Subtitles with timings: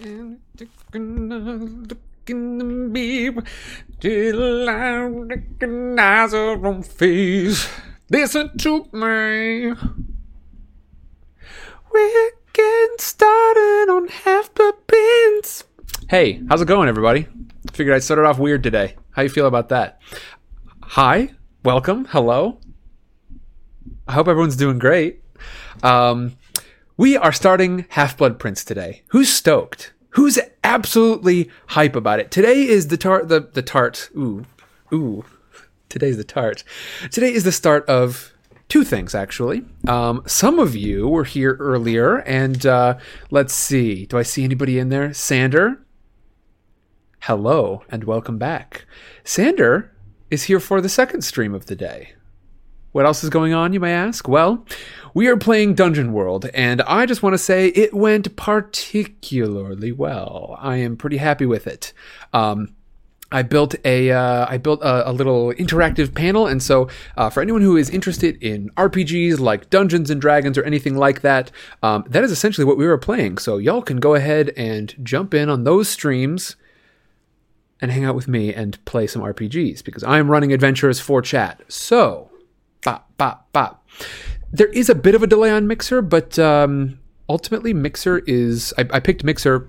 [0.00, 0.68] Look
[2.26, 3.44] in the mirror
[4.00, 7.68] till I recognize her own face.
[8.10, 9.72] Listen to me.
[11.92, 15.62] We're getting started on half the pins.
[16.08, 17.28] Hey, how's it going, everybody?
[17.72, 18.96] Figured I'd start it off weird today.
[19.12, 20.00] How you feel about that?
[20.82, 21.30] Hi,
[21.64, 22.58] welcome, hello.
[24.08, 25.22] I hope everyone's doing great.
[25.84, 26.36] Um,
[26.96, 29.02] we are starting Half Blood Prince today.
[29.08, 29.93] Who's stoked?
[30.14, 32.30] Who's absolutely hype about it?
[32.30, 33.28] Today is the tart.
[33.28, 34.10] The the tart.
[34.16, 34.44] Ooh,
[34.92, 35.24] ooh.
[35.88, 36.64] Today's the tart.
[37.10, 38.32] Today is the start of
[38.68, 39.64] two things actually.
[39.86, 42.98] Um, some of you were here earlier, and uh,
[43.30, 44.06] let's see.
[44.06, 45.12] Do I see anybody in there?
[45.12, 45.84] Sander.
[47.22, 48.86] Hello and welcome back.
[49.24, 49.92] Sander
[50.30, 52.12] is here for the second stream of the day.
[52.94, 54.28] What else is going on, you may ask?
[54.28, 54.64] Well,
[55.14, 60.56] we are playing Dungeon World, and I just want to say it went particularly well.
[60.60, 61.92] I am pretty happy with it.
[62.32, 62.76] Um,
[63.32, 67.40] I built a uh, I built a, a, little interactive panel, and so uh, for
[67.40, 71.50] anyone who is interested in RPGs like Dungeons and Dragons or anything like that,
[71.82, 73.38] um, that is essentially what we were playing.
[73.38, 76.54] So y'all can go ahead and jump in on those streams
[77.80, 81.20] and hang out with me and play some RPGs because I am running adventures for
[81.20, 81.60] chat.
[81.66, 82.30] So
[82.84, 83.88] bop, bop, bop.
[84.52, 88.72] There is a bit of a delay on Mixer, but um, ultimately, Mixer is.
[88.78, 89.68] I, I picked Mixer.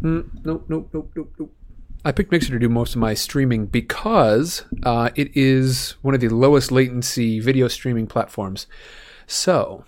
[0.00, 1.52] Mm, nope, nope, nope, nope, nope.
[2.04, 6.20] I picked Mixer to do most of my streaming because uh, it is one of
[6.20, 8.66] the lowest latency video streaming platforms.
[9.26, 9.84] So,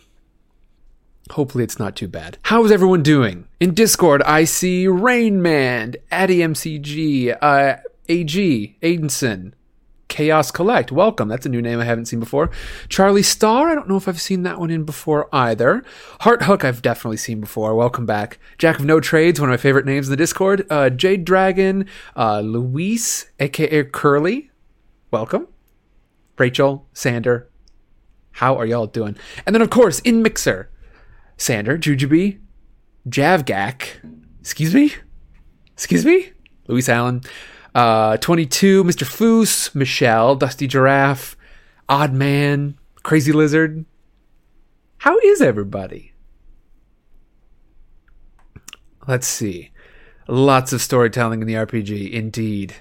[1.31, 2.37] hopefully, it's not too bad.
[2.43, 3.47] How is everyone doing?
[3.61, 7.77] In Discord, I see Rainman, Addy MCG, uh,
[8.09, 9.53] AG, Aidenson,
[10.09, 10.91] Chaos Collect.
[10.91, 11.29] Welcome.
[11.29, 12.51] That's a new name I haven't seen before.
[12.89, 13.69] Charlie Star.
[13.69, 15.85] I don't know if I've seen that one in before either.
[16.21, 16.65] Heart Hook.
[16.65, 17.75] I've definitely seen before.
[17.75, 18.39] Welcome back.
[18.59, 19.41] Jack of No Trades.
[19.41, 20.67] One of my favorite names in the Discord.
[20.71, 21.87] Uh, Jade Dragon.
[22.17, 24.51] Uh, Luis, aka Curly.
[25.11, 25.49] Welcome.
[26.39, 26.87] Rachel.
[26.93, 27.49] Sander.
[28.39, 29.17] How are y'all doing?
[29.47, 30.71] And then of course in Mixer,
[31.37, 32.39] Sander, Jujubee,
[33.09, 34.01] Javgak.
[34.41, 34.95] Excuse me.
[35.73, 36.31] Excuse me.
[36.69, 37.23] Luis Allen.
[37.75, 39.05] Uh, 22, Mr.
[39.05, 41.37] Foos, Michelle, Dusty Giraffe,
[41.89, 43.85] Odd Man, Crazy Lizard.
[44.99, 46.13] How is everybody?
[49.07, 49.71] Let's see.
[50.27, 52.75] Lots of storytelling in the RPG, indeed.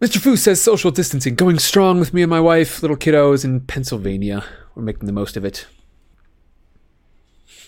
[0.00, 0.18] Mr.
[0.18, 4.44] Foos says social distancing going strong with me and my wife, little kiddos in Pennsylvania.
[4.74, 5.66] We're making the most of it.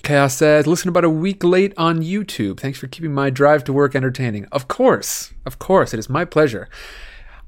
[0.03, 2.61] Chaos says, listen about a week late on YouTube.
[2.61, 4.47] Thanks for keeping my drive to work entertaining.
[4.53, 6.69] Of course, of course, it is my pleasure.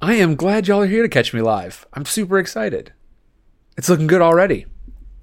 [0.01, 1.87] I am glad y'all are here to catch me live.
[1.95, 2.93] I'm super excited.
[3.77, 4.67] It's looking good already.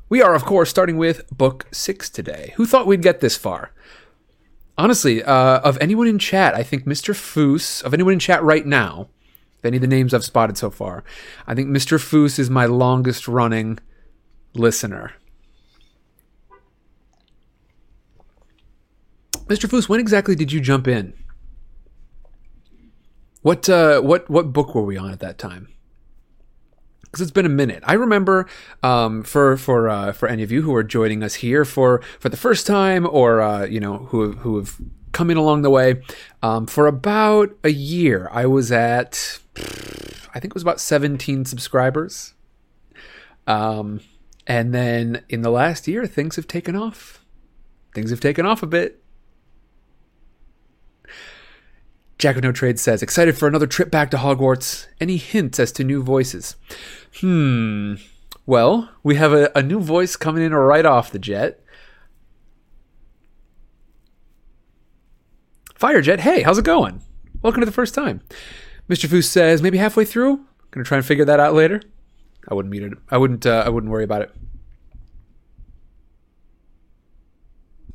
[0.10, 2.54] We are, of course, starting with Book 6 today.
[2.56, 3.72] Who thought we'd get this far?
[4.78, 7.14] Honestly, uh, of anyone in chat, I think Mr.
[7.14, 9.10] Foos, of anyone in chat right now,
[9.66, 11.04] any of the names I've spotted so far,
[11.48, 11.98] I think Mr.
[11.98, 13.80] Foos is my longest running
[14.54, 15.14] listener.
[19.48, 19.70] Mr.
[19.70, 21.14] Foos, when exactly did you jump in?
[23.42, 25.68] What uh, what what book were we on at that time?
[27.04, 27.84] Because it's been a minute.
[27.86, 28.48] I remember
[28.82, 32.30] um, for for uh, for any of you who are joining us here for for
[32.30, 34.78] the first time, or uh, you know who who have
[35.12, 36.02] come in along the way.
[36.42, 39.40] Um, for about a year, I was at
[40.34, 42.34] I think it was about seventeen subscribers.
[43.46, 44.00] Um,
[44.48, 47.24] and then in the last year, things have taken off.
[47.94, 49.04] Things have taken off a bit.
[52.18, 54.88] Jack of No Trade says, excited for another trip back to Hogwarts.
[55.02, 56.56] Any hints as to new voices?
[57.20, 57.96] Hmm.
[58.46, 61.62] Well, we have a, a new voice coming in right off the jet.
[65.78, 67.02] Firejet, hey, how's it going?
[67.42, 68.22] Welcome to the first time.
[68.90, 69.08] Mr.
[69.10, 70.46] Foos says, maybe halfway through.
[70.72, 71.82] Gonna try and figure that out later.
[72.48, 72.98] I wouldn't mute it.
[73.10, 73.46] I wouldn't.
[73.46, 74.32] Uh, I wouldn't worry about it.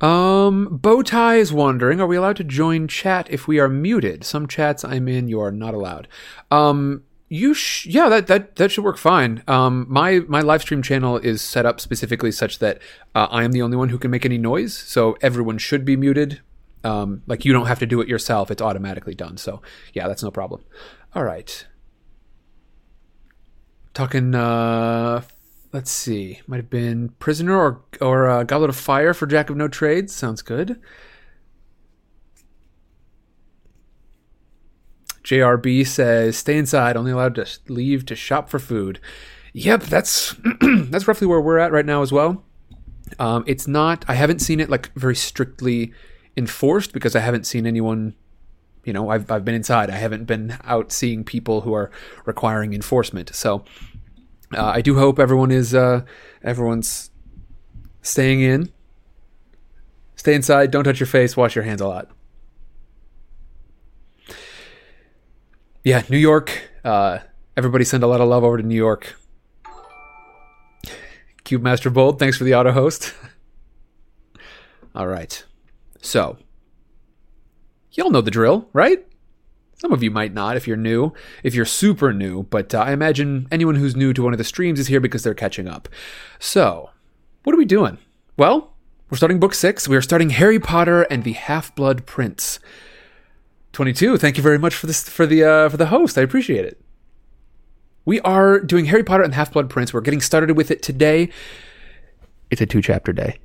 [0.01, 4.23] Um, Bowtie is wondering, are we allowed to join chat if we are muted?
[4.23, 6.07] Some chats I'm in, you are not allowed.
[6.49, 9.43] Um, you sh- yeah, that, that, that should work fine.
[9.47, 12.81] Um, my, my live stream channel is set up specifically such that,
[13.13, 14.75] uh, I am the only one who can make any noise.
[14.75, 16.41] So everyone should be muted.
[16.83, 18.49] Um, like you don't have to do it yourself.
[18.49, 19.37] It's automatically done.
[19.37, 19.61] So
[19.93, 20.63] yeah, that's no problem.
[21.13, 21.67] All right.
[23.93, 25.21] Talking, uh,
[25.73, 29.57] let's see, might have been Prisoner or or uh, Goblet of Fire for Jack of
[29.57, 30.13] No Trades.
[30.13, 30.79] Sounds good.
[35.23, 36.97] JRB says, "Stay inside.
[36.97, 38.99] Only allowed to leave to shop for food."
[39.53, 42.43] Yep, that's that's roughly where we're at right now as well.
[43.19, 44.05] Um, it's not.
[44.07, 45.93] I haven't seen it like very strictly
[46.37, 48.15] enforced because I haven't seen anyone.
[48.83, 49.89] You know, I've I've been inside.
[49.89, 51.91] I haven't been out seeing people who are
[52.25, 53.35] requiring enforcement.
[53.35, 53.63] So
[54.53, 56.01] uh, I do hope everyone is uh,
[56.43, 57.09] everyone's
[58.01, 58.71] staying in.
[60.15, 60.71] Stay inside.
[60.71, 61.35] Don't touch your face.
[61.35, 62.09] Wash your hands a lot.
[65.83, 66.69] Yeah, New York.
[66.83, 67.19] Uh,
[67.57, 69.15] everybody send a lot of love over to New York.
[71.43, 73.13] Cube Master Bold, thanks for the auto host.
[74.95, 75.43] All right.
[76.01, 76.37] So,
[77.91, 79.05] y'all know the drill, right?
[79.81, 81.11] Some of you might not if you're new,
[81.41, 84.43] if you're super new, but uh, I imagine anyone who's new to one of the
[84.43, 85.89] streams is here because they're catching up.
[86.37, 86.91] So,
[87.43, 87.97] what are we doing?
[88.37, 88.75] Well,
[89.09, 89.87] we're starting book six.
[89.87, 92.59] We are starting Harry Potter and the Half Blood Prince.
[93.73, 94.19] 22.
[94.19, 96.15] Thank you very much for this for the uh, for the host.
[96.15, 96.79] I appreciate it.
[98.05, 99.95] We are doing Harry Potter and the Half Blood Prince.
[99.95, 101.29] We're getting started with it today.
[102.51, 103.39] It's a two chapter day.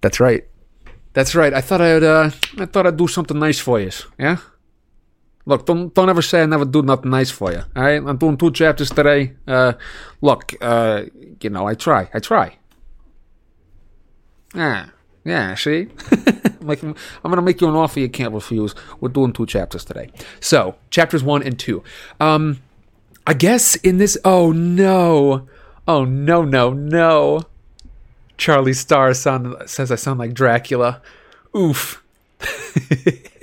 [0.00, 0.46] That's right.
[1.12, 1.52] That's right.
[1.52, 3.90] I thought I'd uh, I thought I'd do something nice for you.
[4.16, 4.36] Yeah.
[5.50, 7.62] Look, don't don't ever say I never do nothing nice for you.
[7.74, 9.34] All right, I'm doing two chapters today.
[9.48, 9.72] Uh,
[10.20, 11.06] look, uh,
[11.40, 12.08] you know, I try.
[12.14, 12.56] I try.
[14.54, 14.92] Ah,
[15.24, 15.56] yeah.
[15.56, 15.88] See,
[16.60, 16.94] like I'm
[17.24, 18.76] gonna make you an offer you can't refuse.
[19.00, 20.10] We're doing two chapters today.
[20.38, 21.82] So chapters one and two.
[22.20, 22.60] Um,
[23.26, 24.16] I guess in this.
[24.24, 25.48] Oh no!
[25.88, 26.44] Oh no!
[26.44, 26.72] No!
[26.72, 27.42] No!
[28.36, 31.02] Charlie Starr sound, says I sound like Dracula.
[31.56, 32.04] Oof.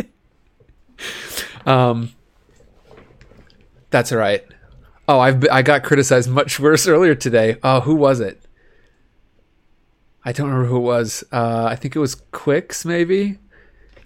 [1.67, 2.13] um,
[3.89, 4.43] that's all right.
[5.07, 7.57] Oh, I've I got criticized much worse earlier today.
[7.61, 8.41] Oh, who was it?
[10.25, 11.23] I don't remember who it was.
[11.31, 13.37] Uh, I think it was Quicks, maybe.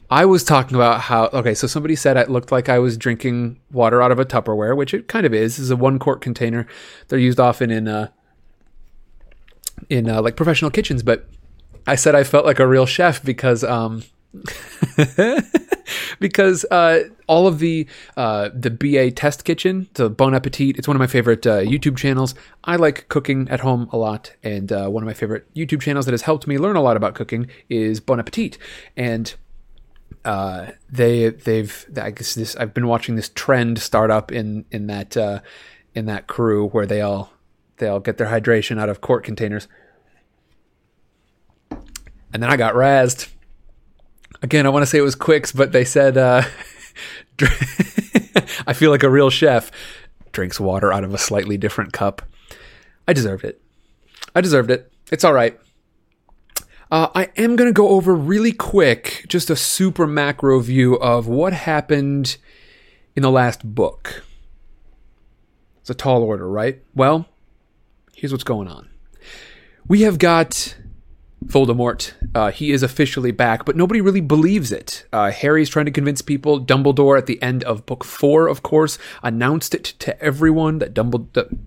[0.09, 3.59] I was talking about how okay, so somebody said it looked like I was drinking
[3.71, 5.55] water out of a Tupperware, which it kind of is.
[5.55, 6.67] This is a one quart container.
[7.07, 8.09] They're used often in uh,
[9.89, 11.27] in uh, like professional kitchens, but
[11.87, 14.03] I said I felt like a real chef because um,
[16.19, 17.87] because uh, all of the
[18.17, 21.97] uh, the BA Test Kitchen, the Bon Appetit, it's one of my favorite uh, YouTube
[21.97, 22.35] channels.
[22.63, 26.05] I like cooking at home a lot, and uh, one of my favorite YouTube channels
[26.05, 28.57] that has helped me learn a lot about cooking is Bon Appetit,
[28.95, 29.33] and
[30.25, 34.87] uh, they they've I guess this I've been watching this trend start up in in
[34.87, 35.39] that uh,
[35.95, 37.31] in that crew where they all
[37.77, 39.67] they all get their hydration out of quart containers.
[42.33, 43.29] And then I got razzed.
[44.41, 46.43] Again, I want to say it was Quicks, but they said uh,
[48.67, 49.71] I feel like a real chef
[50.31, 52.21] drinks water out of a slightly different cup.
[53.07, 53.61] I deserved it.
[54.35, 54.91] I deserved it.
[55.11, 55.59] It's all right.
[56.89, 61.27] Uh, I am going to go over really quick, just a super macro view of
[61.27, 62.37] what happened
[63.15, 64.23] in the last book.
[65.79, 66.81] It's a tall order, right?
[66.93, 67.27] Well,
[68.13, 68.89] here's what's going on.
[69.87, 70.75] We have got
[71.45, 72.13] Voldemort.
[72.35, 75.05] Uh, he is officially back, but nobody really believes it.
[75.11, 76.63] Uh, Harry's trying to convince people.
[76.63, 81.57] Dumbledore, at the end of book four, of course, announced it to everyone that Dumbledore.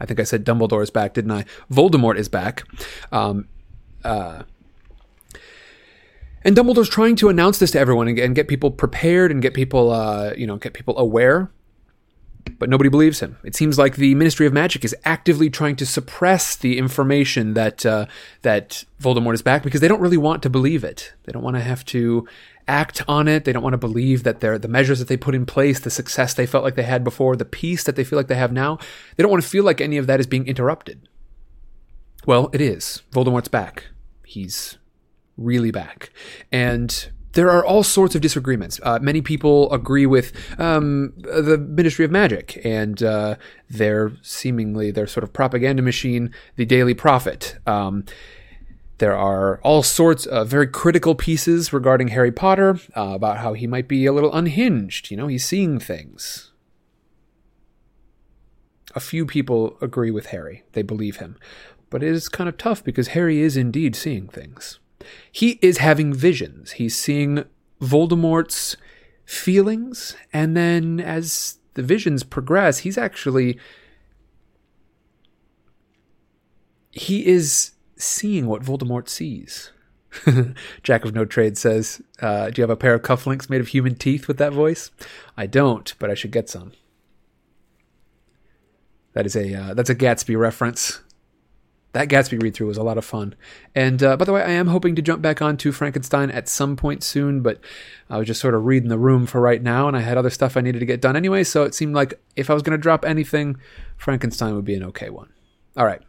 [0.00, 1.44] I think I said Dumbledore is back, didn't I?
[1.70, 2.62] Voldemort is back.
[3.12, 3.48] Um,
[4.04, 4.44] uh,
[6.44, 9.54] and Dumbledore's trying to announce this to everyone and, and get people prepared and get
[9.54, 11.50] people, uh, you know, get people aware.
[12.48, 13.36] But nobody believes him.
[13.44, 17.84] It seems like the Ministry of Magic is actively trying to suppress the information that
[17.84, 18.06] uh,
[18.42, 21.14] that Voldemort is back because they don't really want to believe it.
[21.24, 22.26] They don't want to have to
[22.66, 23.44] act on it.
[23.44, 26.34] They don't want to believe that the measures that they put in place, the success
[26.34, 28.78] they felt like they had before, the peace that they feel like they have now,
[29.16, 31.08] they don't want to feel like any of that is being interrupted.
[32.26, 33.02] Well, it is.
[33.10, 33.86] Voldemort's back.
[34.24, 34.76] He's
[35.38, 36.10] really back.
[36.52, 38.80] And there are all sorts of disagreements.
[38.82, 43.36] Uh, many people agree with um, the Ministry of Magic and uh,
[43.68, 47.58] their seemingly their sort of propaganda machine, the Daily Prophet.
[47.66, 48.04] Um,
[48.98, 53.66] there are all sorts of very critical pieces regarding Harry Potter uh, about how he
[53.66, 55.10] might be a little unhinged.
[55.10, 56.52] You know, he's seeing things.
[58.94, 61.36] A few people agree with Harry; they believe him,
[61.90, 64.80] but it is kind of tough because Harry is indeed seeing things
[65.30, 66.72] he is having visions.
[66.72, 67.44] He's seeing
[67.80, 68.76] Voldemort's
[69.24, 73.58] feelings, and then as the visions progress, he's actually
[76.90, 79.70] he is seeing what Voldemort sees.
[80.82, 83.68] Jack of no trade says, uh, "Do you have a pair of cufflinks made of
[83.68, 84.90] human teeth with that voice?"
[85.36, 86.72] I don't, but I should get some.
[89.12, 91.00] That is a uh, that's a Gatsby reference
[91.98, 93.34] that Gatsby read through was a lot of fun.
[93.74, 96.76] And uh, by the way, I am hoping to jump back onto Frankenstein at some
[96.76, 97.58] point soon, but
[98.08, 100.30] I was just sort of reading the room for right now, and I had other
[100.30, 102.78] stuff I needed to get done anyway, so it seemed like if I was going
[102.78, 103.56] to drop anything,
[103.96, 105.32] Frankenstein would be an okay one.
[105.76, 106.00] All right.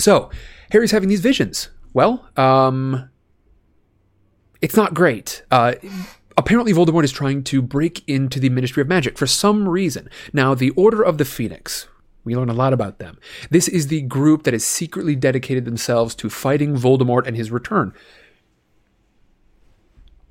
[0.00, 0.30] So,
[0.72, 1.68] Harry's having these visions.
[1.92, 3.08] Well, um,
[4.60, 5.44] it's not great.
[5.52, 5.74] Uh,
[6.36, 10.10] apparently, Voldemort is trying to break into the Ministry of Magic for some reason.
[10.32, 11.86] Now, the Order of the Phoenix.
[12.24, 13.18] We learn a lot about them.
[13.50, 17.92] This is the group that has secretly dedicated themselves to fighting Voldemort and his return,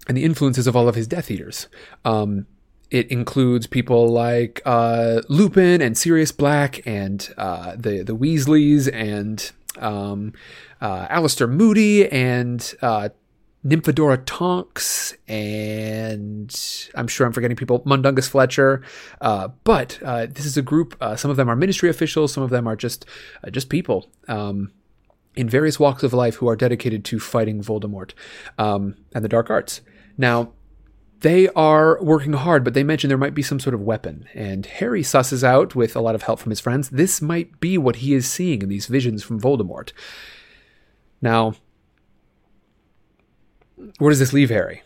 [0.08, 1.68] and the influences of all of his Death Eaters.
[2.06, 2.48] Um,
[2.90, 9.52] it includes people like uh, Lupin and Sirius Black and uh, the the Weasleys and
[9.80, 10.34] um,
[10.82, 13.10] uh, Alastor Moody and uh,
[13.66, 18.82] Nymphadora Tonks, and I'm sure I'm forgetting people, Mundungus Fletcher.
[19.20, 20.96] Uh, but uh, this is a group.
[21.00, 22.34] Uh, some of them are ministry officials.
[22.34, 23.06] Some of them are just
[23.44, 24.72] uh, just people um,
[25.36, 28.14] in various walks of life who are dedicated to fighting Voldemort
[28.58, 29.82] um, and the dark arts.
[30.18, 30.54] Now,
[31.22, 34.28] they are working hard, but they mention there might be some sort of weapon.
[34.34, 37.78] And Harry susses out, with a lot of help from his friends, this might be
[37.78, 39.92] what he is seeing in these visions from Voldemort.
[41.22, 41.54] Now,
[43.98, 44.84] where does this leave Harry?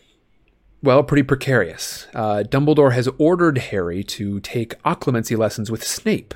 [0.82, 2.06] Well, pretty precarious.
[2.14, 6.34] Uh, Dumbledore has ordered Harry to take occlumency lessons with Snape.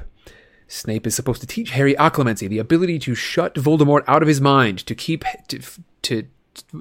[0.66, 4.40] Snape is supposed to teach Harry occlumency, the ability to shut Voldemort out of his
[4.40, 5.60] mind, to keep to,
[6.02, 6.26] to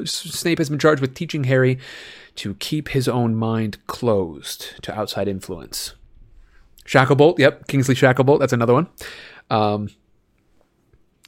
[0.06, 1.80] Snape has been charged with teaching Harry
[2.36, 5.96] to keep his own mind closed to outside influence.
[6.86, 8.88] Shacklebolt, yep, Kingsley Shacklebolt, that's another one.
[9.50, 9.90] Um,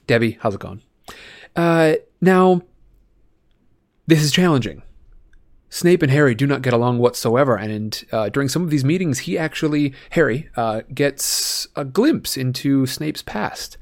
[0.07, 0.81] Debbie, how's it going?
[1.55, 2.61] Uh, now,
[4.11, 4.81] this is challenging.
[5.69, 9.19] Snape and Harry do not get along whatsoever, and uh, during some of these meetings,
[9.19, 13.77] he actually, Harry, uh, gets a glimpse into Snape's past.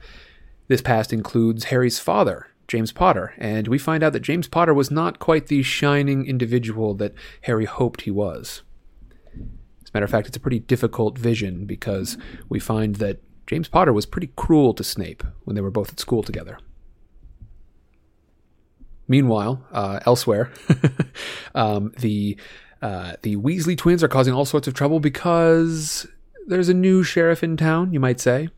[0.68, 4.92] This past includes Harry's father, James Potter, and we find out that James Potter was
[4.92, 8.62] not quite the shining individual that Harry hoped he was.
[9.82, 12.20] As a matter of fact, it's a pretty difficult vision because
[12.50, 13.18] we find that
[13.48, 16.60] James Potter was pretty cruel to Snape when they were both at school together.
[19.10, 20.52] Meanwhile, uh, elsewhere,
[21.56, 22.38] um, the
[22.82, 26.08] uh, the Weasley twins are causing all sorts of trouble because
[26.48, 28.50] there's a new sheriff in town, you might say.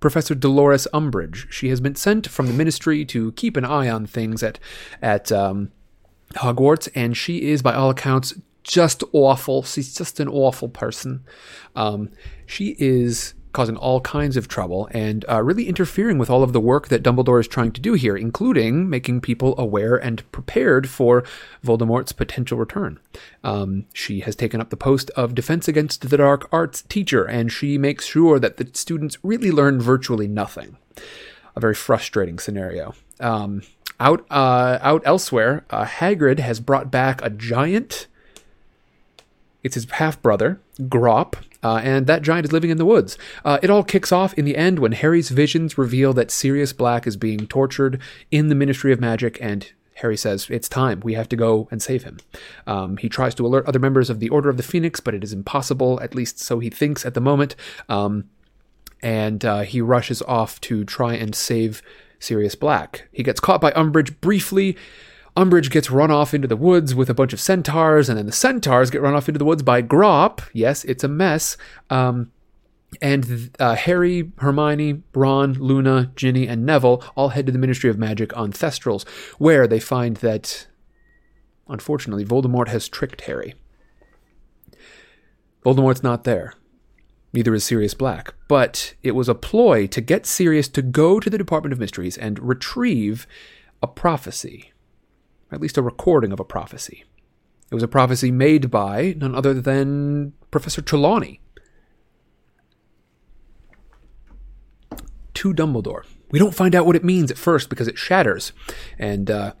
[0.00, 1.50] Professor Dolores Umbridge.
[1.50, 4.58] She has been sent from the ministry to keep an eye on things at
[5.00, 5.70] at um,
[6.34, 9.62] Hogwarts, and she is, by all accounts, just awful.
[9.62, 11.24] She's just an awful person.
[11.74, 12.10] Um,
[12.46, 16.60] she is causing all kinds of trouble and uh, really interfering with all of the
[16.60, 21.24] work that Dumbledore is trying to do here, including making people aware and prepared for
[21.64, 23.00] Voldemort's potential return.
[23.42, 27.50] Um, she has taken up the post of Defense Against the Dark Arts teacher, and
[27.50, 30.76] she makes sure that the students really learn virtually nothing.
[31.56, 32.94] A very frustrating scenario.
[33.20, 33.62] Um,
[33.98, 38.06] out, uh, out elsewhere, uh, Hagrid has brought back a giant.
[39.62, 41.36] It's his half brother, Grawp,
[41.66, 43.18] uh, and that giant is living in the woods.
[43.44, 47.08] Uh, it all kicks off in the end when Harry's visions reveal that Sirius Black
[47.08, 51.00] is being tortured in the Ministry of Magic, and Harry says, It's time.
[51.00, 52.18] We have to go and save him.
[52.68, 55.24] Um, he tries to alert other members of the Order of the Phoenix, but it
[55.24, 57.56] is impossible, at least so he thinks at the moment.
[57.88, 58.30] Um,
[59.02, 61.82] and uh, he rushes off to try and save
[62.20, 63.08] Sirius Black.
[63.10, 64.76] He gets caught by Umbridge briefly.
[65.36, 68.32] Umbridge gets run off into the woods with a bunch of centaurs, and then the
[68.32, 70.40] centaurs get run off into the woods by Grawp.
[70.54, 71.58] Yes, it's a mess.
[71.90, 72.32] Um,
[73.02, 77.98] and uh, Harry, Hermione, Ron, Luna, Ginny, and Neville all head to the Ministry of
[77.98, 79.06] Magic on Thestrals,
[79.38, 80.66] where they find that,
[81.68, 83.54] unfortunately, Voldemort has tricked Harry.
[85.64, 86.54] Voldemort's not there.
[87.34, 88.32] Neither is Sirius Black.
[88.48, 92.16] But it was a ploy to get Sirius to go to the Department of Mysteries
[92.16, 93.26] and retrieve
[93.82, 94.72] a prophecy
[95.52, 97.04] at least a recording of a prophecy.
[97.70, 101.40] It was a prophecy made by none other than Professor Trelawney
[105.34, 106.04] to Dumbledore.
[106.30, 108.52] We don't find out what it means at first because it shatters,
[108.98, 109.52] and uh,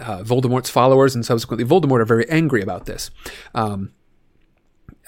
[0.00, 3.10] uh, Voldemort's followers and subsequently Voldemort are very angry about this.
[3.54, 3.92] Um,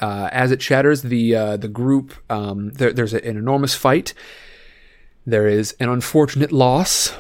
[0.01, 4.15] uh, as it shatters, the uh, the group um, there, there's an enormous fight.
[5.27, 7.15] There is an unfortunate loss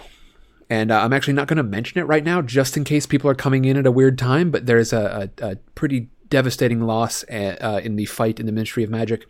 [0.74, 3.30] and uh, I'm actually not going to mention it right now, just in case people
[3.30, 4.50] are coming in at a weird time.
[4.50, 8.52] But there's a, a, a pretty devastating loss uh, uh, in the fight in the
[8.52, 9.24] Ministry of Magic,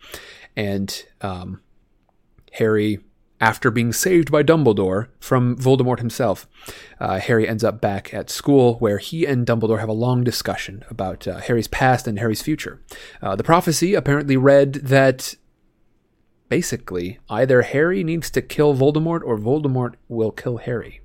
[0.55, 1.61] and um,
[2.53, 2.99] Harry,
[3.39, 6.47] after being saved by Dumbledore from Voldemort himself,
[6.99, 10.83] uh, Harry ends up back at school where he and Dumbledore have a long discussion
[10.89, 12.81] about uh, Harry's past and Harry's future.
[13.21, 15.35] Uh, the prophecy apparently read that
[16.49, 21.01] basically either Harry needs to kill Voldemort or Voldemort will kill Harry.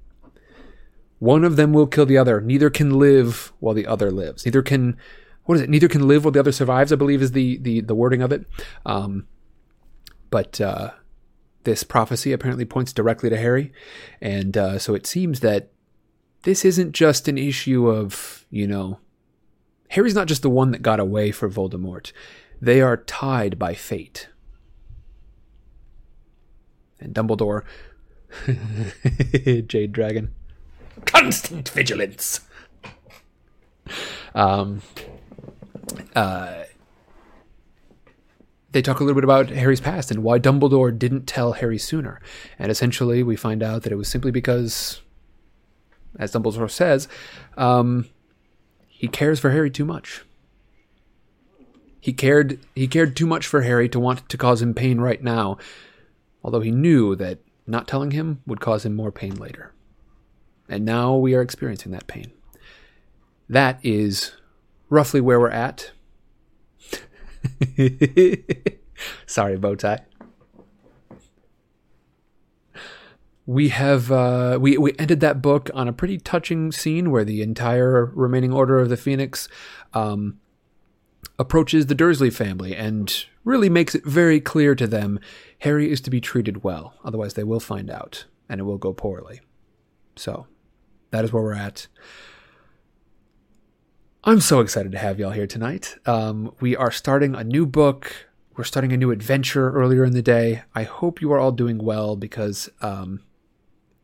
[1.20, 2.40] One of them will kill the other.
[2.40, 4.44] Neither can live while the other lives.
[4.44, 4.96] Neither can,
[5.44, 5.70] what is it?
[5.70, 6.92] Neither can live while the other survives.
[6.92, 8.46] I believe is the the the wording of it.
[8.84, 9.28] Um,
[10.30, 10.90] but uh,
[11.64, 13.72] this prophecy apparently points directly to Harry,
[14.20, 15.70] and uh, so it seems that
[16.42, 18.98] this isn't just an issue of, you know,
[19.90, 22.12] Harry's not just the one that got away for Voldemort.
[22.60, 24.28] They are tied by fate.
[26.98, 27.64] And Dumbledore,
[29.66, 30.34] Jade Dragon,
[31.04, 32.40] constant vigilance.
[34.34, 34.82] Um,
[36.14, 36.64] uh,
[38.72, 42.20] they talk a little bit about Harry's past and why Dumbledore didn't tell Harry sooner.
[42.58, 45.00] And essentially, we find out that it was simply because,
[46.18, 47.08] as Dumbledore says,
[47.56, 48.06] um,
[48.88, 50.22] he cares for Harry too much.
[52.00, 55.22] He cared he cared too much for Harry to want to cause him pain right
[55.22, 55.58] now,
[56.42, 59.72] although he knew that not telling him would cause him more pain later.
[60.70, 62.30] And now we are experiencing that pain.
[63.48, 64.30] That is
[64.88, 65.90] roughly where we're at.
[69.26, 70.00] Sorry, Bowtie.
[73.46, 77.42] We have uh, we we ended that book on a pretty touching scene where the
[77.42, 79.48] entire remaining Order of the Phoenix
[79.92, 80.38] um,
[81.36, 85.18] approaches the Dursley family and really makes it very clear to them
[85.60, 88.92] Harry is to be treated well, otherwise they will find out and it will go
[88.92, 89.40] poorly.
[90.14, 90.46] So
[91.10, 91.86] that is where we're at.
[94.22, 95.96] I'm so excited to have y'all here tonight.
[96.04, 98.28] Um, we are starting a new book.
[98.56, 100.62] We're starting a new adventure earlier in the day.
[100.74, 103.22] I hope you are all doing well because, um,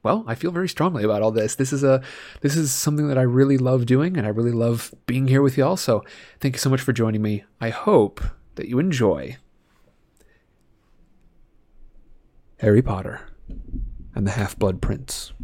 [0.03, 1.57] well, I feel very strongly about all this.
[1.57, 2.03] This is a
[2.41, 5.59] this is something that I really love doing, and I really love being here with
[5.59, 5.77] y'all.
[5.77, 6.03] So,
[6.41, 7.45] thank you so much for joining me.
[7.61, 8.23] I hope
[8.55, 9.37] that you enjoy
[12.61, 13.21] Harry Potter
[14.15, 15.35] and the Half Blood Prince.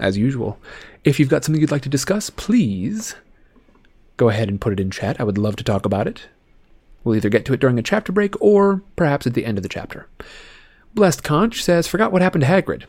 [0.00, 0.58] As usual.
[1.04, 3.14] If you've got something you'd like to discuss, please
[4.16, 5.20] go ahead and put it in chat.
[5.20, 6.28] I would love to talk about it.
[7.04, 9.62] We'll either get to it during a chapter break or perhaps at the end of
[9.62, 10.08] the chapter.
[10.94, 12.84] Blessed Conch says, Forgot what happened to Hagrid.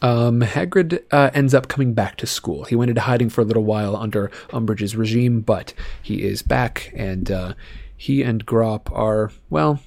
[0.00, 2.64] Um, Hagrid uh, ends up coming back to school.
[2.64, 6.92] He went into hiding for a little while under Umbridge's regime, but he is back,
[6.94, 7.54] and uh,
[7.96, 9.80] he and Grawp are, well,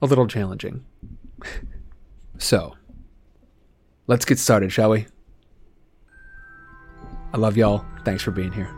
[0.00, 0.84] a little challenging.
[2.38, 2.76] so,
[4.08, 5.06] Let's get started, shall we?
[7.32, 7.84] I love y'all.
[8.04, 8.68] Thanks for being here.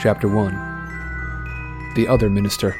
[0.00, 2.74] Chapter 1 The Other Minister.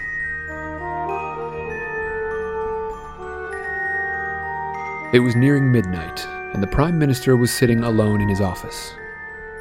[5.13, 8.95] It was nearing midnight, and the Prime Minister was sitting alone in his office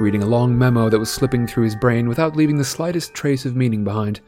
[0.00, 3.44] reading a long memo that was slipping through his brain without leaving the slightest trace
[3.44, 4.20] of meaning behind.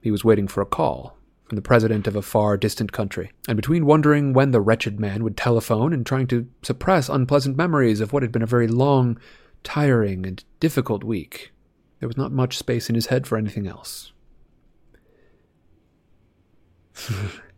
[0.00, 3.56] He was waiting for a call from the president of a far distant country, and
[3.56, 8.12] between wondering when the wretched man would telephone and trying to suppress unpleasant memories of
[8.12, 9.18] what had been a very long,
[9.62, 11.52] tiring, and difficult week,
[12.00, 14.12] there was not much space in his head for anything else.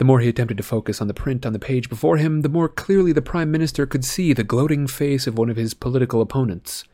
[0.00, 2.48] The more he attempted to focus on the print on the page before him, the
[2.48, 6.22] more clearly the Prime Minister could see the gloating face of one of his political
[6.22, 6.84] opponents.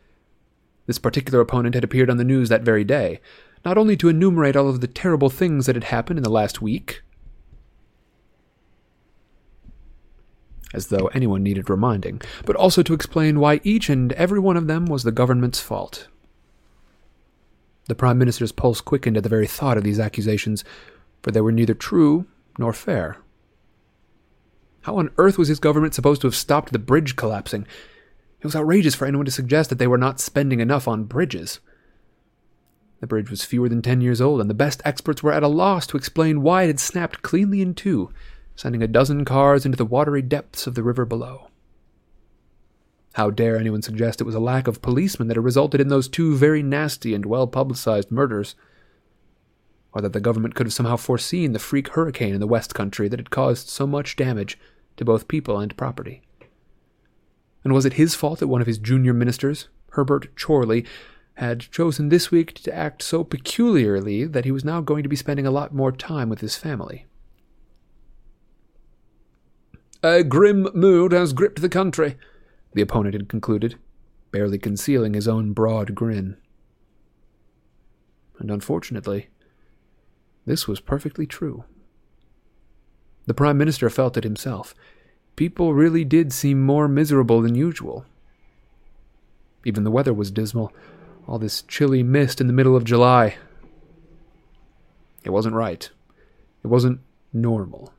[0.87, 3.21] This particular opponent had appeared on the news that very day,
[3.65, 6.61] not only to enumerate all of the terrible things that had happened in the last
[6.61, 7.03] week,
[10.75, 14.67] as though anyone needed reminding, but also to explain why each and every one of
[14.67, 16.09] them was the government's fault.
[17.87, 20.65] The Prime Minister's pulse quickened at the very thought of these accusations,
[21.23, 22.27] for they were neither true
[22.59, 23.19] nor fair.
[24.83, 27.67] How on earth was his government supposed to have stopped the bridge collapsing?
[28.41, 31.61] It was outrageous for anyone to suggest that they were not spending enough on bridges.
[33.01, 35.49] The bridge was fewer than ten years old, and the best experts were at a
[35.49, 38.11] loss to explain why it had snapped cleanly in two,
[38.55, 41.49] sending a dozen cars into the watery depths of the river below.
[43.15, 46.09] How dare anyone suggest it was a lack of policemen that had resulted in those
[46.09, 48.55] two very nasty and well publicized murders?
[49.97, 53.09] Or that the government could have somehow foreseen the freak hurricane in the West Country
[53.09, 54.59] that had caused so much damage
[54.99, 56.21] to both people and property.
[57.65, 60.85] And was it his fault that one of his junior ministers, Herbert Chorley,
[61.37, 65.17] had chosen this week to act so peculiarly that he was now going to be
[65.17, 67.07] spending a lot more time with his family?
[70.03, 72.17] A grim mood has gripped the country,
[72.75, 73.79] the opponent had concluded,
[74.31, 76.37] barely concealing his own broad grin.
[78.39, 79.31] And unfortunately,
[80.47, 81.65] this was perfectly true.
[83.27, 84.75] The Prime Minister felt it himself.
[85.35, 88.07] People really did seem more miserable than usual.
[89.65, 90.73] Even the weather was dismal,
[91.27, 93.37] all this chilly mist in the middle of July.
[95.25, 95.91] It wasn't right.
[96.63, 97.01] It wasn't
[97.33, 97.93] normal.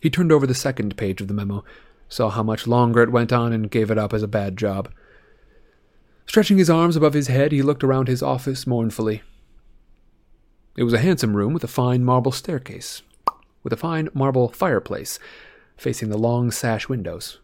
[0.00, 1.64] He turned over the second page of the memo,
[2.08, 4.90] saw how much longer it went on, and gave it up as a bad job.
[6.26, 9.22] Stretching his arms above his head, he looked around his office mournfully.
[10.78, 13.02] It was a handsome room with a fine marble staircase,
[13.64, 15.18] with a fine marble fireplace
[15.76, 17.40] facing the long sash windows,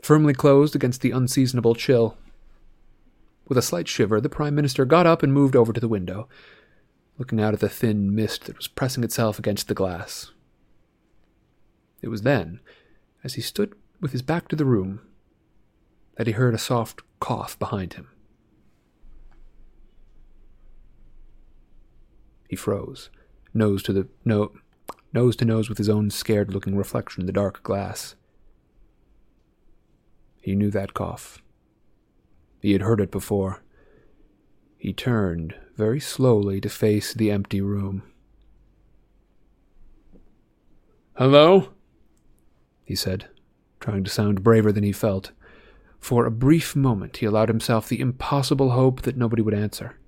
[0.00, 2.16] firmly closed against the unseasonable chill.
[3.46, 6.30] With a slight shiver, the Prime Minister got up and moved over to the window,
[7.18, 10.32] looking out at the thin mist that was pressing itself against the glass.
[12.00, 12.58] It was then,
[13.22, 15.00] as he stood with his back to the room,
[16.16, 18.08] that he heard a soft cough behind him.
[22.48, 23.10] He froze,
[23.52, 24.52] nose to the no,
[25.12, 28.14] nose to nose with his own scared-looking reflection in the dark glass.
[30.40, 31.42] He knew that cough.
[32.60, 33.62] He had heard it before.
[34.78, 38.02] He turned very slowly to face the empty room.
[41.16, 41.70] Hello?
[42.84, 43.28] he said,
[43.80, 45.32] trying to sound braver than he felt.
[46.00, 49.98] For a brief moment he allowed himself the impossible hope that nobody would answer.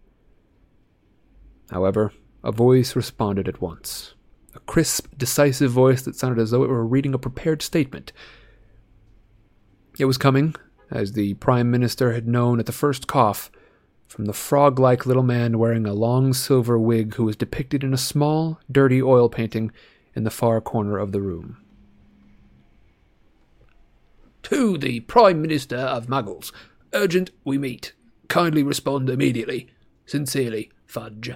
[1.70, 4.14] However, a voice responded at once.
[4.54, 8.12] A crisp, decisive voice that sounded as though it were reading a prepared statement.
[9.98, 10.54] It was coming,
[10.90, 13.50] as the Prime Minister had known at the first cough,
[14.08, 17.94] from the frog like little man wearing a long silver wig who was depicted in
[17.94, 19.70] a small, dirty oil painting
[20.14, 21.58] in the far corner of the room.
[24.44, 26.50] To the Prime Minister of Muggles.
[26.92, 27.92] Urgent, we meet.
[28.26, 29.68] Kindly respond immediately.
[30.06, 31.30] Sincerely, Fudge.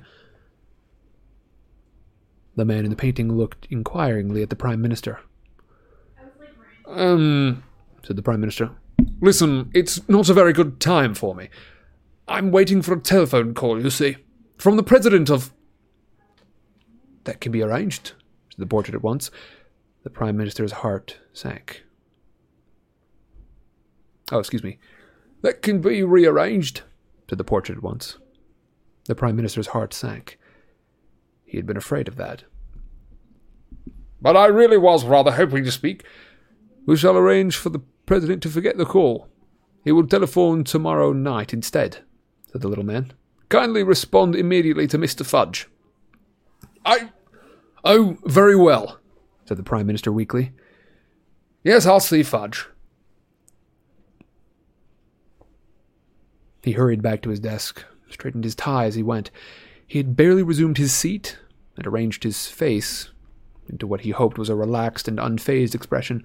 [2.57, 5.21] The man in the painting looked inquiringly at the Prime Minister.
[6.87, 7.65] Um,
[8.05, 8.71] said the Prime Minister.
[9.21, 11.49] Listen, it's not a very good time for me.
[12.29, 14.17] I'm waiting for a telephone call, you see,
[14.59, 15.53] from the President of.
[17.25, 18.13] That can be arranged,
[18.51, 19.31] said the portrait at once.
[20.03, 21.85] The Prime Minister's heart sank.
[24.31, 24.79] Oh, excuse me.
[25.43, 26.83] That can be rearranged,
[27.29, 28.19] said the portrait at once.
[29.07, 30.39] The Prime Minister's heart sank.
[31.45, 32.45] He had been afraid of that.
[34.21, 36.05] But I really was rather hoping to speak.
[36.87, 39.29] We shall arrange for the President to forget the call.
[39.85, 41.99] He will telephone tomorrow night instead,
[42.51, 43.13] said the little man.
[43.49, 45.25] Kindly respond immediately to Mr.
[45.25, 45.69] Fudge.
[46.85, 47.11] I.
[47.85, 48.99] Oh, very well,
[49.45, 50.53] said the Prime Minister weakly.
[51.63, 52.67] Yes, I'll see Fudge.
[56.63, 59.31] He hurried back to his desk, straightened his tie as he went.
[59.87, 61.39] He had barely resumed his seat
[61.77, 63.11] and arranged his face
[63.69, 66.25] into what he hoped was a relaxed and unfazed expression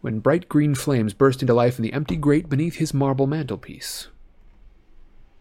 [0.00, 4.08] when bright green flames burst into life in the empty grate beneath his marble mantelpiece.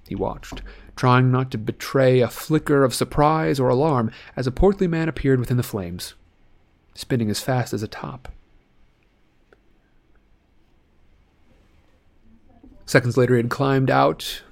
[0.07, 0.61] He watched,
[0.95, 5.39] trying not to betray a flicker of surprise or alarm as a portly man appeared
[5.39, 6.13] within the flames,
[6.93, 8.29] spinning as fast as a top.
[12.85, 14.43] Seconds later, he had climbed out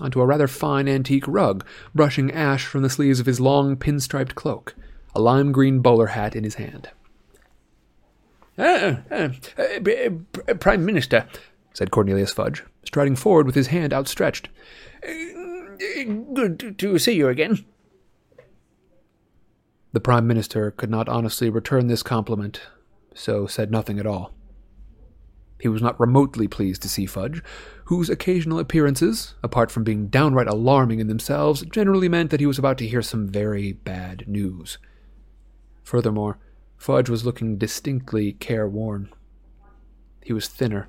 [0.00, 4.34] onto a rather fine antique rug, brushing ash from the sleeves of his long pinstriped
[4.34, 4.74] cloak,
[5.14, 6.90] a lime green bowler hat in his hand.
[8.58, 8.96] Uh,
[10.60, 11.26] Prime Minister,
[11.72, 14.48] said Cornelius Fudge, striding forward with his hand outstretched.
[16.34, 17.64] Good to see you again.
[19.92, 22.60] The Prime Minister could not honestly return this compliment,
[23.14, 24.32] so said nothing at all.
[25.60, 27.42] He was not remotely pleased to see Fudge,
[27.84, 32.58] whose occasional appearances, apart from being downright alarming in themselves, generally meant that he was
[32.58, 34.78] about to hear some very bad news.
[35.82, 36.38] Furthermore,
[36.78, 39.10] Fudge was looking distinctly careworn.
[40.22, 40.88] He was thinner,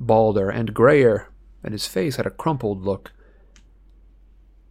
[0.00, 1.28] balder, and grayer,
[1.62, 3.12] and his face had a crumpled look.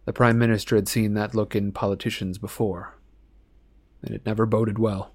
[0.04, 2.98] The Prime Minister had seen that look in politicians before,
[4.02, 5.14] and it never boded well.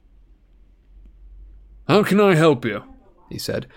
[1.87, 2.83] How can I help you?
[3.29, 3.67] he said,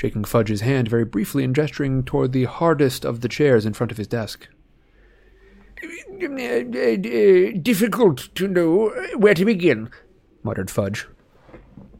[0.00, 3.92] shaking Fudge's hand very briefly and gesturing toward the hardest of the chairs in front
[3.92, 4.48] of his desk.
[7.62, 9.90] Difficult to know where to begin,
[10.42, 11.06] muttered Fudge,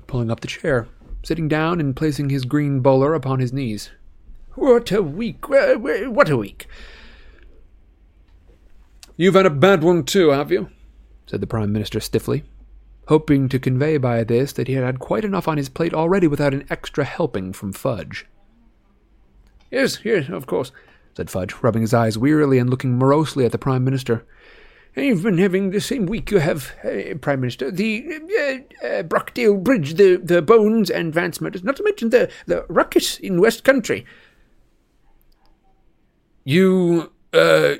[0.06, 0.88] pulling up the chair,
[1.22, 3.90] sitting down and placing his green bowler upon his knees.
[4.54, 5.50] What a week!
[5.50, 6.68] What a week!
[9.18, 10.70] You've had a bad one too, have you?
[11.26, 12.44] said the Prime Minister stiffly,
[13.10, 16.28] hoping to convey by this that he had had quite enough on his plate already
[16.28, 18.24] without an extra helping from Fudge.
[19.68, 20.70] Yes, yes, of course,
[21.16, 24.24] said Fudge, rubbing his eyes wearily and looking morosely at the Prime Minister.
[24.94, 27.72] You've been having the same week you have, uh, Prime Minister.
[27.72, 32.30] The uh, uh, Brockdale Bridge, the, the Bones and Vance murders, not to mention the,
[32.46, 34.06] the ruckus in West Country.
[36.44, 37.74] You, uh,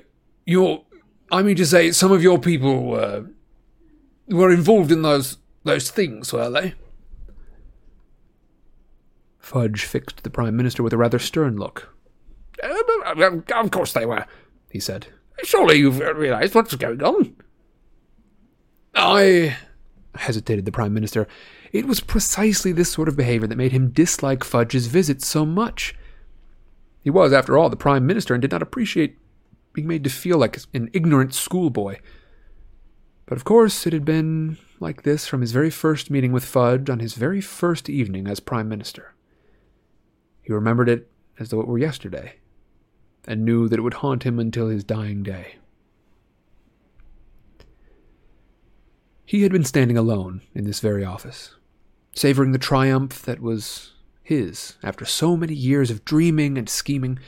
[0.45, 0.85] your,
[1.31, 3.21] I mean to say, some of your people, uh,
[4.31, 6.75] were involved in those those things, were they?
[9.39, 11.95] Fudge fixed the Prime Minister with a rather stern look.
[12.63, 14.25] Uh, of course they were,
[14.71, 15.09] he said.
[15.43, 17.35] Surely you've realized what's going on.
[18.95, 19.57] I
[20.15, 21.27] hesitated the Prime Minister.
[21.73, 25.95] It was precisely this sort of behavior that made him dislike Fudge's visits so much.
[27.03, 29.19] He was, after all, the Prime Minister and did not appreciate
[29.73, 31.99] being made to feel like an ignorant schoolboy.
[33.31, 36.91] But of course, it had been like this from his very first meeting with Fudge
[36.91, 39.15] on his very first evening as Prime Minister.
[40.43, 42.39] He remembered it as though it were yesterday,
[43.29, 45.59] and knew that it would haunt him until his dying day.
[49.25, 51.55] He had been standing alone in this very office,
[52.17, 53.93] savoring the triumph that was
[54.25, 57.21] his after so many years of dreaming and scheming,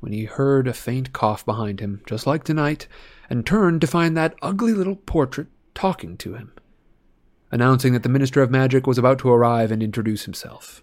[0.00, 2.88] when he heard a faint cough behind him, just like tonight,
[3.32, 6.52] and turned to find that ugly little portrait talking to him,
[7.50, 10.82] announcing that the Minister of Magic was about to arrive and introduce himself.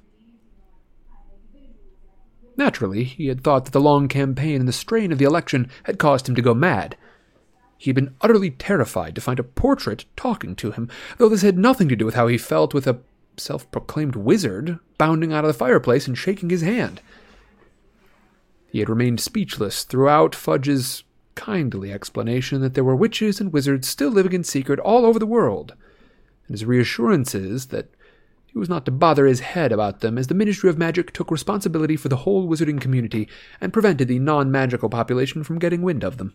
[2.58, 6.00] Naturally, he had thought that the long campaign and the strain of the election had
[6.00, 6.98] caused him to go mad,
[7.78, 11.56] he had been utterly terrified to find a portrait talking to him, though this had
[11.56, 12.98] nothing to do with how he felt with a
[13.38, 17.00] self proclaimed wizard bounding out of the fireplace and shaking his hand.
[18.72, 21.04] He had remained speechless throughout Fudge's
[21.40, 25.26] kindly explanation that there were witches and wizards still living in secret all over the
[25.26, 25.74] world,
[26.46, 27.88] and his reassurances that
[28.46, 31.32] he was not to bother his head about them, as the Ministry of Magic took
[31.32, 33.30] responsibility for the whole wizarding community
[33.62, 36.34] and prevented the non magical population from getting wind of them.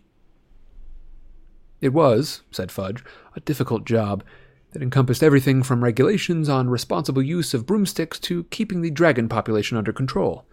[1.82, 3.04] It was, said Fudge,
[3.36, 4.24] a difficult job
[4.72, 9.76] that encompassed everything from regulations on responsible use of broomsticks to keeping the dragon population
[9.76, 10.46] under control.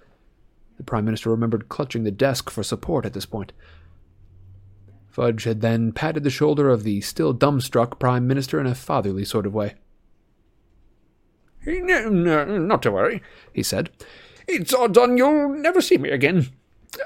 [0.76, 3.54] The Prime Minister remembered clutching the desk for support at this point.
[5.12, 9.26] Fudge had then patted the shoulder of the still dumbstruck Prime Minister in a fatherly
[9.26, 9.76] sort of way.
[11.66, 13.22] No, no, not to worry,
[13.54, 13.92] he said.
[14.48, 16.48] It's odds on you'll never see me again.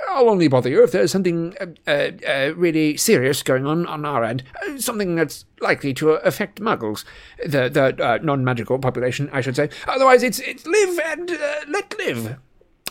[0.10, 4.06] I'll only bother you if there's something uh, uh, uh, really serious going on on
[4.06, 7.06] our end, uh, something that's likely to affect Muggles,
[7.46, 9.70] the the uh, non-magical population, I should say.
[9.88, 12.38] Otherwise, it's it's live and uh, let live.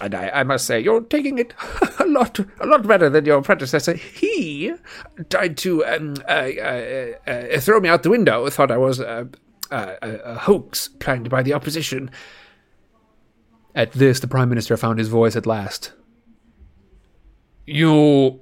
[0.00, 1.54] And I, I must say, you're taking it
[2.00, 3.94] a lot a lot better than your predecessor.
[3.94, 4.72] He
[5.30, 8.48] tried to um, uh, uh, uh, throw me out the window.
[8.50, 9.28] Thought I was a,
[9.70, 12.10] a hoax planned by the opposition.
[13.76, 15.92] At this, the Prime Minister found his voice at last.
[17.66, 18.40] You're.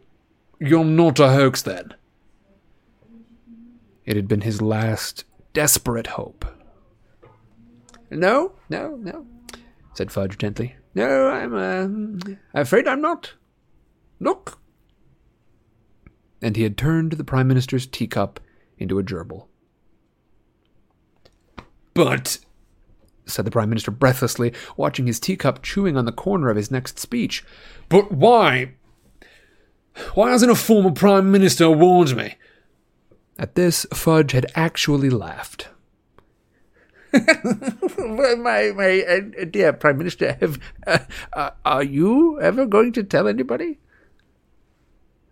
[0.59, 1.95] you're not a hoax then?
[4.05, 6.45] It had been his last desperate hope.
[8.11, 9.27] No, no, no,
[9.95, 10.77] said Fudge gently.
[10.95, 13.35] No, I'm uh, afraid I'm not.
[14.21, 14.59] Look.
[16.41, 18.41] And he had turned the Prime Minister's teacup
[18.79, 19.47] into a gerbil.
[21.95, 22.39] But,
[23.27, 26.99] said the Prime Minister breathlessly, watching his teacup chewing on the corner of his next
[26.99, 27.45] speech.
[27.89, 28.75] But why?
[30.15, 32.37] Why hasn't a former Prime Minister warned me?
[33.39, 35.69] At this, Fudge had actually laughed.
[37.99, 40.99] my my uh, dear Prime Minister, have, uh,
[41.33, 43.79] uh, are you ever going to tell anybody?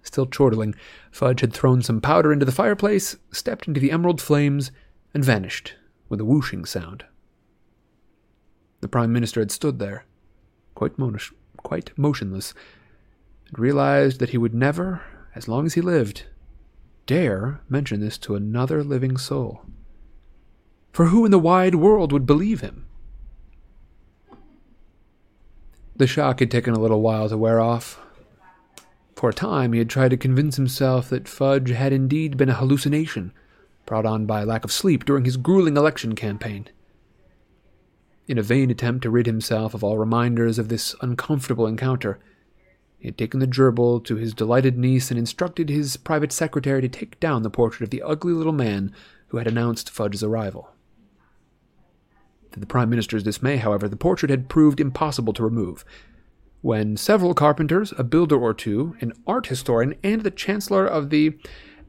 [0.03, 0.75] Still chortling,
[1.11, 4.71] Fudge had thrown some powder into the fireplace, stepped into the emerald flames,
[5.15, 5.75] and vanished
[6.09, 7.05] with a whooshing sound.
[8.81, 10.05] The Prime Minister had stood there,
[10.75, 11.19] quite, mon-
[11.59, 12.55] quite motionless,
[13.49, 15.03] and realized that he would never,
[15.35, 16.25] as long as he lived,
[17.07, 19.63] dare mention this to another living soul.
[20.93, 22.87] For who in the wide world would believe him?
[25.97, 28.01] The shock had taken a little while to wear off.
[29.15, 32.55] For a time, he had tried to convince himself that Fudge had indeed been a
[32.55, 33.33] hallucination,
[33.85, 36.69] brought on by lack of sleep during his grueling election campaign.
[38.27, 42.19] In a vain attempt to rid himself of all reminders of this uncomfortable encounter,
[42.99, 46.89] he had taken the gerbil to his delighted niece and instructed his private secretary to
[46.89, 48.95] take down the portrait of the ugly little man
[49.29, 50.71] who had announced Fudge's arrival.
[52.53, 55.85] To the Prime Minister's dismay, however, the portrait had proved impossible to remove.
[56.63, 61.39] When several carpenters, a builder or two, an art historian, and the Chancellor of the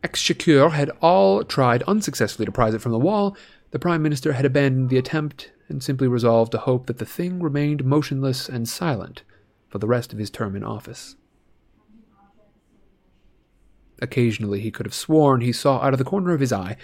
[0.04, 3.36] Exchequer had all tried unsuccessfully to prise it from the wall,
[3.72, 7.42] the Prime Minister had abandoned the attempt and simply resolved to hope that the thing
[7.42, 9.24] remained motionless and silent
[9.70, 11.16] for the rest of his term in office.
[14.02, 16.76] Occasionally he could have sworn he saw out of the corner of his eye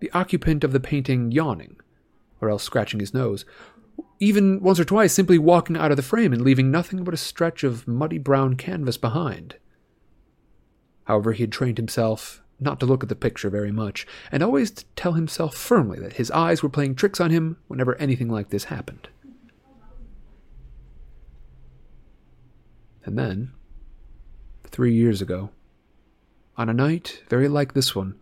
[0.00, 1.76] the occupant of the painting yawning,
[2.44, 3.44] or else scratching his nose,
[4.20, 7.18] even once or twice simply walking out of the frame and leaving nothing but a
[7.18, 9.56] stretch of muddy brown canvas behind.
[11.04, 14.70] However, he had trained himself not to look at the picture very much, and always
[14.70, 18.50] to tell himself firmly that his eyes were playing tricks on him whenever anything like
[18.50, 19.08] this happened.
[23.04, 23.52] And then,
[24.64, 25.50] three years ago,
[26.56, 28.14] on a night very like this one,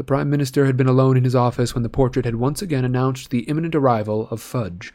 [0.00, 2.86] the Prime Minister had been alone in his office when the portrait had once again
[2.86, 4.94] announced the imminent arrival of Fudge,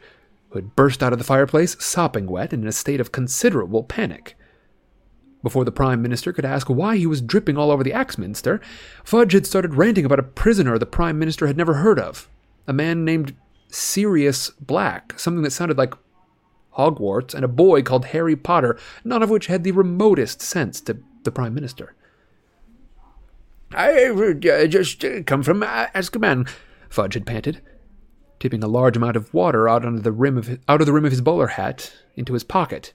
[0.50, 3.84] who had burst out of the fireplace, sopping wet and in a state of considerable
[3.84, 4.36] panic.
[5.44, 8.60] Before the Prime Minister could ask why he was dripping all over the Axminster,
[9.04, 12.28] Fudge had started ranting about a prisoner the Prime Minister had never heard of,
[12.66, 13.36] a man named
[13.68, 15.94] Sirius Black, something that sounded like
[16.76, 20.98] Hogwarts, and a boy called Harry Potter, none of which had the remotest sense to
[21.22, 21.94] the Prime Minister.
[23.72, 26.48] I've uh, just uh, come from uh, Azkaban,
[26.88, 27.60] Fudge had panted,
[28.38, 30.92] tipping a large amount of water out, under the rim of his, out of the
[30.92, 32.92] rim of his bowler hat into his pocket.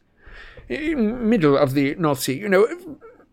[0.69, 2.67] In Middle of the North Sea, you know,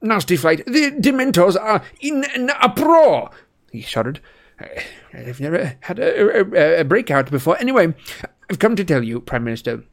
[0.03, 0.64] nasty flight.
[0.66, 3.31] The Dementors are in an uproar,
[3.70, 4.20] he shuddered.
[5.14, 7.57] I've never had a, a, a breakout before.
[7.59, 7.94] Anyway,
[8.51, 9.85] I've come to tell you, Prime Minister,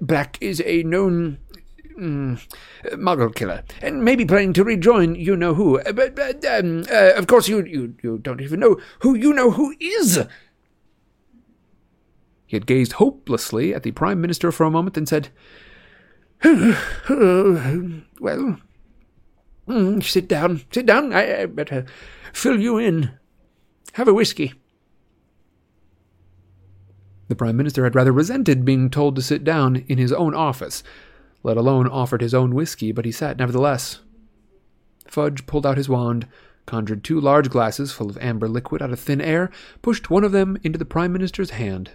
[0.00, 1.38] Black is a known
[1.98, 2.46] mm,
[2.92, 5.80] Muggle killer, and maybe planning to rejoin you know who.
[5.80, 9.32] Uh, but, but um, uh, of course, you, you you don't even know who you
[9.32, 10.24] know who is.
[12.46, 15.30] He had gazed hopelessly at the Prime Minister for a moment and said,
[16.44, 16.76] Well,
[17.08, 18.02] mm,
[20.02, 21.14] sit down, sit down.
[21.14, 21.86] I, I better
[22.32, 23.10] fill you in.
[23.94, 24.52] Have a whiskey.
[27.28, 30.82] The Prime Minister had rather resented being told to sit down in his own office,
[31.42, 34.00] let alone offered his own whiskey, but he sat nevertheless.
[35.06, 36.26] Fudge pulled out his wand,
[36.66, 39.50] conjured two large glasses full of amber liquid out of thin air,
[39.82, 41.90] pushed one of them into the Prime Minister's hand,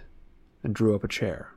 [0.62, 1.54] and drew up a chair.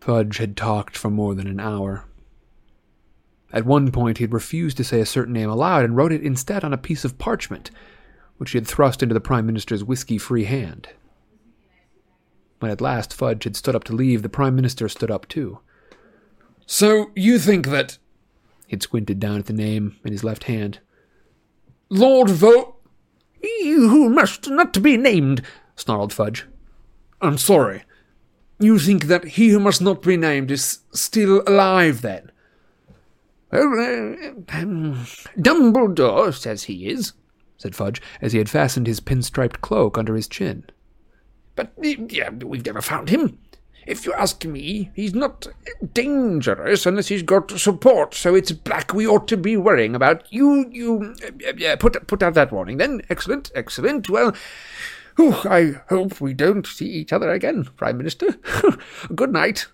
[0.00, 2.04] Fudge had talked for more than an hour.
[3.52, 6.22] At one point, he had refused to say a certain name aloud and wrote it
[6.22, 7.70] instead on a piece of parchment,
[8.36, 10.88] which he had thrust into the Prime Minister's whiskey free hand.
[12.58, 15.60] When at last Fudge had stood up to leave, the Prime Minister stood up too.
[16.66, 17.98] So you think that.
[18.66, 20.80] He'd squinted down at the name in his left hand.
[21.88, 22.76] Lord Vo.
[23.42, 25.42] You who must not be named,
[25.76, 26.46] snarled Fudge.
[27.20, 27.84] I'm sorry.
[28.58, 32.32] You think that he who must not be named is still alive, then?
[33.52, 35.06] Well, uh, um,
[35.38, 37.12] Dumbledore says he is,
[37.58, 40.64] said Fudge, as he had fastened his pinstriped cloak under his chin.
[41.56, 43.38] But yeah, we've never found him.
[43.86, 45.46] If you ask me, he's not
[45.94, 50.30] dangerous unless he's got support, so it's Black we ought to be worrying about.
[50.32, 51.14] You, you,
[51.64, 53.02] uh, put, put out that warning then.
[53.08, 54.10] Excellent, excellent.
[54.10, 54.34] Well,
[55.14, 58.32] whew, I hope we don't see each other again, Prime Minister.
[59.14, 59.68] Good night.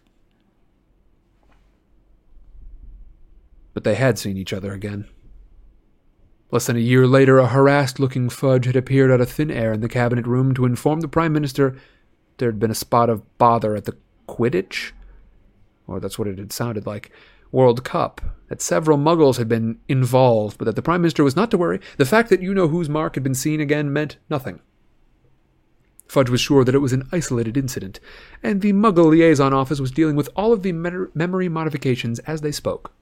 [3.72, 5.08] But they had seen each other again.
[6.52, 9.72] Less than a year later, a harassed looking Fudge had appeared out of thin air
[9.72, 11.74] in the cabinet room to inform the Prime Minister
[12.36, 13.96] there had been a spot of bother at the
[14.28, 14.92] Quidditch,
[15.86, 17.10] or that's what it had sounded like,
[17.50, 21.50] World Cup, that several muggles had been involved, but that the Prime Minister was not
[21.52, 21.80] to worry.
[21.96, 24.60] The fact that you know whose mark had been seen again meant nothing.
[26.06, 27.98] Fudge was sure that it was an isolated incident,
[28.42, 32.52] and the Muggle Liaison Office was dealing with all of the memory modifications as they
[32.52, 32.92] spoke.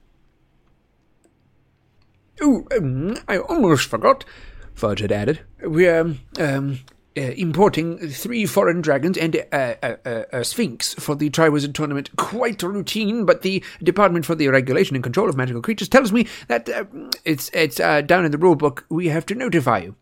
[2.41, 4.25] Oh, um, I almost forgot,
[4.73, 5.41] Fudge had added.
[5.61, 6.79] We're um,
[7.15, 12.09] uh, importing three foreign dragons and a, a, sphinx for the Triwizard tournament.
[12.15, 16.27] Quite routine, but the Department for the Regulation and Control of Magical Creatures tells me
[16.47, 16.85] that uh,
[17.25, 18.85] it's it's uh, down in the rule book.
[18.89, 19.95] We have to notify you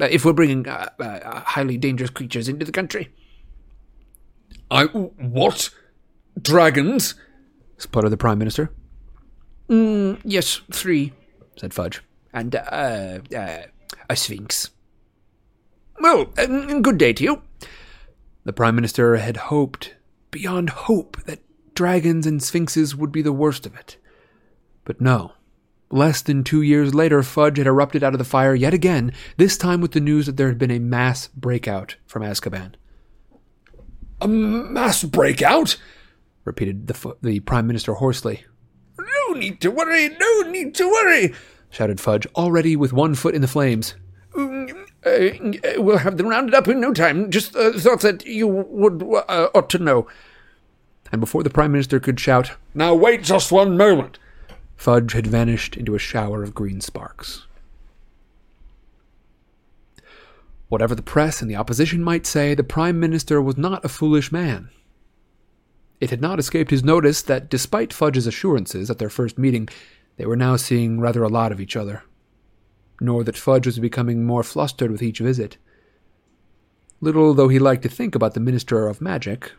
[0.00, 3.10] uh, if we're bringing uh, uh, highly dangerous creatures into the country.
[4.70, 5.70] I what?
[6.40, 7.14] Dragons?
[7.78, 8.70] sputtered the Prime Minister.
[9.68, 11.12] Mm, yes, three
[11.56, 12.02] said Fudge.
[12.32, 13.62] And, uh, uh,
[14.08, 14.70] a sphinx.
[16.00, 17.42] Well, uh, good day to you.
[18.44, 19.94] The Prime Minister had hoped,
[20.30, 21.40] beyond hope, that
[21.74, 23.96] dragons and sphinxes would be the worst of it.
[24.84, 25.32] But no.
[25.90, 29.58] Less than two years later, Fudge had erupted out of the fire yet again, this
[29.58, 32.74] time with the news that there had been a mass breakout from Azkaban.
[34.20, 35.76] A mass breakout?
[36.44, 38.44] repeated the, the Prime Minister hoarsely.
[39.32, 41.32] No need to worry, no need to worry,
[41.70, 43.94] shouted Fudge, already with one foot in the flames.
[44.34, 47.30] Mm, uh, we'll have them rounded up in no time.
[47.30, 50.06] Just uh, thought that you would uh, ought to know.
[51.10, 54.18] And before the Prime Minister could shout, Now wait just one moment,
[54.76, 57.46] Fudge had vanished into a shower of green sparks.
[60.68, 64.30] Whatever the press and the opposition might say, the Prime Minister was not a foolish
[64.30, 64.68] man.
[66.02, 69.68] It had not escaped his notice that, despite Fudge's assurances at their first meeting,
[70.16, 72.02] they were now seeing rather a lot of each other,
[73.00, 75.58] nor that Fudge was becoming more flustered with each visit.
[77.00, 79.52] Little though he liked to think about the Minister of Magic,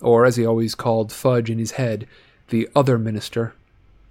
[0.00, 2.06] or as he always called Fudge in his head,
[2.50, 3.52] the other minister.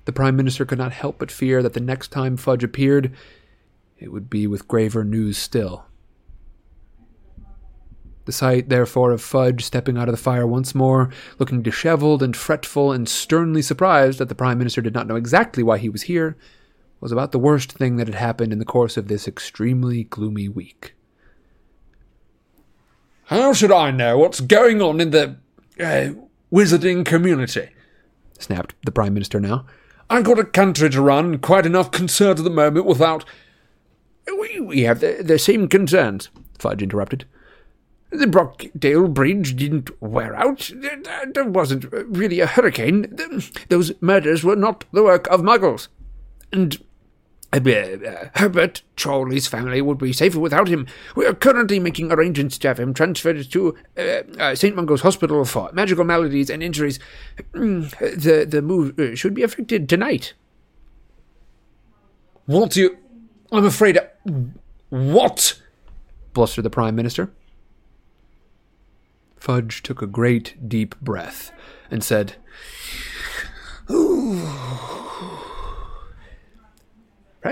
[0.04, 3.14] The Prime Minister could not help but fear that the next time Fudge appeared,
[3.98, 5.86] it would be with graver news still.
[8.30, 11.10] The sight, therefore, of Fudge stepping out of the fire once more,
[11.40, 15.64] looking disheveled and fretful and sternly surprised that the Prime Minister did not know exactly
[15.64, 16.38] why he was here,
[17.02, 20.48] was about the worst thing that had happened in the course of this extremely gloomy
[20.48, 20.94] week.
[23.26, 25.38] How should I know what's going on in the
[25.80, 26.10] uh,
[26.54, 27.70] wizarding community?
[28.38, 29.66] snapped the Prime Minister now.
[30.08, 33.26] I've got a country to run, quite enough concern at the moment without.
[34.28, 37.26] We, we have the, the same concerns, Fudge interrupted.
[38.12, 40.72] The Brockdale Bridge didn't wear out.
[41.34, 43.16] There wasn't really a hurricane.
[43.70, 45.90] Those murders were not the work of muggles.
[46.52, 46.80] And
[47.52, 50.88] uh, uh, Herbert Chorley's family would be safer without him.
[51.16, 54.02] We are currently making arrangements to have him transferred to uh,
[54.40, 54.76] uh, St.
[54.76, 57.00] Mungo's Hospital for magical maladies and injuries.
[57.54, 57.90] Mm,
[58.22, 60.34] the, the move uh, should be effected tonight.
[62.48, 62.98] Do you.
[63.52, 64.00] I'm afraid.
[64.90, 65.62] What?
[66.34, 67.32] blustered the Prime Minister.
[69.40, 71.52] Fudge took a great deep breath
[71.90, 72.36] and said,
[73.88, 74.44] Prime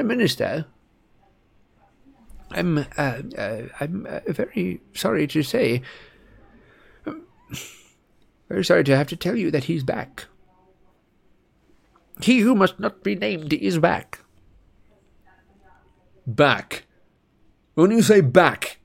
[0.05, 0.65] Minister,
[2.51, 5.81] I'm, uh, uh, I'm uh, very sorry to say,
[7.05, 7.25] um,
[8.49, 10.25] very sorry to have to tell you that he's back.
[12.21, 14.19] He who must not be named is back.
[16.25, 16.83] Back.
[17.75, 18.79] When you say back,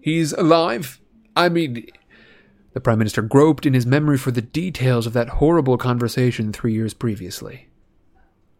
[0.00, 0.99] he's alive?
[1.36, 1.86] I mean,
[2.72, 6.72] the Prime Minister groped in his memory for the details of that horrible conversation three
[6.72, 7.68] years previously,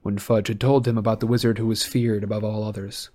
[0.02, 3.10] when Fudge had told him about the wizard who was feared above all others,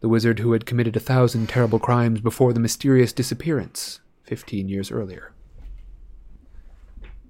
[0.00, 4.90] the wizard who had committed a thousand terrible crimes before the mysterious disappearance fifteen years
[4.90, 5.32] earlier.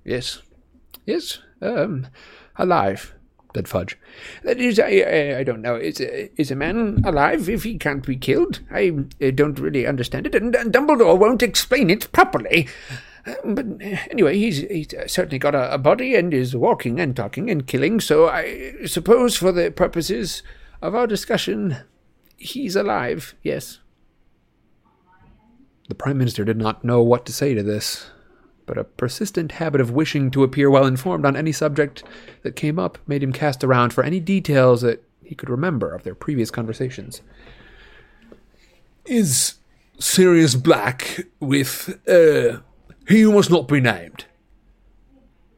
[0.05, 0.43] Yes,
[1.05, 2.07] yes, um,
[2.57, 3.15] alive,
[3.55, 3.99] said Fudge.
[4.45, 5.77] That is, I, I, I don't know.
[5.77, 8.61] Is is a man alive if he can't be killed?
[8.71, 8.93] I
[9.23, 12.69] uh, don't really understand it, and, and Dumbledore won't explain it properly.
[13.27, 17.15] Uh, but uh, anyway, he's, he's certainly got a, a body and is walking and
[17.15, 20.43] talking and killing, so I suppose for the purposes
[20.81, 21.77] of our discussion,
[22.37, 23.79] he's alive, yes.
[25.89, 28.11] The Prime Minister did not know what to say to this,
[28.71, 32.05] but a persistent habit of wishing to appear well informed on any subject
[32.43, 36.05] that came up made him cast around for any details that he could remember of
[36.05, 37.21] their previous conversations.
[39.07, 39.55] is
[39.99, 42.61] Sirius Black with, uh,
[43.09, 44.27] he who must not be named?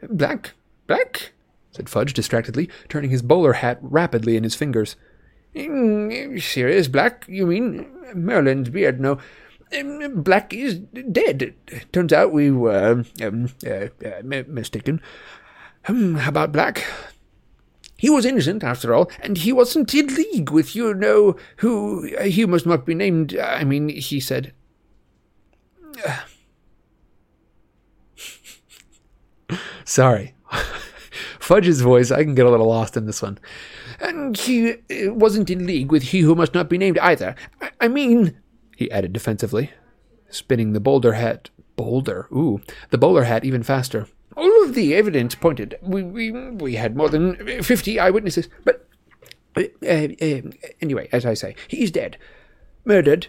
[0.09, 0.55] Black?
[0.87, 1.33] Black?
[1.71, 4.97] said Fudge distractedly, turning his bowler hat rapidly in his fingers.
[5.55, 7.87] Mm, Sirius Black, you mean?
[8.15, 9.19] Merlin's beard, no.
[9.79, 11.55] Um, Black is dead.
[11.93, 15.01] Turns out we were um, uh, uh, mistaken.
[15.89, 16.85] Um, about Black?
[17.97, 22.11] He was innocent, after all, and he wasn't in league with you know who.
[22.17, 23.39] Uh, he must not be named.
[23.39, 24.53] I mean, he said.
[29.85, 30.35] Sorry.
[31.39, 33.39] Fudge's voice, I can get a little lost in this one.
[34.01, 37.35] And he uh, wasn't in league with he who must not be named either.
[37.81, 38.37] I mean,
[38.83, 39.71] he added defensively,
[40.29, 41.51] spinning the boulder hat.
[41.77, 42.61] Boulder, ooh,
[42.91, 44.07] the bowler hat even faster.
[44.37, 45.79] all of the evidence pointed.
[45.83, 48.87] We we we had more than fifty eyewitnesses, but
[49.57, 50.09] uh, uh,
[50.81, 52.17] anyway, as I say, he's dead,
[52.85, 53.29] murdered.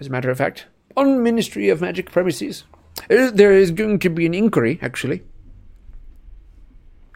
[0.00, 2.64] As a matter of fact, on Ministry of Magic premises.
[3.10, 5.22] Uh, there is going to be an inquiry, actually.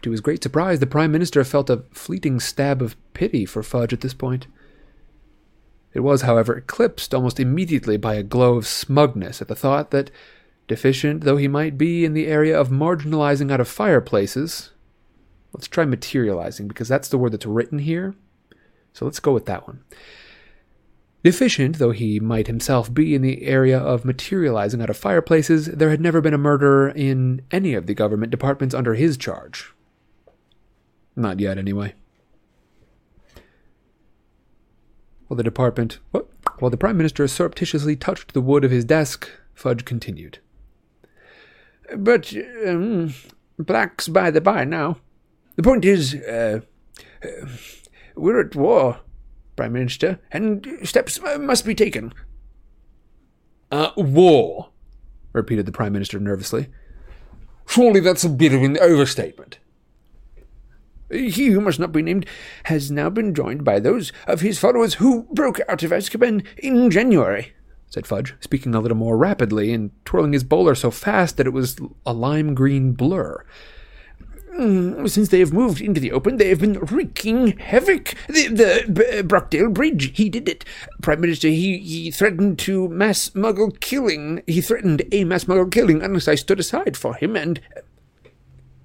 [0.03, 3.93] To his great surprise, the Prime Minister felt a fleeting stab of pity for Fudge
[3.93, 4.47] at this point.
[5.93, 10.09] It was, however, eclipsed almost immediately by a glow of smugness at the thought that,
[10.67, 14.71] deficient though he might be in the area of marginalizing out of fireplaces,
[15.53, 18.15] let's try materializing because that's the word that's written here.
[18.93, 19.83] So let's go with that one.
[21.23, 25.89] Deficient though he might himself be in the area of materializing out of fireplaces, there
[25.89, 29.73] had never been a murder in any of the government departments under his charge.
[31.15, 31.93] Not yet, anyway.
[35.31, 36.27] While the department, what?
[36.59, 40.39] While the Prime Minister surreptitiously touched the wood of his desk, Fudge continued.
[41.95, 42.35] But
[42.67, 43.13] um,
[43.57, 44.97] Black's by the by now.
[45.55, 46.59] The point is, uh,
[47.23, 47.47] uh,
[48.13, 48.99] we're at war,
[49.55, 52.13] Prime Minister, and steps must be taken.
[53.71, 54.71] Uh, war?
[55.31, 56.67] repeated the Prime Minister nervously.
[57.65, 59.59] Surely that's a bit of an overstatement.
[61.11, 62.25] He who must not be named
[62.63, 66.89] has now been joined by those of his followers who broke out of Azkaban in
[66.89, 67.53] January,
[67.89, 71.51] said Fudge, speaking a little more rapidly and twirling his bowler so fast that it
[71.51, 73.45] was a lime green blur.
[74.57, 78.15] Mm, since they have moved into the open, they have been wreaking havoc.
[78.27, 80.65] The, the B- Brockdale Bridge, he did it.
[81.01, 84.43] Prime Minister, he, he threatened to mass muggle killing.
[84.47, 87.61] He threatened a mass muggle killing unless I stood aside for him, and.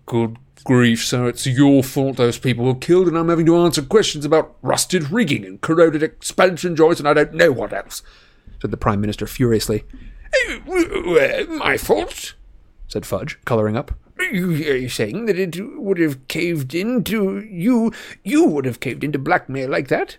[0.06, 3.82] Good grief, sir, it's your fault those people were killed, and I'm having to answer
[3.82, 8.02] questions about rusted rigging and corroded expansion joints, and I don't know what else,
[8.60, 9.84] said the Prime Minister furiously.
[10.68, 12.34] Uh, my fault?
[12.88, 13.92] said Fudge, colouring up.
[14.32, 17.92] You're saying that it would have caved into you?
[18.24, 20.18] You would have caved into blackmail like that?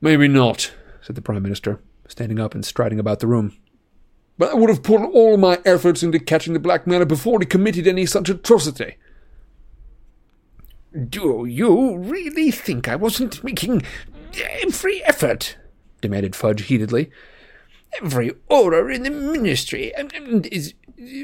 [0.00, 3.56] Maybe not, said the Prime Minister, standing up and striding about the room.
[4.36, 7.86] But I would have put all my efforts into catching the blackmailer before he committed
[7.86, 8.96] any such atrocity.
[11.08, 13.82] Do you really think I wasn't making
[14.62, 15.56] every effort?
[16.00, 17.10] demanded Fudge heatedly.
[18.02, 19.92] Every order in the ministry
[20.50, 20.74] is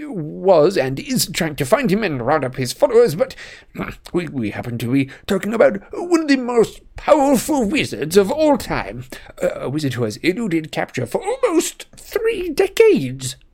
[0.07, 3.35] was and is trying to find him and round up his followers, but
[4.13, 8.57] we, we happen to be talking about one of the most powerful wizards of all
[8.57, 9.05] time,
[9.41, 13.37] a wizard who has eluded capture for almost three decades.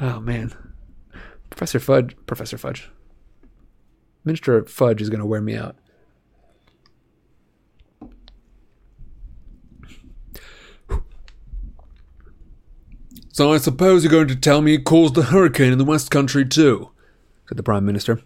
[0.00, 0.52] Oh man,
[1.50, 2.90] Professor Fudge, Professor Fudge,
[4.24, 5.76] Minister Fudge is going to wear me out.
[13.34, 16.08] So I suppose you're going to tell me it caused the hurricane in the West
[16.08, 16.90] Country too,
[17.48, 18.20] said the Prime Minister,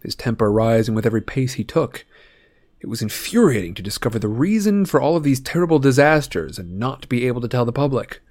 [0.00, 2.06] his temper rising with every pace he took.
[2.78, 7.08] It was infuriating to discover the reason for all of these terrible disasters and not
[7.08, 8.22] be able to tell the public.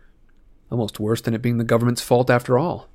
[0.71, 2.87] Almost worse than it being the government's fault after all.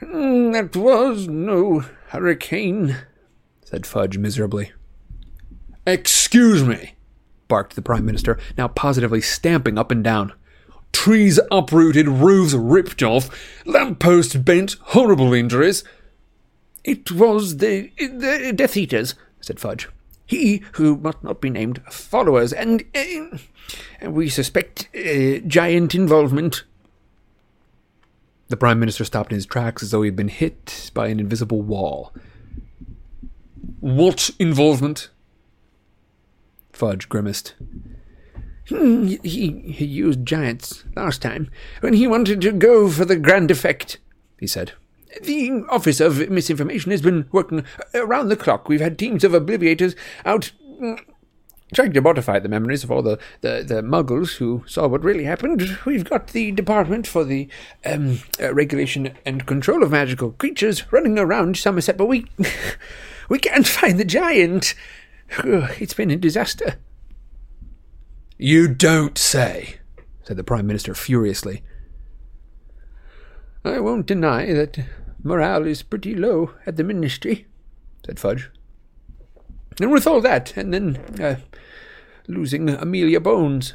[0.00, 1.80] Mm, that was no
[2.10, 2.98] hurricane,
[3.64, 4.70] said Fudge miserably.
[5.84, 6.94] Excuse me,
[7.48, 10.32] barked the Prime Minister, now positively stamping up and down.
[10.92, 13.30] Trees uprooted, roofs ripped off,
[13.64, 15.84] lampposts bent, horrible injuries.
[16.84, 19.88] It was the, the Death Eaters, said Fudge.
[20.26, 26.64] He who must not be named followers, and uh, we suspect uh, giant involvement.
[28.48, 31.20] The Prime Minister stopped in his tracks as though he had been hit by an
[31.20, 32.12] invisible wall.
[33.80, 35.10] What involvement?
[36.72, 37.54] Fudge grimaced.
[38.68, 41.50] Hmm, he, he used giants last time,
[41.80, 43.98] when he wanted to go for the grand effect,
[44.38, 44.72] he said.
[45.22, 47.64] The Office of Misinformation has been working
[47.94, 48.68] around the clock.
[48.68, 49.96] We've had teams of obliviators
[50.26, 51.00] out mm,
[51.72, 55.24] trying to modify the memories of all the, the, the muggles who saw what really
[55.24, 55.78] happened.
[55.86, 57.48] We've got the Department for the
[57.86, 62.26] um, uh, Regulation and Control of Magical Creatures running around Somerset, but we,
[63.30, 64.74] we can't find the giant.
[65.30, 66.76] It's been a disaster.
[68.40, 69.80] You don't say,
[70.22, 71.64] said the Prime Minister furiously.
[73.64, 74.78] I won't deny that
[75.24, 77.48] morale is pretty low at the ministry,
[78.06, 78.48] said Fudge.
[79.80, 81.36] And with all that, and then uh,
[82.28, 83.74] losing Amelia Bones.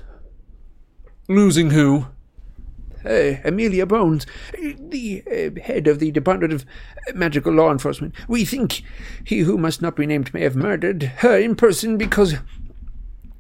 [1.28, 2.08] Losing who?
[3.06, 6.66] Uh, Amelia Bones, the uh, head of the Department of
[7.14, 8.16] Magical Law Enforcement.
[8.30, 8.82] We think
[9.26, 12.36] he who must not be named may have murdered her in person because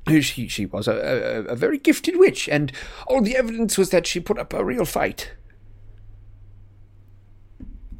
[0.07, 2.71] she, she was a, a, a very gifted witch, and
[3.07, 5.31] all the evidence was that she put up a real fight.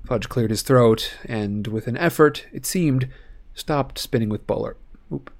[0.05, 3.07] Fudge cleared his throat, and with an effort, it seemed,
[3.53, 4.75] stopped spinning with bowler.
[5.11, 5.31] Oop.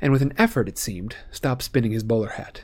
[0.00, 2.62] And with an effort, it seemed, stopped spinning his bowler hat.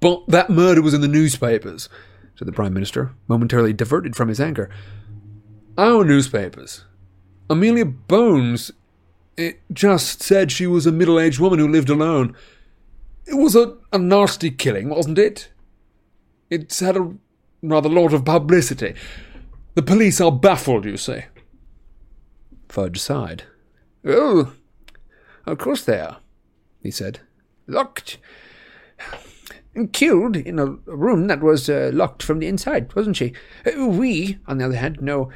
[0.00, 1.88] But that murder was in the newspapers,
[2.36, 4.70] said the Prime Minister, momentarily diverted from his anger.
[5.76, 6.84] Our newspapers.
[7.50, 8.72] Amelia Bones
[9.38, 12.34] it just said she was a middle aged woman who lived alone.
[13.24, 15.50] It was a, a nasty killing, wasn't it?
[16.50, 17.12] It's had a
[17.62, 18.94] rather lot of publicity.
[19.74, 21.20] The police are baffled, you see.
[22.68, 23.44] Fudge sighed.
[24.04, 24.54] Oh,
[25.46, 26.18] of course they are,
[26.82, 27.20] he said.
[27.68, 28.18] Locked.
[29.74, 33.34] And killed in a room that was uh, locked from the inside, wasn't she?
[33.64, 35.30] Uh, we, on the other hand, know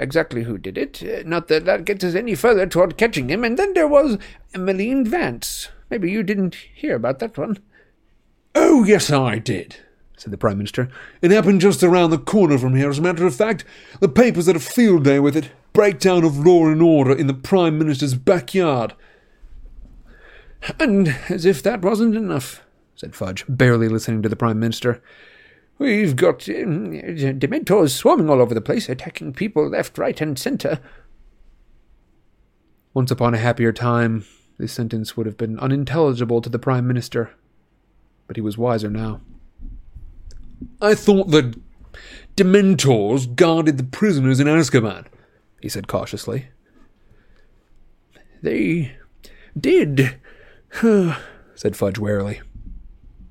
[0.00, 1.02] exactly who did it.
[1.02, 3.44] Uh, not that that gets us any further toward catching him.
[3.44, 4.18] And then there was
[4.54, 5.68] Emmeline Vance.
[5.90, 7.58] Maybe you didn't hear about that one.
[8.54, 9.76] Oh, yes, I did,
[10.16, 10.88] said the Prime Minister.
[11.22, 13.64] It happened just around the corner from here, as a matter of fact.
[14.00, 15.50] The papers had a field day with it.
[15.72, 18.94] Breakdown of law and order in the Prime Minister's backyard.
[20.80, 22.62] And as if that wasn't enough,
[22.96, 25.00] said Fudge, barely listening to the Prime Minister.
[25.80, 30.78] We've got um, Dementors swarming all over the place, attacking people left, right, and centre.
[32.92, 34.26] Once upon a happier time,
[34.60, 37.30] This sentence would have been unintelligible to the Prime Minister,
[38.26, 39.22] but he was wiser now.
[40.82, 41.58] I thought that
[42.36, 45.06] Dementors guarded the prisoners in Azkaban,
[45.62, 46.48] he said cautiously.
[48.42, 48.96] They
[49.58, 50.20] did,
[51.54, 52.42] said Fudge warily.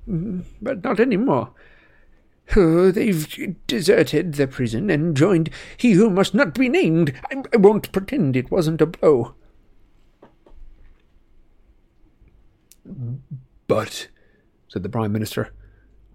[0.07, 1.53] But not any more.
[2.55, 7.13] Oh, they've deserted the prison and joined he who must not be named.
[7.31, 9.35] I, I won't pretend it wasn't a blow.
[13.67, 14.07] But,
[14.67, 15.53] said the Prime Minister,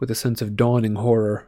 [0.01, 1.47] with a sense of dawning horror,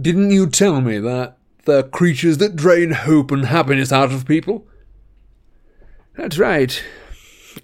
[0.00, 4.66] didn't you tell me that they're creatures that drain hope and happiness out of people?
[6.16, 6.82] That's right.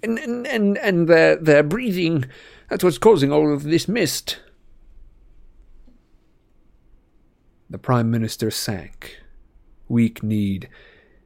[0.01, 2.25] And and and, and their their breathing
[2.69, 4.39] that's what's causing all of this mist.
[7.73, 9.17] The Prime Minister sank,
[9.89, 10.69] weak kneed,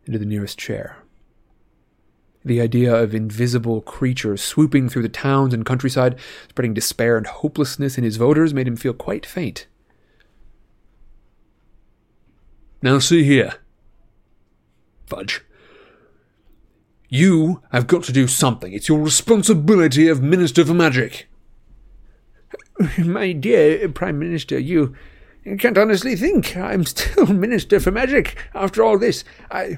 [0.05, 0.99] into the nearest chair.
[2.45, 6.17] The idea of invisible creatures swooping through the towns and countryside,
[6.47, 9.67] spreading despair and hopelessness in his voters, made him feel quite faint.
[12.81, 13.55] Now, see here.
[15.05, 15.41] Fudge.
[17.09, 18.71] You have got to do something.
[18.71, 21.27] It's your responsibility of Minister for Magic.
[22.97, 24.95] My dear Prime Minister, you
[25.55, 29.23] can't honestly think I'm still Minister for Magic after all this.
[29.49, 29.77] I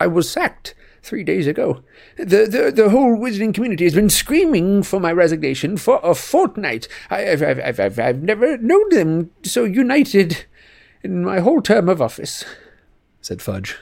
[0.00, 1.82] I was sacked three days ago.
[2.16, 6.88] The, the, the whole wizarding community has been screaming for my resignation for a fortnight.
[7.10, 10.44] I, have I've, I've, I've never known them so united
[11.02, 12.44] in my whole term of office,
[13.20, 13.76] said Fudge,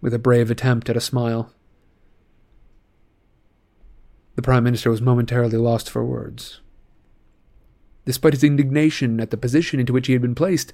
[0.00, 1.52] with a brave attempt at a smile.
[4.34, 6.60] The Prime Minister was momentarily lost for words.
[8.04, 10.72] Despite his indignation at the position into which he had been placed,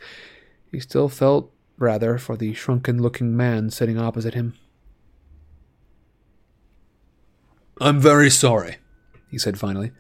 [0.72, 4.55] he still felt rather for the shrunken looking man sitting opposite him.
[7.81, 8.76] I'm very sorry,
[9.31, 9.93] he said finally.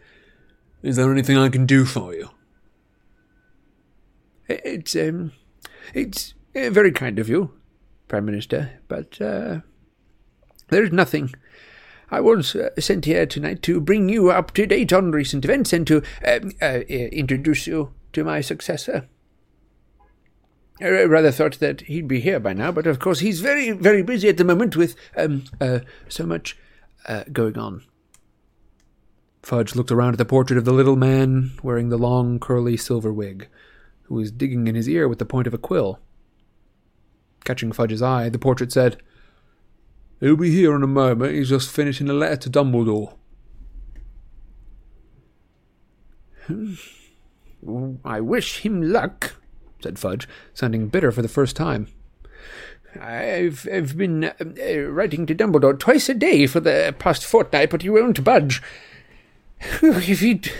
[0.82, 2.30] Is there anything I can do for you?
[4.48, 5.32] It's, um,
[5.92, 7.52] it's uh, very kind of you,
[8.08, 9.60] Prime Minister, but, uh,
[10.68, 11.34] there's nothing.
[12.10, 15.72] I was uh, sent here tonight to bring you up to date on recent events
[15.72, 19.08] and to um, uh, introduce you to my successor.
[20.80, 24.02] I rather thought that he'd be here by now, but of course he's very, very
[24.02, 26.56] busy at the moment with um, uh, so much
[27.06, 27.82] uh, going on.
[29.42, 33.12] Fudge looked around at the portrait of the little man wearing the long, curly silver
[33.12, 33.48] wig,
[34.02, 35.98] who was digging in his ear with the point of a quill.
[37.44, 38.98] Catching Fudge's eye, the portrait said,
[40.20, 41.34] He'll be here in a moment.
[41.34, 43.14] He's just finishing a letter to Dumbledore.
[48.04, 49.36] I wish him luck,
[49.82, 51.88] said Fudge, sounding bitter for the first time.
[52.98, 54.34] I've, I've been uh,
[54.90, 58.62] writing to Dumbledore twice a day for the past fortnight, but he won't budge.
[59.60, 60.50] if he'd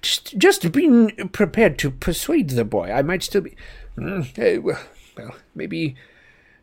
[0.00, 3.56] just, just been prepared to persuade the boy, I might still be.
[3.98, 4.24] Uh,
[4.60, 5.96] well, maybe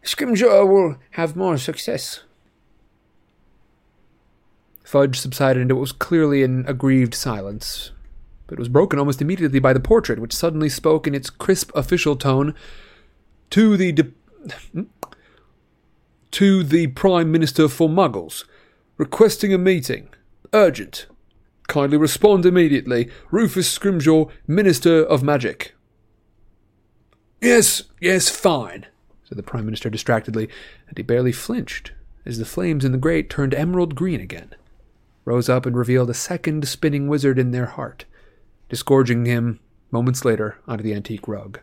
[0.04, 2.22] Scrimgeour will have more success.
[4.90, 7.92] Fudge subsided into what was clearly an aggrieved silence,
[8.48, 11.72] but it was broken almost immediately by the portrait, which suddenly spoke in its crisp
[11.76, 12.56] official tone
[13.52, 14.12] to the de-
[14.72, 14.82] hmm?
[16.32, 18.46] to the Prime Minister for Muggles,
[18.98, 20.10] requesting a meeting.
[20.54, 21.06] Urgent.
[21.68, 23.12] Kindly respond immediately.
[23.30, 25.76] Rufus Scrimgeour, Minister of Magic.
[27.40, 28.88] Yes, yes, fine,
[29.24, 30.50] said the Prime Minister distractedly,
[30.88, 31.92] and he barely flinched
[32.26, 34.56] as the flames in the grate turned emerald green again
[35.26, 38.06] rose up and revealed a second spinning wizard in their heart,
[38.70, 39.60] disgorging him
[39.92, 41.60] moments later onto the antique rug.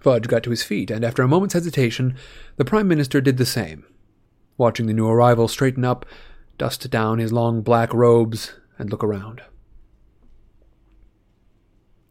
[0.00, 2.16] Fudge got to his feet, and after a moment's hesitation,
[2.56, 3.84] the Prime Minister did the same,
[4.56, 6.06] watching the new arrival straighten up,
[6.56, 9.42] dust down his long black robes, and look around.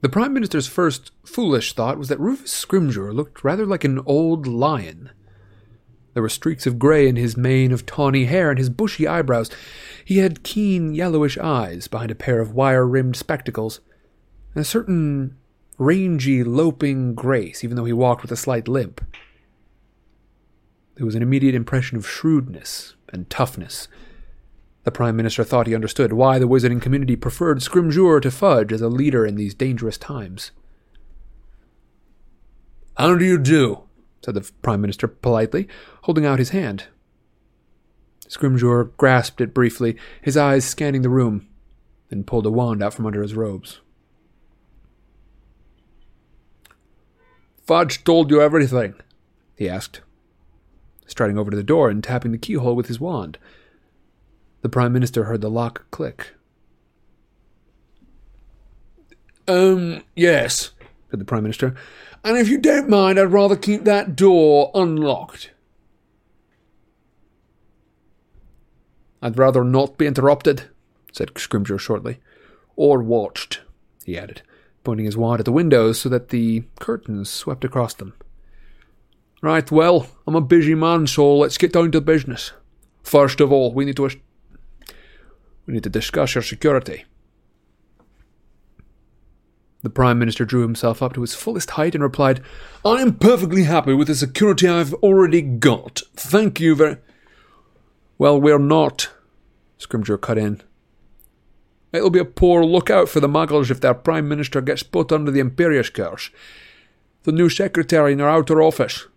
[0.01, 4.45] The Prime Minister's first foolish thought was that Rufus Scrimgeour looked rather like an old
[4.45, 5.09] lion
[6.17, 9.51] there were streaks of gray in his mane of tawny hair and his bushy eyebrows.
[10.03, 13.81] He had keen yellowish eyes behind a pair of wire rimmed spectacles,
[14.55, 15.37] and a certain
[15.77, 19.05] rangy, loping grace, even though he walked with a slight limp.
[20.95, 23.87] There was an immediate impression of shrewdness and toughness.
[24.85, 28.81] The Prime Minister thought he understood why the wizarding community preferred Scrimgeour to Fudge as
[28.81, 30.49] a leader in these dangerous times.
[32.97, 33.86] How do you do?
[34.27, 35.69] Said the Prime Minister politely,
[36.01, 36.87] holding out his hand.
[38.27, 41.47] Scrimgeour grasped it briefly, his eyes scanning the room,
[42.09, 43.79] then pulled a wand out from under his robes.
[47.65, 48.95] Fudge told you everything?
[49.55, 50.01] he asked.
[51.05, 53.37] striding over to the door and tapping the keyhole with his wand.
[54.61, 56.33] The Prime Minister heard the lock click.
[59.47, 60.71] Um, yes,
[61.09, 61.75] said the Prime Minister.
[62.27, 65.51] And if you don't mind, I'd rather keep that door unlocked.
[69.21, 70.63] I'd rather not be interrupted,
[71.13, 72.19] said Scrimgeour shortly.
[72.75, 73.61] Or watched,
[74.03, 74.41] he added,
[74.83, 78.13] pointing his wand at the windows so that the curtains swept across them.
[79.41, 82.51] Right, well, I'm a busy man, so let's get down to business.
[83.03, 84.09] First of all, we need to
[85.65, 87.05] we need to discuss your security.
[89.83, 92.41] The Prime Minister drew himself up to his fullest height and replied,
[92.83, 96.01] I am perfectly happy with the security I've already got.
[96.15, 96.97] Thank you very.
[98.17, 99.11] Well, we're not,
[99.79, 100.61] Scrimgeour cut in.
[101.93, 105.31] It'll be a poor lookout for the Muggles if their Prime Minister gets put under
[105.31, 106.31] the Imperius curse.
[107.23, 109.07] The new secretary in our outer office.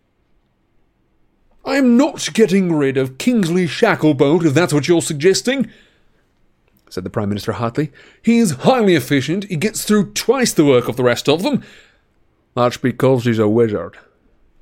[1.65, 5.71] I am not getting rid of Kingsley Shacklebolt, if that's what you're suggesting,
[6.91, 7.91] said the Prime Minister hotly.
[8.21, 9.45] He is highly efficient.
[9.45, 11.63] He gets through twice the work of the rest of them.
[12.55, 13.97] That's because he's a wizard,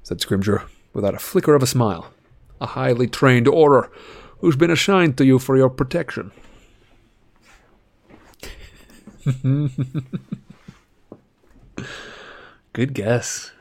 [0.03, 2.13] said Scrimgeour, without a flicker of a smile.
[2.61, 3.89] A highly trained Auror
[4.41, 6.33] who's been assigned to you for your protection.
[12.73, 13.53] Good guess.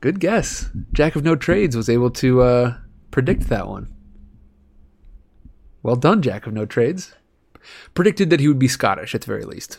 [0.00, 0.70] Good guess.
[0.92, 2.76] Jack of no trades was able to uh,
[3.10, 3.92] predict that one.
[5.82, 7.14] Well done, Jack of no trades.
[7.94, 9.78] Predicted that he would be Scottish at the very least.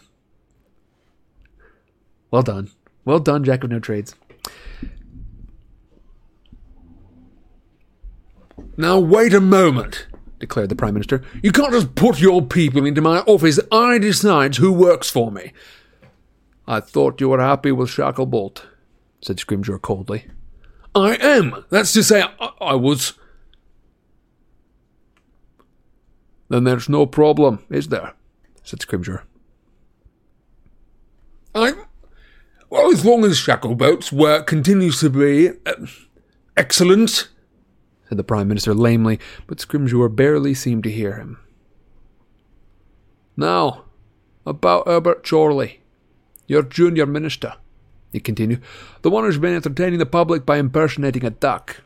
[2.31, 2.71] Well done.
[3.05, 4.15] Well done, Jack of no trades.
[8.75, 10.07] Now, wait a moment,
[10.39, 11.23] declared the Prime Minister.
[11.41, 13.59] You can't just put your people into my office.
[13.71, 15.53] I decide who works for me.
[16.67, 18.63] I thought you were happy with Shacklebolt,
[19.21, 20.25] said Scrimgeour coldly.
[20.93, 21.65] I am.
[21.69, 23.13] That's to say, I, I was.
[26.49, 28.13] Then there's no problem, is there?
[28.63, 29.21] said Scrimgeour.
[31.55, 31.73] I.
[32.69, 35.49] Well, as long as Shacklebolt's work continues to be.
[35.65, 35.87] Uh,
[36.55, 37.29] excellent,
[38.09, 41.39] said the Prime Minister lamely, but Scrimgeour barely seemed to hear him.
[43.35, 43.85] Now,
[44.45, 45.81] about Herbert Chorley,
[46.47, 47.53] your junior minister,
[48.11, 48.61] he continued,
[49.01, 51.77] the one who's been entertaining the public by impersonating a duck.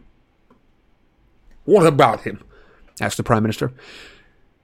[1.66, 2.43] What about him?
[2.99, 3.72] asked the Prime Minister.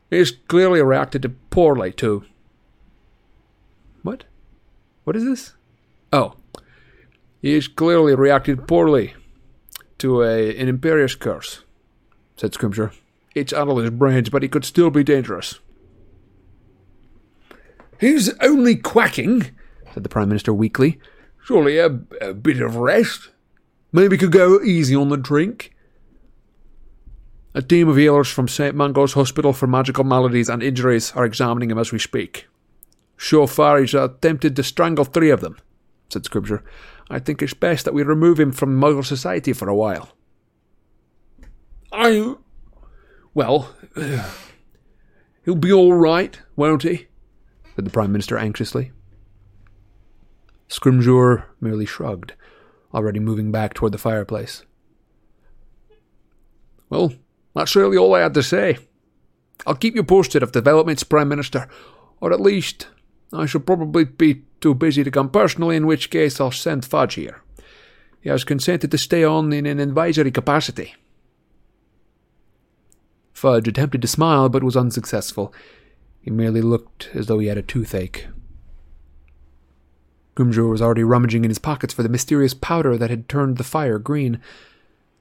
[0.09, 2.23] He's clearly reacted poorly to.
[4.03, 4.23] What?
[5.03, 5.53] What is this?
[6.13, 6.35] Oh.
[7.41, 9.13] He's clearly reacted poorly
[9.99, 11.63] to a, an Imperius curse,
[12.35, 12.93] said Scrimgeour.
[13.35, 15.59] It's out of his brains, but he could still be dangerous.
[17.99, 19.51] He's only quacking,
[19.93, 20.99] said the Prime Minister weakly.
[21.43, 23.29] Surely a, a bit of rest.
[23.91, 25.73] Maybe could go easy on the drink.
[27.57, 28.75] A team of healers from St.
[28.75, 32.47] Mungo's Hospital for Magical Maladies and Injuries are examining him as we speak.
[33.17, 35.57] So far, he's attempted to strangle three of them,
[36.07, 36.61] said Scrimgeour.
[37.09, 40.09] I think it's best that we remove him from Muggle society for a while.
[41.91, 42.35] I.
[43.33, 43.73] Well,
[45.43, 47.07] he'll be all right, won't he?
[47.75, 48.91] said the Prime Minister anxiously.
[50.69, 52.33] Scrimgeour merely shrugged,
[52.93, 54.63] already moving back toward the fireplace.
[56.91, 57.13] Well,
[57.57, 58.77] that's really all I had to say.
[59.65, 61.67] I'll keep you posted of developments, Prime Minister,
[62.21, 62.87] or at least
[63.33, 67.15] I shall probably be too busy to come personally, in which case I'll send Fudge
[67.15, 67.41] here.
[68.21, 70.95] He has consented to stay on in an advisory capacity.
[73.33, 75.53] Fudge attempted to smile, but was unsuccessful.
[76.21, 78.27] He merely looked as though he had a toothache.
[80.35, 83.63] Scrimgeour was already rummaging in his pockets for the mysterious powder that had turned the
[83.63, 84.39] fire green.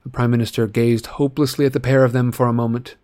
[0.07, 2.95] The Prime Minister gazed hopelessly at the pair of them for a moment.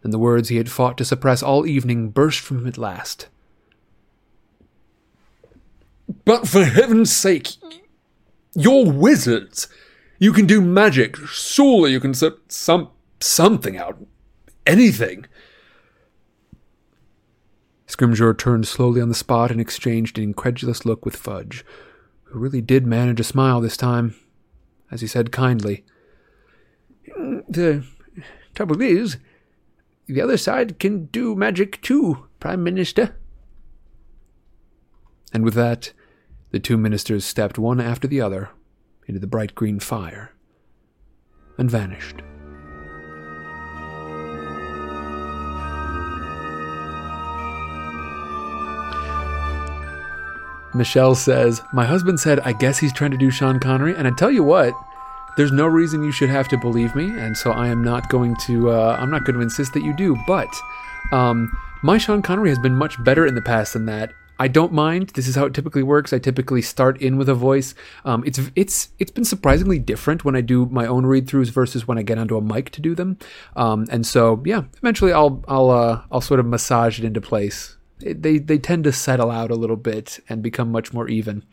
[0.00, 3.28] Then the words he had fought to suppress all evening burst from him at last.
[6.24, 7.50] But for heaven's sake,
[8.56, 9.68] you're wizards.
[10.18, 11.16] You can do magic.
[11.16, 12.90] Surely you can sort some
[13.20, 14.04] something out.
[14.66, 15.26] Anything.
[17.86, 21.64] Scrimgeour turned slowly on the spot and exchanged an incredulous look with Fudge,
[22.24, 24.16] who really did manage a smile this time,
[24.90, 25.84] as he said kindly,
[27.06, 27.84] The
[28.54, 29.18] trouble is,
[30.06, 33.16] the other side can do magic too, Prime Minister.
[35.32, 35.92] And with that,
[36.50, 38.50] the two ministers stepped one after the other
[39.06, 40.32] into the bright green fire
[41.58, 42.22] and vanished.
[50.74, 53.94] Michelle says, My husband said, I guess he's trying to do Sean Connery.
[53.94, 54.74] And I tell you what,
[55.36, 58.36] There's no reason you should have to believe me, and so I am not going
[58.46, 58.70] to.
[58.70, 60.16] Uh, I'm not going to insist that you do.
[60.26, 60.54] But
[61.10, 64.12] um, my Sean Connery has been much better in the past than that.
[64.38, 65.10] I don't mind.
[65.10, 66.12] This is how it typically works.
[66.12, 67.74] I typically start in with a voice.
[68.04, 71.86] Um, it's it's it's been surprisingly different when I do my own read throughs versus
[71.86, 73.18] when I get onto a mic to do them.
[73.56, 77.76] Um, and so yeah, eventually I'll I'll uh, I'll sort of massage it into place.
[78.00, 81.44] It, they they tend to settle out a little bit and become much more even.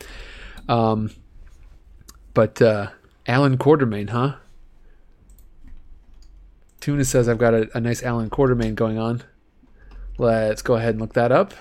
[0.68, 1.12] Um,
[2.34, 2.90] but uh,
[3.26, 4.36] Allan Quatermain, huh?
[6.80, 9.22] Tuna says I've got a, a nice Allan Quatermain going on.
[10.18, 11.52] Let's go ahead and look that up.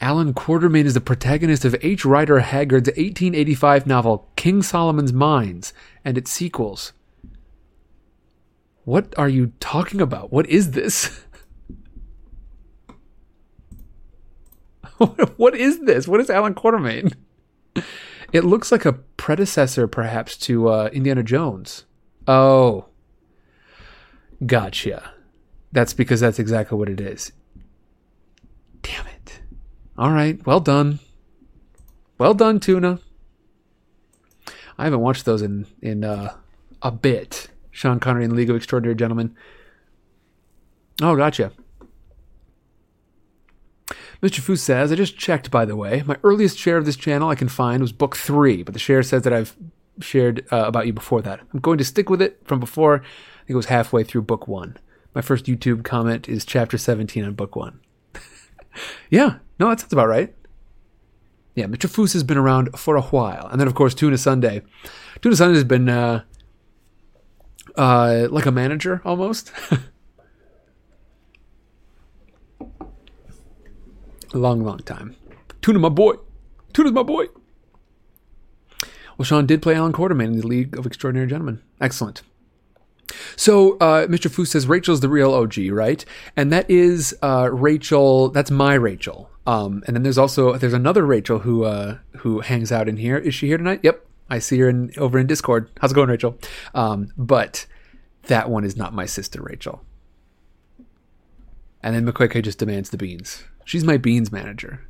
[0.00, 2.04] Allan Quatermain is the protagonist of H.
[2.04, 5.72] Rider Haggard's 1885 novel King Solomon's Mines
[6.04, 6.92] and its sequels.
[8.84, 10.32] What are you talking about?
[10.32, 11.24] What is this?
[15.36, 16.06] what is this?
[16.06, 17.14] What is Allan Quatermain?
[18.34, 21.84] It looks like a predecessor, perhaps, to uh, Indiana Jones.
[22.26, 22.86] Oh.
[24.44, 25.12] Gotcha.
[25.70, 27.30] That's because that's exactly what it is.
[28.82, 29.40] Damn it.
[29.96, 30.44] All right.
[30.44, 30.98] Well done.
[32.18, 32.98] Well done, Tuna.
[34.76, 36.34] I haven't watched those in, in uh,
[36.82, 37.46] a bit.
[37.70, 39.36] Sean Connery in League of Extraordinary Gentlemen.
[41.00, 41.52] Oh, gotcha.
[44.24, 44.40] Mr.
[44.40, 46.02] Fu says, I just checked, by the way.
[46.06, 49.02] My earliest share of this channel I can find was book three, but the share
[49.02, 49.54] says that I've
[50.00, 51.40] shared uh, about you before that.
[51.52, 52.94] I'm going to stick with it from before.
[52.94, 54.78] I think it was halfway through book one.
[55.14, 57.80] My first YouTube comment is chapter 17 on book one.
[59.10, 60.34] yeah, no, that sounds about right.
[61.54, 61.86] Yeah, Mr.
[61.86, 63.46] Foos has been around for a while.
[63.48, 64.62] And then, of course, Tuna Sunday.
[65.20, 66.22] Tuna Sunday has been uh,
[67.76, 69.52] uh, like a manager almost.
[74.38, 75.16] long, long time.
[75.62, 76.14] Tuna, my boy.
[76.72, 77.26] Tuna's my boy.
[79.16, 81.62] Well, Sean did play Allan Quatermain in the League of Extraordinary Gentlemen.
[81.80, 82.22] Excellent.
[83.36, 84.30] So, uh, Mr.
[84.30, 86.04] Fu says Rachel's the real OG, right?
[86.36, 88.30] And that is uh, Rachel.
[88.30, 89.30] That's my Rachel.
[89.46, 93.18] Um, and then there's also there's another Rachel who uh, who hangs out in here.
[93.18, 93.80] Is she here tonight?
[93.82, 95.70] Yep, I see her in over in Discord.
[95.80, 96.38] How's it going, Rachel?
[96.74, 97.66] Um, but
[98.24, 99.82] that one is not my sister, Rachel.
[101.82, 103.44] And then McQuack just demands the beans.
[103.64, 104.86] She's my beans manager.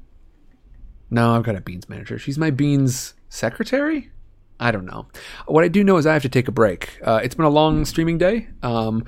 [1.11, 2.19] No, I've got a beans manager.
[2.19, 4.11] She's my beans secretary.
[4.59, 5.07] I don't know.
[5.47, 6.99] What I do know is I have to take a break.
[7.03, 8.49] Uh, it's been a long streaming day.
[8.63, 9.05] Um,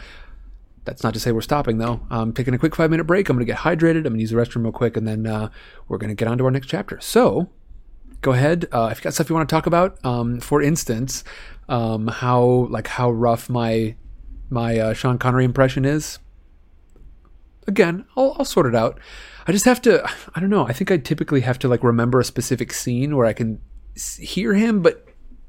[0.85, 2.01] that's not to say we're stopping though.
[2.11, 3.29] I'm taking a quick five minute break.
[3.29, 3.99] I'm going to get hydrated.
[3.99, 5.51] I'm going to use the restroom real quick, and then uh,
[5.89, 7.01] we're going to get on to our next chapter.
[7.01, 7.51] So
[8.23, 8.67] go ahead.
[8.73, 11.25] Uh, if you got stuff you want to talk about, um, for instance,
[11.69, 13.97] um, how like how rough my
[14.49, 16.19] my uh, Sean Connery impression is.
[17.67, 18.99] Again, I'll, I'll sort it out.
[19.47, 20.09] I just have to.
[20.35, 20.67] I don't know.
[20.67, 23.61] I think I typically have to like remember a specific scene where I can
[24.19, 25.07] hear him, but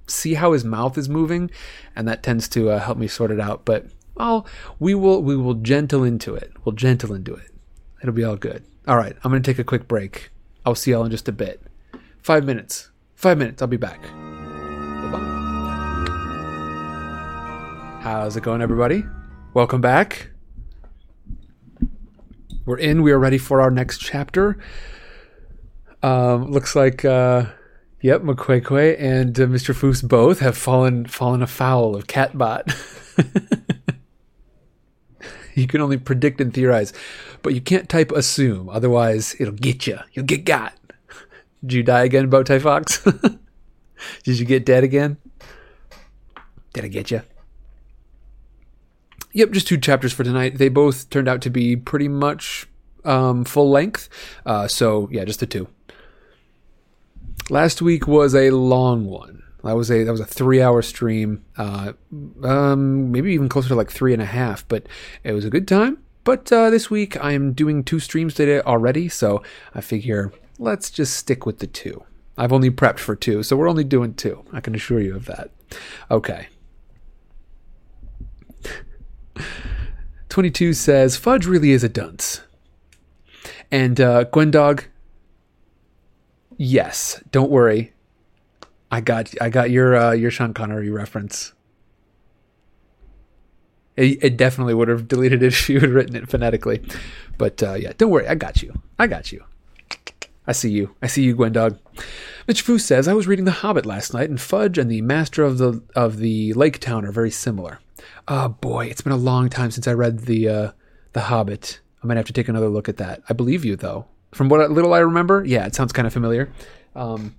[0.08, 1.52] see how his mouth is moving,
[1.96, 3.66] and that tends to uh, help me sort it out.
[3.66, 4.48] But well,
[4.80, 6.54] we will we will gentle into it.
[6.64, 7.52] We'll gentle into it.
[8.02, 8.64] It'll be all good.
[8.88, 10.30] All right, I'm gonna take a quick break.
[10.66, 11.62] I'll see y'all in just a bit.
[12.22, 12.92] Five minutes.
[13.16, 13.62] Five minutes.
[13.62, 14.02] I'll be back.
[14.02, 15.34] Bye-bye.
[18.02, 19.04] How's it going, everybody?
[19.54, 20.30] Welcome back.
[22.68, 23.02] We're in.
[23.02, 24.58] We are ready for our next chapter.
[26.04, 27.46] Um, looks like uh,
[28.02, 29.74] Yep, McQuaquay and uh, Mr.
[29.74, 32.68] Foose both have fallen fallen afoul of Catbot.
[35.56, 36.92] you can only predict and theorize,
[37.42, 38.68] but you can't type assume.
[38.68, 40.00] Otherwise, it'll get you.
[40.12, 40.74] You'll get got.
[41.62, 43.02] Did you die again, Bowtie Fox?
[44.24, 45.16] Did you get dead again?
[46.74, 47.22] Did I get you?
[49.38, 50.58] Yep, just two chapters for tonight.
[50.58, 52.68] They both turned out to be pretty much
[53.06, 54.10] um, full length.
[54.48, 55.68] Uh, so yeah, just the two.
[57.52, 59.44] Last week was a long one.
[59.64, 61.94] That was a that was a three hour stream, uh,
[62.42, 64.68] um, maybe even closer to like three and a half.
[64.68, 64.88] But
[65.24, 66.00] it was a good time.
[66.24, 69.44] But uh, this week I am doing two streams today already, so
[69.76, 72.04] I figure let's just stick with the two.
[72.40, 74.46] I've only prepped for two, so we're only doing two.
[74.52, 75.52] I can assure you of that.
[76.10, 76.48] Okay.
[80.38, 82.42] 22 says, Fudge really is a dunce.
[83.72, 84.84] And uh, Gwendog,
[86.58, 87.94] Yes, don't worry.
[88.92, 91.54] I got I got your uh, your Sean Connery reference.
[93.96, 96.84] It, it, definitely would have deleted it if you had written it phonetically,
[97.40, 98.28] but uh, yeah, don't worry.
[98.28, 98.80] I got you.
[99.00, 99.44] I got you.
[100.46, 100.94] I see you.
[101.02, 101.80] I see you, Gwendog.
[102.48, 105.44] Mitch Fu says I was reading The Hobbit last night, and Fudge and the Master
[105.44, 107.80] of the of the Lake Town are very similar.
[108.28, 110.72] Oh boy, it's been a long time since I read the uh,
[111.14, 111.80] the Hobbit.
[112.04, 113.22] I might have to take another look at that.
[113.30, 114.06] I believe you though.
[114.34, 116.52] From what little I remember, yeah, it sounds kind of familiar.
[116.96, 117.36] Um,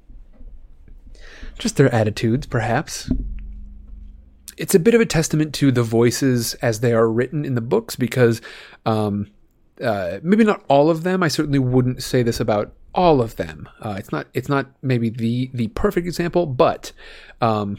[1.59, 3.11] just their attitudes, perhaps.
[4.57, 7.61] It's a bit of a testament to the voices as they are written in the
[7.61, 8.41] books because
[8.87, 9.31] um,
[9.83, 11.23] uh, maybe not all of them.
[11.23, 13.69] I certainly wouldn't say this about all of them.
[13.81, 14.27] Uh, it's not.
[14.35, 16.93] It's not maybe the the perfect example, but
[17.41, 17.79] um,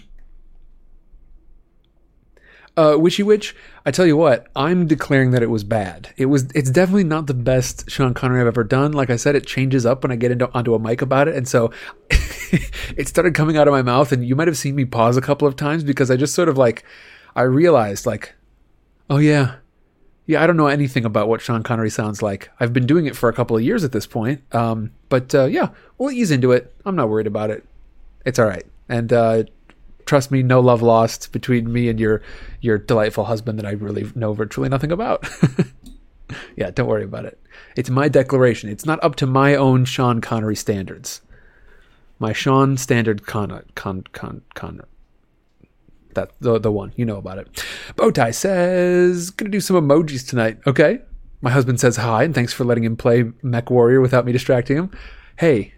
[2.80, 3.56] uh, Wishy Witch,
[3.86, 6.14] I tell you what, I'm declaring that it was bad.
[6.16, 6.50] It was.
[6.56, 8.94] It's definitely not the best Sean Connery I've ever done.
[8.94, 11.36] Like I said, it changes up when I get into onto a mic about it,
[11.36, 11.72] and so
[12.10, 14.14] it started coming out of my mouth.
[14.14, 16.48] And you might have seen me pause a couple of times because I just sort
[16.48, 16.86] of like,
[17.36, 18.34] I realized like,
[19.10, 19.56] oh yeah,
[20.26, 22.50] yeah, I don't know anything about what Sean Connery sounds like.
[22.62, 24.42] I've been doing it for a couple of years at this point.
[24.56, 26.74] Um, but uh, yeah, we'll ease into it.
[26.86, 27.66] I'm not worried about it.
[28.26, 28.66] It's all right.
[28.88, 29.44] And uh,
[30.10, 32.24] trust me, no love lost between me and your
[32.62, 35.30] your delightful husband that I really know virtually nothing about.
[36.56, 37.40] yeah, don't worry about it.
[37.76, 38.72] It's my declaration.
[38.72, 41.22] It's not up to my own Sean Connery standards.
[42.18, 44.82] My Sean standard con con con con.
[46.16, 47.64] That the the one you know about it.
[47.96, 50.58] Bowtie says gonna do some emojis tonight.
[50.66, 51.02] Okay.
[51.42, 54.76] My husband says hi and thanks for letting him play Mech Warrior without me distracting
[54.76, 54.92] him.
[55.38, 55.74] Hey,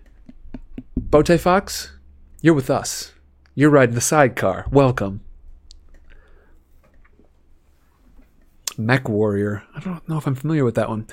[0.98, 1.92] Bowtie Fox,
[2.42, 3.12] you're with us.
[3.62, 4.66] You're riding the sidecar.
[4.72, 5.22] Welcome.
[8.76, 9.62] Mech Warrior.
[9.76, 11.06] I don't know if I'm familiar with that one.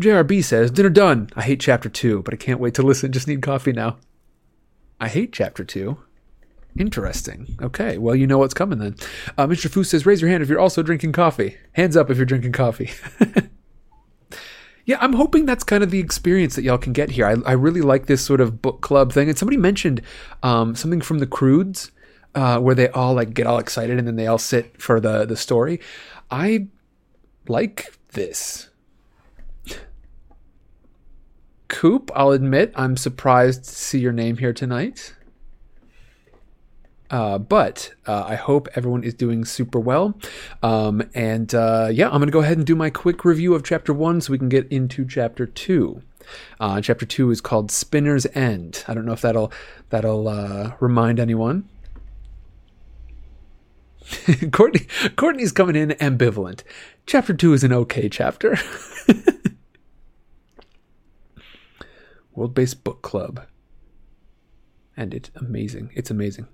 [0.00, 1.30] JRB says, Dinner done.
[1.36, 3.12] I hate chapter two, but I can't wait to listen.
[3.12, 3.98] Just need coffee now.
[4.98, 5.98] I hate chapter two.
[6.76, 7.56] Interesting.
[7.62, 8.96] Okay, well, you know what's coming then.
[9.38, 9.70] Uh, Mr.
[9.70, 11.56] Fu says, raise your hand if you're also drinking coffee.
[11.74, 12.90] Hands up if you're drinking coffee.
[14.84, 17.26] yeah, I'm hoping that's kind of the experience that y'all can get here.
[17.26, 19.28] I, I really like this sort of book club thing.
[19.28, 20.02] And somebody mentioned
[20.42, 21.92] um, something from the Croods
[22.34, 25.24] uh, where they all like get all excited and then they all sit for the
[25.24, 25.80] the story.
[26.30, 26.66] I
[27.48, 28.70] like this.
[31.68, 35.14] Coop, I'll admit, I'm surprised to see your name here tonight.
[37.12, 40.18] Uh, but uh, I hope everyone is doing super well.
[40.62, 43.62] Um, and uh, yeah, I'm going to go ahead and do my quick review of
[43.62, 46.02] chapter one so we can get into chapter two.
[46.58, 48.82] Uh, chapter two is called Spinner's End.
[48.88, 49.52] I don't know if that'll
[49.90, 51.68] that'll uh, remind anyone.
[54.52, 54.86] Courtney,
[55.16, 56.62] Courtney's coming in ambivalent.
[57.06, 58.56] Chapter two is an okay chapter.
[62.34, 63.44] World Based Book Club,
[64.96, 65.90] and it's amazing.
[65.94, 66.46] It's amazing.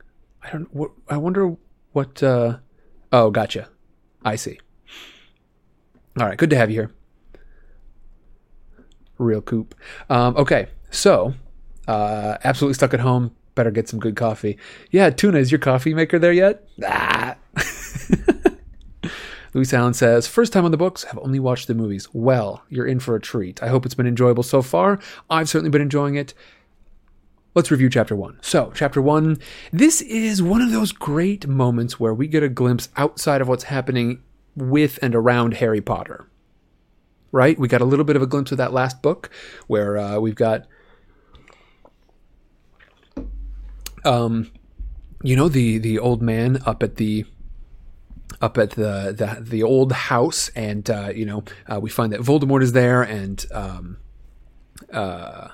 [0.48, 0.74] I don't.
[0.74, 1.56] What, I wonder
[1.92, 2.22] what.
[2.22, 2.58] Uh,
[3.12, 3.68] oh, gotcha.
[4.24, 4.58] I see.
[6.18, 6.90] All right, good to have you here.
[9.18, 9.74] Real coop.
[10.08, 11.34] Um, okay, so
[11.86, 13.34] uh, absolutely stuck at home.
[13.54, 14.58] Better get some good coffee.
[14.90, 15.38] Yeah, tuna.
[15.38, 16.66] Is your coffee maker there yet?
[16.84, 17.36] Ah.
[19.54, 22.08] Louis Allen says, First time on the books, have only watched the movies.
[22.12, 23.62] Well, you're in for a treat.
[23.62, 25.00] I hope it's been enjoyable so far.
[25.30, 26.34] I've certainly been enjoying it.
[27.58, 28.38] Let's review chapter one.
[28.40, 29.40] So, chapter one,
[29.72, 33.64] this is one of those great moments where we get a glimpse outside of what's
[33.64, 34.22] happening
[34.54, 36.30] with and around Harry Potter.
[37.32, 37.58] Right?
[37.58, 39.28] We got a little bit of a glimpse of that last book
[39.66, 40.68] where uh, we've got,
[44.04, 44.52] um,
[45.24, 47.24] you know, the the old man up at the
[48.40, 52.20] up at the the, the old house, and uh, you know, uh, we find that
[52.20, 53.96] Voldemort is there, and um,
[54.92, 55.48] uh,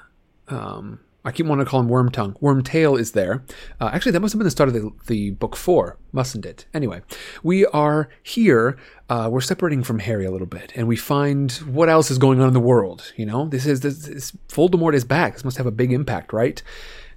[0.49, 2.39] um, I keep wanting to call him Wormtongue.
[2.41, 3.45] Wormtail is there.
[3.81, 6.67] Uh, actually, that must have been the start of the, the book four, mustn't it?
[6.75, 7.01] Anyway,
[7.43, 8.77] we are here.
[9.09, 12.41] Uh, we're separating from Harry a little bit, and we find what else is going
[12.41, 13.13] on in the world.
[13.17, 15.33] You know, this is this, this Voldemort is back.
[15.33, 16.63] This must have a big impact, right?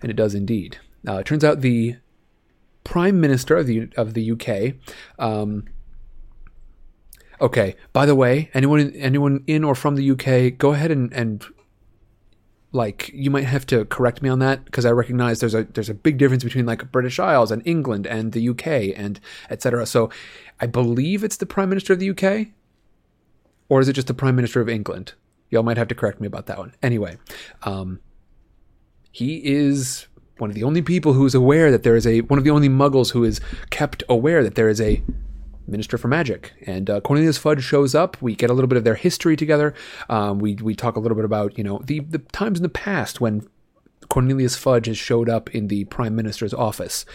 [0.02, 0.78] And it does indeed.
[1.06, 1.98] Uh, it turns out the
[2.86, 4.76] Prime Minister of the of the UK.
[5.20, 5.66] Um,
[7.42, 7.76] okay.
[7.92, 11.46] By the way, anyone anyone in or from the UK, go ahead and, and
[12.78, 15.90] like you might have to correct me on that because I recognize there's a there's
[15.90, 19.20] a big difference between like British Isles and England and the UK and
[19.50, 19.86] etc.
[19.86, 20.10] So
[20.62, 22.48] I believe it's the Prime Minister of the UK,
[23.68, 25.14] or is it just the Prime Minister of England?
[25.50, 26.74] Y'all might have to correct me about that one.
[26.82, 27.18] Anyway,
[27.64, 28.00] um,
[29.12, 30.08] he is
[30.38, 32.52] one of the only people who is aware that there is a one of the
[32.52, 35.02] only Muggles who is kept aware that there is a
[35.68, 36.54] Minister for Magic.
[36.66, 38.22] And uh, Cornelius Fudge shows up.
[38.22, 39.74] We get a little bit of their history together.
[40.10, 42.70] Um, we we talk a little bit about you know the the times in the
[42.70, 43.48] past when
[44.10, 47.06] Cornelius Fudge has showed up in the Prime Minister's office,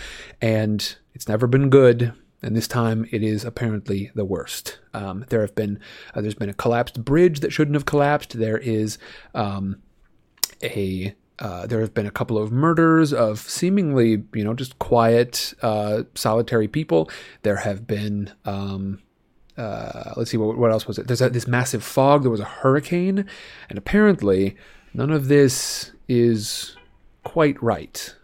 [0.40, 2.12] and it's never been good.
[2.44, 4.80] And this time, it is apparently the worst.
[4.92, 5.78] Um, there have been
[6.14, 8.38] uh, there's been a collapsed bridge that shouldn't have collapsed.
[8.38, 8.98] There is
[9.34, 9.76] um,
[10.62, 15.55] a uh, there have been a couple of murders of seemingly, you know, just quiet,
[15.62, 17.11] uh, solitary people.
[17.43, 19.03] There have been, um,
[19.57, 21.07] uh, let's see, what, what, else was it?
[21.07, 22.22] There's a, this massive fog.
[22.22, 23.26] There was a hurricane,
[23.68, 24.57] and apparently,
[24.95, 26.76] none of this is
[27.24, 28.14] quite right.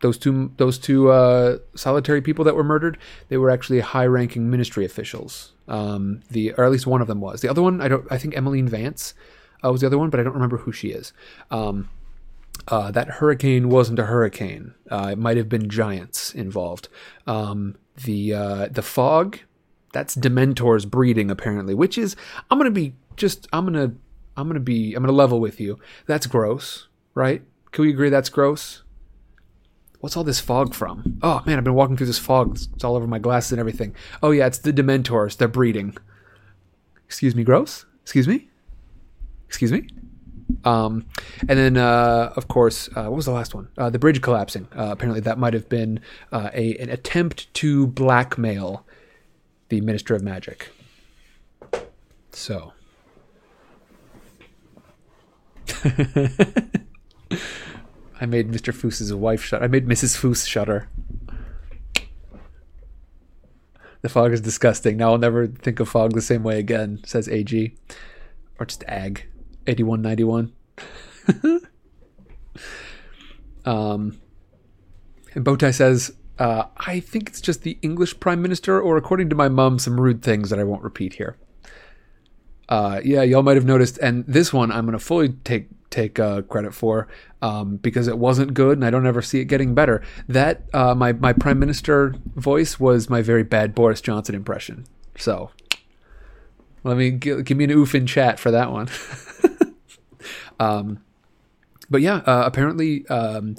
[0.00, 2.98] those two those two uh, solitary people that were murdered,
[3.28, 5.52] they were actually high-ranking ministry officials.
[5.68, 7.40] Um, the or at least one of them was.
[7.40, 8.06] The other one, I don't.
[8.10, 9.14] I think Emmeline Vance
[9.64, 11.12] uh, was the other one, but I don't remember who she is.
[11.50, 11.88] Um,
[12.68, 14.74] uh, that hurricane wasn't a hurricane.
[14.90, 16.88] Uh, it might have been giants involved.
[17.26, 19.38] Um, the uh, the fog,
[19.92, 22.14] that's Dementors breeding apparently, which is
[22.50, 23.94] I'm gonna be just I'm gonna
[24.36, 25.78] I'm gonna be I'm gonna level with you.
[26.06, 27.42] That's gross, right?
[27.72, 28.82] Can we agree that's gross?
[30.00, 31.18] What's all this fog from?
[31.22, 32.56] Oh man, I've been walking through this fog.
[32.74, 33.94] It's all over my glasses and everything.
[34.22, 35.36] Oh yeah, it's the Dementors.
[35.36, 35.96] They're breeding.
[37.06, 37.86] Excuse me, gross.
[38.02, 38.48] Excuse me.
[39.46, 39.88] Excuse me.
[40.64, 41.06] Um,
[41.48, 43.68] and then, uh, of course, uh, what was the last one?
[43.76, 44.68] Uh, the bridge collapsing.
[44.76, 46.00] Uh, apparently, that might have been
[46.32, 48.84] uh, a an attempt to blackmail
[49.68, 50.70] the Minister of Magic.
[52.32, 52.72] So.
[58.20, 58.74] I made Mr.
[58.74, 59.62] Foos's wife shut.
[59.62, 60.16] I made Mrs.
[60.18, 60.88] Foos shudder.
[64.00, 64.96] The fog is disgusting.
[64.96, 67.76] Now I'll never think of fog the same way again, says AG.
[68.58, 69.24] Or just AG.
[69.68, 70.52] 8191.
[73.64, 74.20] um,
[75.34, 79.34] and Bowtie says, uh, I think it's just the English Prime Minister, or according to
[79.34, 81.36] my mom, some rude things that I won't repeat here.
[82.68, 86.42] Uh, yeah, y'all might have noticed, and this one I'm to fully take take uh,
[86.42, 87.08] credit for
[87.40, 90.02] um, because it wasn't good, and I don't ever see it getting better.
[90.28, 94.86] That uh, my my prime minister voice was my very bad Boris Johnson impression.
[95.16, 95.50] So
[96.84, 98.88] let me give, give me an oof in chat for that one.
[100.58, 101.00] um,
[101.90, 103.06] but yeah, uh, apparently.
[103.08, 103.56] Um,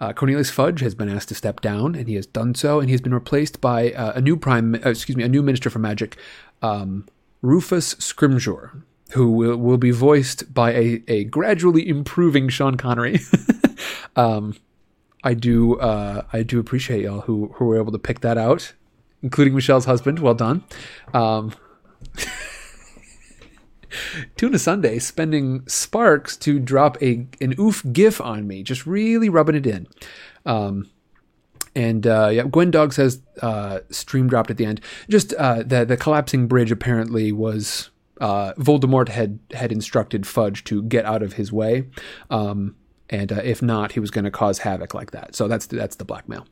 [0.00, 2.88] uh, Cornelius Fudge has been asked to step down, and he has done so, and
[2.88, 5.70] he has been replaced by uh, a new prime, uh, excuse me, a new minister
[5.70, 6.16] for magic,
[6.62, 7.04] um,
[7.42, 8.82] Rufus Scrimgeour,
[9.12, 13.18] who will, will be voiced by a, a gradually improving Sean Connery.
[14.16, 14.54] um,
[15.24, 18.72] I do uh, I do appreciate y'all who who were able to pick that out,
[19.20, 20.20] including Michelle's husband.
[20.20, 20.62] Well done.
[24.36, 29.56] Tuna Sunday spending sparks to drop a an oof gif on me, just really rubbing
[29.56, 29.86] it in.
[30.46, 30.90] Um,
[31.74, 34.80] and uh, yeah, Gwen Dog says uh, stream dropped at the end.
[35.08, 40.82] Just uh, the the collapsing bridge apparently was uh, Voldemort had had instructed Fudge to
[40.82, 41.88] get out of his way,
[42.30, 42.74] um,
[43.10, 45.34] and uh, if not, he was going to cause havoc like that.
[45.36, 46.46] So that's that's the blackmail.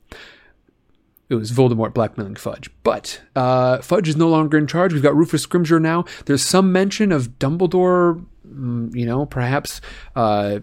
[1.28, 4.92] It was Voldemort blackmailing Fudge, but uh, Fudge is no longer in charge.
[4.92, 6.04] We've got Rufus Scrimgeour now.
[6.26, 9.80] There's some mention of Dumbledore, mm, you know, perhaps.
[10.14, 10.60] Uh,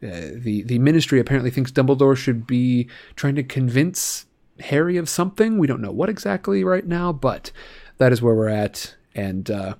[0.00, 4.26] the the ministry apparently thinks Dumbledore should be trying to convince
[4.60, 5.58] Harry of something.
[5.58, 7.50] We don't know what exactly right now, but
[7.98, 9.74] that is where we're at, and uh,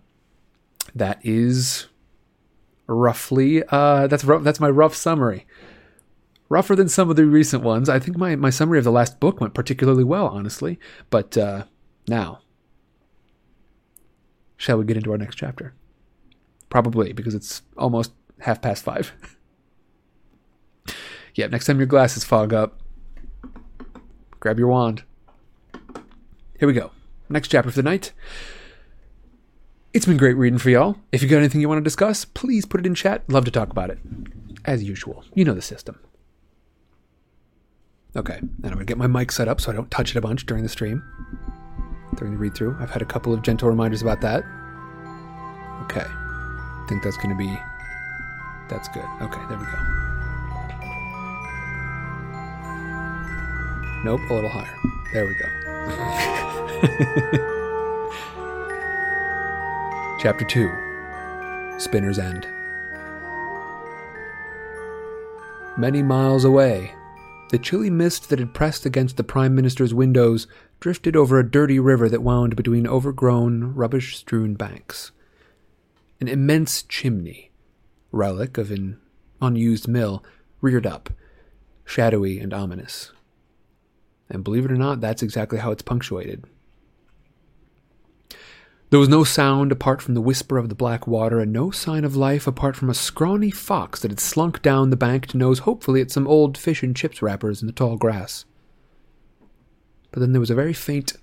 [0.94, 1.86] that is
[2.86, 5.46] roughly uh, that's that's my rough summary.
[6.54, 7.88] Rougher than some of the recent ones.
[7.88, 10.78] I think my, my summary of the last book went particularly well, honestly.
[11.10, 11.64] But uh,
[12.06, 12.42] now,
[14.56, 15.74] shall we get into our next chapter?
[16.70, 19.12] Probably because it's almost half past five.
[21.34, 22.78] yeah, next time your glasses fog up,
[24.38, 25.02] grab your wand.
[26.60, 26.92] Here we go.
[27.28, 28.12] Next chapter for the night.
[29.92, 30.98] It's been great reading for y'all.
[31.10, 33.28] If you got anything you want to discuss, please put it in chat.
[33.28, 33.98] Love to talk about it.
[34.64, 35.98] As usual, you know the system.
[38.16, 40.20] Okay, and I'm gonna get my mic set up so I don't touch it a
[40.20, 41.02] bunch during the stream,
[42.16, 42.76] during the read through.
[42.78, 44.44] I've had a couple of gentle reminders about that.
[45.82, 47.52] Okay, I think that's gonna be.
[48.70, 49.04] That's good.
[49.20, 49.78] Okay, there we go.
[54.04, 54.78] Nope, a little higher.
[55.12, 55.48] There we go.
[60.20, 60.70] Chapter 2
[61.78, 62.46] Spinner's End.
[65.76, 66.94] Many miles away,
[67.50, 70.46] the chilly mist that had pressed against the Prime Minister's windows
[70.80, 75.12] drifted over a dirty river that wound between overgrown, rubbish strewn banks.
[76.20, 77.50] An immense chimney,
[78.10, 78.98] relic of an
[79.40, 80.24] unused mill,
[80.60, 81.10] reared up,
[81.84, 83.12] shadowy and ominous.
[84.28, 86.44] And believe it or not, that's exactly how it's punctuated.
[88.94, 92.04] There was no sound apart from the whisper of the black water, and no sign
[92.04, 95.58] of life apart from a scrawny fox that had slunk down the bank to nose
[95.58, 98.44] hopefully at some old fish and chips wrappers in the tall grass.
[100.12, 101.14] But then there was a very faint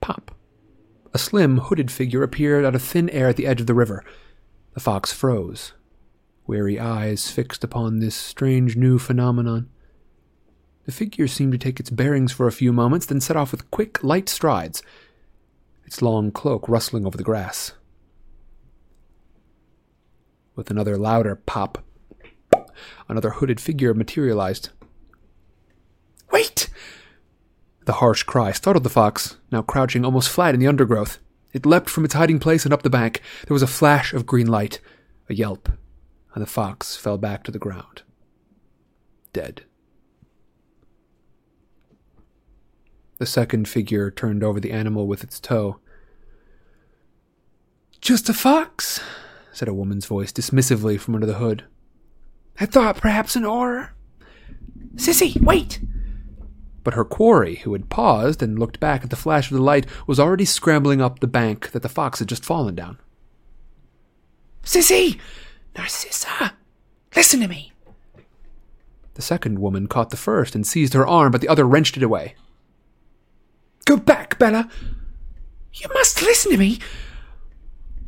[0.00, 0.34] pop.
[1.12, 4.02] A slim, hooded figure appeared out of thin air at the edge of the river.
[4.72, 5.74] The fox froze,
[6.46, 9.68] weary eyes fixed upon this strange new phenomenon.
[10.88, 13.70] The figure seemed to take its bearings for a few moments, then set off with
[13.70, 14.82] quick, light strides,
[15.84, 17.72] its long cloak rustling over the grass.
[20.56, 21.84] With another louder pop,
[23.06, 24.70] another hooded figure materialized.
[26.32, 26.70] Wait!
[27.84, 31.18] The harsh cry startled the fox, now crouching almost flat in the undergrowth.
[31.52, 33.20] It leapt from its hiding place and up the bank.
[33.46, 34.80] There was a flash of green light,
[35.28, 35.68] a yelp,
[36.32, 38.04] and the fox fell back to the ground.
[39.34, 39.64] Dead.
[43.18, 45.78] The second figure turned over the animal with its toe.
[48.00, 49.00] Just a fox,
[49.52, 51.64] said a woman's voice dismissively from under the hood.
[52.60, 53.90] I thought perhaps an Auror.
[54.94, 55.80] Sissy, wait!
[56.84, 59.86] But her quarry, who had paused and looked back at the flash of the light,
[60.06, 62.98] was already scrambling up the bank that the fox had just fallen down.
[64.62, 65.18] Sissy!
[65.76, 66.54] Narcissa!
[67.16, 67.72] Listen to me!
[69.14, 72.02] The second woman caught the first and seized her arm, but the other wrenched it
[72.04, 72.36] away.
[73.88, 74.68] Go back, Bella!
[75.72, 76.78] You must listen to me!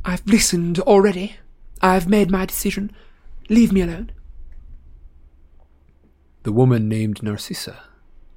[0.05, 1.37] I've listened already.
[1.81, 2.93] I've made my decision.
[3.49, 4.13] Leave me alone.
[6.43, 7.83] The woman named Narcissa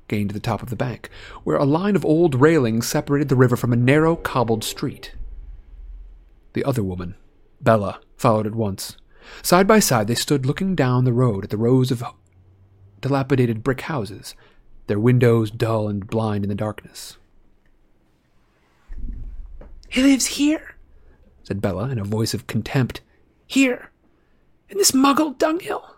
[0.08, 1.10] gained the top of the bank,
[1.44, 5.14] where a line of old railings separated the river from a narrow, cobbled street.
[6.54, 7.16] The other woman,
[7.60, 8.96] Bella, followed at once.
[9.42, 12.06] Side by side, they stood looking down the road at the rows of
[13.02, 14.34] dilapidated brick houses,
[14.88, 17.18] their windows dull and blind in the darkness.
[19.94, 20.74] He lives here,
[21.44, 23.02] said Bella in a voice of contempt.
[23.46, 23.92] Here,
[24.68, 25.98] in this muggle dunghill.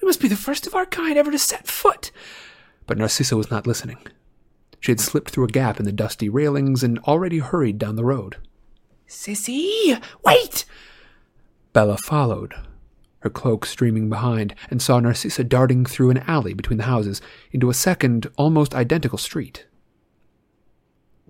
[0.00, 2.12] We must be the first of our kind ever to set foot.
[2.86, 3.98] But Narcissa was not listening.
[4.80, 8.06] She had slipped through a gap in the dusty railings and already hurried down the
[8.06, 8.38] road.
[9.06, 10.64] Sissy, wait!
[11.74, 12.54] Bella followed,
[13.18, 17.20] her cloak streaming behind, and saw Narcissa darting through an alley between the houses
[17.52, 19.66] into a second, almost identical street.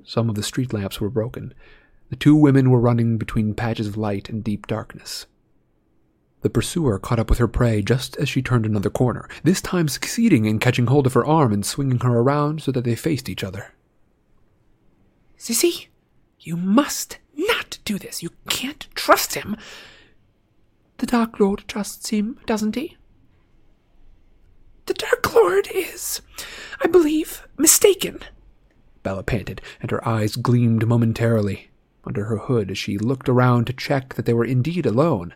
[0.04, 1.52] Some of the street lamps were broken.
[2.10, 5.26] The two women were running between patches of light and deep darkness.
[6.42, 9.86] The pursuer caught up with her prey just as she turned another corner, this time
[9.86, 13.28] succeeding in catching hold of her arm and swinging her around so that they faced
[13.28, 13.72] each other.
[15.38, 15.86] Sissy,
[16.40, 18.22] you must not do this.
[18.22, 19.56] You can't trust him.
[20.98, 22.96] The Dark Lord trusts him, doesn't he?
[24.86, 26.22] The Dark Lord is,
[26.82, 28.20] I believe, mistaken.
[29.02, 31.69] Bella panted, and her eyes gleamed momentarily
[32.04, 35.34] under her hood as she looked around to check that they were indeed alone.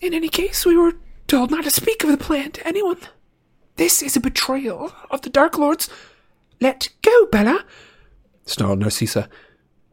[0.00, 0.94] In any case, we were
[1.26, 2.98] told not to speak of the plan to anyone.
[3.76, 5.88] This is a betrayal of the Dark Lords.
[6.60, 7.64] Let go, Bella,
[8.44, 9.28] snarled Narcissa,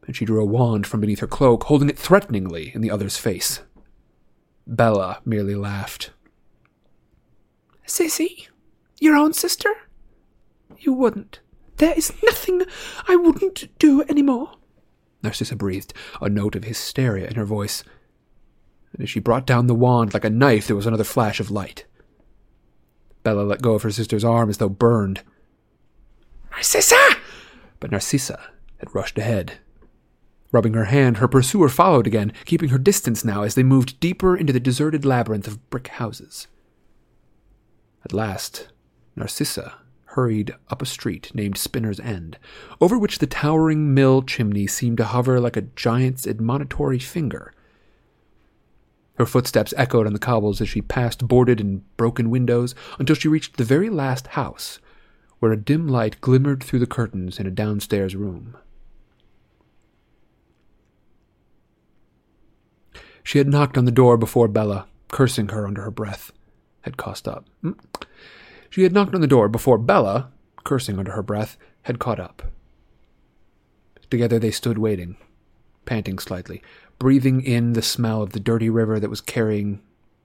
[0.05, 3.17] and she drew a wand from beneath her cloak, holding it threateningly in the other's
[3.17, 3.61] face.
[4.65, 6.11] Bella merely laughed.
[7.85, 8.47] Sissy,
[8.99, 9.69] your own sister?
[10.79, 11.39] You wouldn't.
[11.77, 12.63] There is nothing
[13.07, 14.51] I wouldn't do any more.
[15.23, 17.83] Narcissa breathed, a note of hysteria in her voice.
[18.91, 21.49] And as she brought down the wand like a knife, there was another flash of
[21.49, 21.85] light.
[23.23, 25.23] Bella let go of her sister's arm as though burned.
[26.51, 27.15] Narcissa!
[27.79, 28.39] But Narcissa
[28.77, 29.53] had rushed ahead.
[30.51, 34.35] Rubbing her hand, her pursuer followed again, keeping her distance now as they moved deeper
[34.35, 36.47] into the deserted labyrinth of brick houses.
[38.05, 38.67] At last,
[39.15, 39.77] Narcissa
[40.13, 42.37] hurried up a street named Spinner's End,
[42.79, 47.53] over which the towering mill chimney seemed to hover like a giant's admonitory finger.
[49.17, 53.27] Her footsteps echoed on the cobbles as she passed boarded and broken windows until she
[53.27, 54.79] reached the very last house,
[55.39, 58.55] where a dim light glimmered through the curtains in a downstairs room.
[63.23, 66.31] She had knocked on the door before Bella, cursing her under her breath,
[66.81, 67.45] had caught up.
[68.73, 70.31] She had knocked on the door before Bella,
[70.63, 72.41] cursing under her breath, had caught up.
[74.09, 75.15] Together they stood waiting,
[75.85, 76.63] panting slightly,
[76.97, 79.83] breathing in the smell of the dirty river that was carrying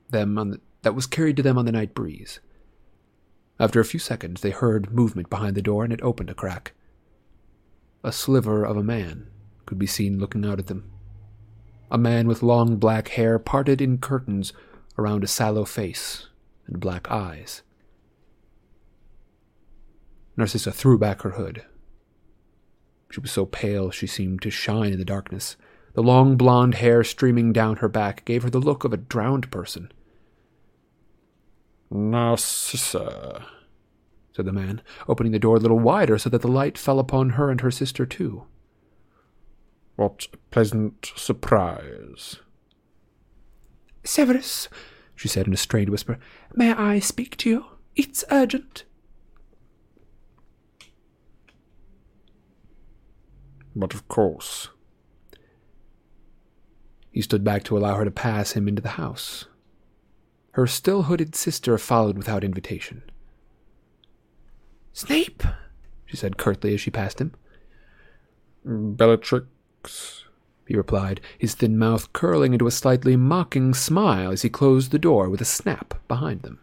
[0.08, 2.40] them on the, that was carried to them on the night breeze.
[3.60, 6.72] After a few seconds, they heard movement behind the door, and it opened a crack.
[8.02, 9.26] A sliver of a man
[9.66, 10.90] could be seen looking out at them
[11.90, 14.54] a man with long black hair parted in curtains
[14.96, 16.28] around a sallow face
[16.66, 17.60] and black eyes.
[20.38, 21.64] Narcissa threw back her hood.
[23.10, 25.56] She was so pale she seemed to shine in the darkness.
[25.94, 29.50] The long blonde hair streaming down her back gave her the look of a drowned
[29.50, 29.90] person.
[31.90, 33.46] Narcissa,
[34.32, 37.30] said the man, opening the door a little wider so that the light fell upon
[37.30, 38.44] her and her sister too.
[39.96, 42.36] What a pleasant surprise.
[44.04, 44.68] Severus,
[45.16, 46.16] she said in a strained whisper,
[46.54, 47.64] may I speak to you?
[47.96, 48.84] It's urgent.
[53.78, 54.70] But of course.
[57.12, 59.44] He stood back to allow her to pass him into the house.
[60.52, 63.02] Her still hooded sister followed without invitation.
[64.92, 65.44] Snape,
[66.06, 67.32] she said curtly as she passed him.
[68.66, 70.24] Mm, Bellatrix,
[70.66, 74.98] he replied, his thin mouth curling into a slightly mocking smile as he closed the
[74.98, 76.58] door with a snap behind them.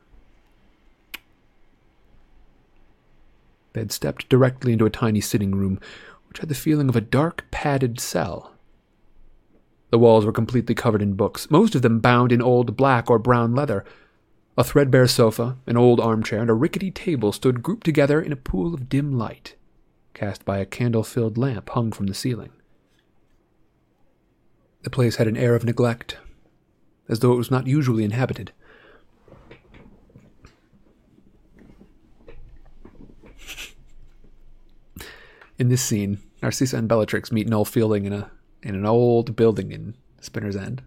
[3.71, 5.79] They had stepped directly into a tiny sitting room,
[6.35, 8.51] which had the feeling of a dark, padded cell.
[9.89, 13.17] The walls were completely covered in books, most of them bound in old black or
[13.17, 13.85] brown leather.
[14.57, 18.35] A threadbare sofa, an old armchair, and a rickety table stood grouped together in a
[18.35, 19.55] pool of dim light,
[20.13, 22.51] cast by a candle filled lamp hung from the ceiling.
[24.81, 26.17] The place had an air of neglect,
[27.07, 28.51] as though it was not usually inhabited.
[35.57, 38.29] In this scene, Narcissa and Bellatrix meet Noel Fielding in a
[38.61, 40.83] in an old building in Spinner's End.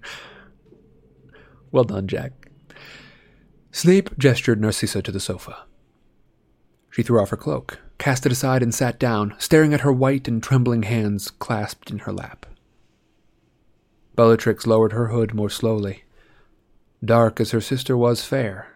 [1.72, 2.30] well done, Jack.
[3.72, 5.64] Snape gestured Narcissa to the sofa.
[6.88, 10.28] She threw off her cloak, cast it aside, and sat down, staring at her white
[10.28, 12.46] and trembling hands clasped in her lap.
[14.14, 16.04] Bellatrix lowered her hood more slowly.
[17.04, 18.68] Dark as her sister was fair,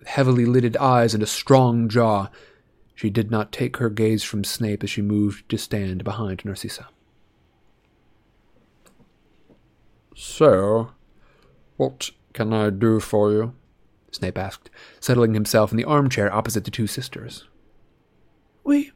[0.00, 2.30] with heavily lidded eyes and a strong jaw,
[2.98, 6.88] she did not take her gaze from Snape as she moved to stand behind Narcissa.
[10.16, 10.90] So,
[11.76, 13.54] what can I do for you?
[14.10, 14.68] Snape asked,
[14.98, 17.44] settling himself in the armchair opposite the two sisters.
[18.64, 18.90] We.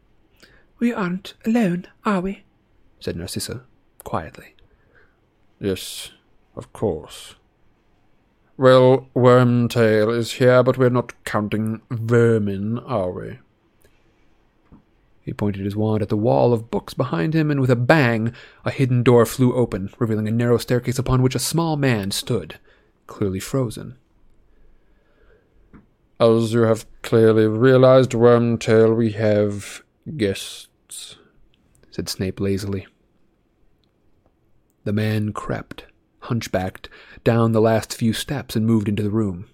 [0.80, 2.42] we aren't alone, are we?
[2.98, 3.62] said Narcissa,
[4.02, 4.56] quietly.
[5.60, 6.10] Yes,
[6.56, 7.36] of course.
[8.56, 13.38] Well, Wormtail is here, but we're not counting vermin, are we?
[15.22, 18.32] He pointed his wand at the wall of books behind him, and with a bang,
[18.64, 22.58] a hidden door flew open, revealing a narrow staircase upon which a small man stood,
[23.06, 23.96] clearly frozen.
[26.18, 29.82] As you have clearly realized, Wormtail, we have
[30.16, 31.16] guests,
[31.90, 32.86] said Snape lazily.
[34.84, 35.86] The man crept,
[36.20, 36.88] hunchbacked,
[37.22, 39.46] down the last few steps and moved into the room.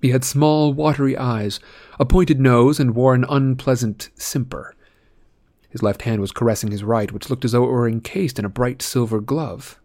[0.00, 1.60] He had small, watery eyes,
[1.98, 4.74] a pointed nose, and wore an unpleasant simper.
[5.68, 8.44] His left hand was caressing his right, which looked as though it were encased in
[8.44, 9.78] a bright silver glove.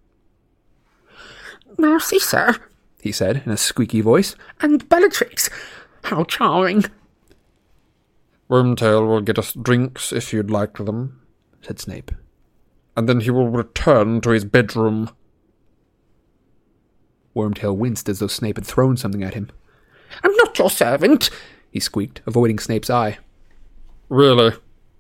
[1.78, 2.56] Narcissa,
[3.02, 5.50] he said in a squeaky voice, and Bellatrix.
[6.06, 6.86] How charming.
[8.50, 11.22] Wormtail will get us drinks if you'd like them,
[11.62, 12.12] said Snape
[12.96, 15.10] and then he will return to his bedroom.
[17.36, 19.50] Wormtail winced as though Snape had thrown something at him.
[20.24, 21.30] I'm not your servant,
[21.72, 23.18] he squeaked, avoiding Snape's eye.
[24.10, 24.54] Really?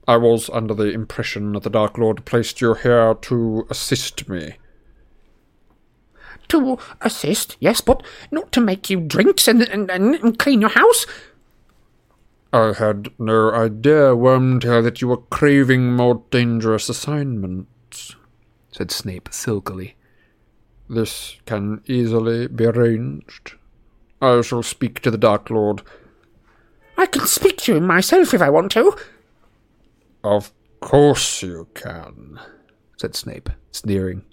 [0.08, 4.56] I was under the impression that the Dark Lord placed you here to assist me.
[6.50, 11.08] To assist, yes, but not to make you drinks and, and, and, clean your house.
[12.54, 18.16] I had no idea, Wormtail, that you were craving more dangerous assignments
[18.76, 19.96] said Snape silkily.
[20.90, 23.56] This can easily be arranged.
[24.22, 25.82] I shall speak to the Dark Lord.
[26.98, 28.96] I can speak to him myself if I want to.
[30.24, 32.40] Of course you can,
[32.98, 34.24] said Snape, sneering.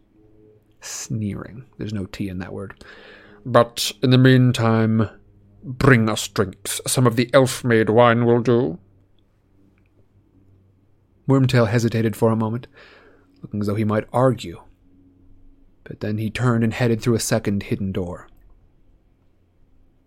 [0.81, 1.67] Sneering.
[1.79, 2.85] There's no T in that word.
[3.45, 5.09] But in the meantime,
[5.63, 6.81] bring us drinks.
[6.87, 8.79] Some of the elf-made wine will do.
[11.29, 12.67] Wormtail hesitated for a moment,
[13.43, 14.63] looking as though he might argue.
[15.85, 18.29] But then he turned and headed through a second hidden door.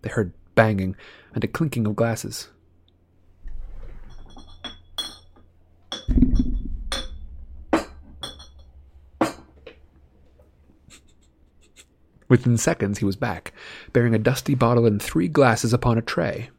[0.06, 0.94] They heard banging
[1.34, 2.50] and a clinking of glasses.
[12.28, 13.52] Within seconds, he was back,
[13.92, 16.50] bearing a dusty bottle and three glasses upon a tray.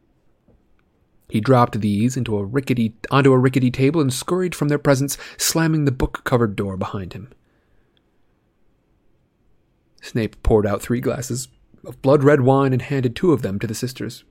[1.30, 5.18] He dropped these into a rickety onto a rickety table and scurried from their presence,
[5.38, 7.32] slamming the book-covered door behind him.
[10.02, 11.48] Snape poured out three glasses
[11.88, 14.24] of blood-red wine and handed two of them to the sisters.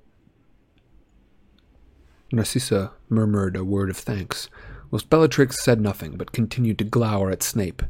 [2.30, 4.48] Narcissa murmured a word of thanks,
[4.90, 7.82] whilst Bellatrix said nothing but continued to glower at Snape.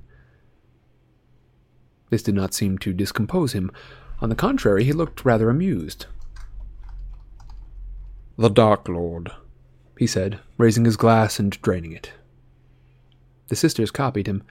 [2.11, 3.71] This did not seem to discompose him.
[4.21, 6.07] On the contrary, he looked rather amused.
[8.39, 9.33] The Dark Lord,
[9.99, 12.13] he said, raising his glass and draining it.
[13.49, 14.43] The sisters copied him.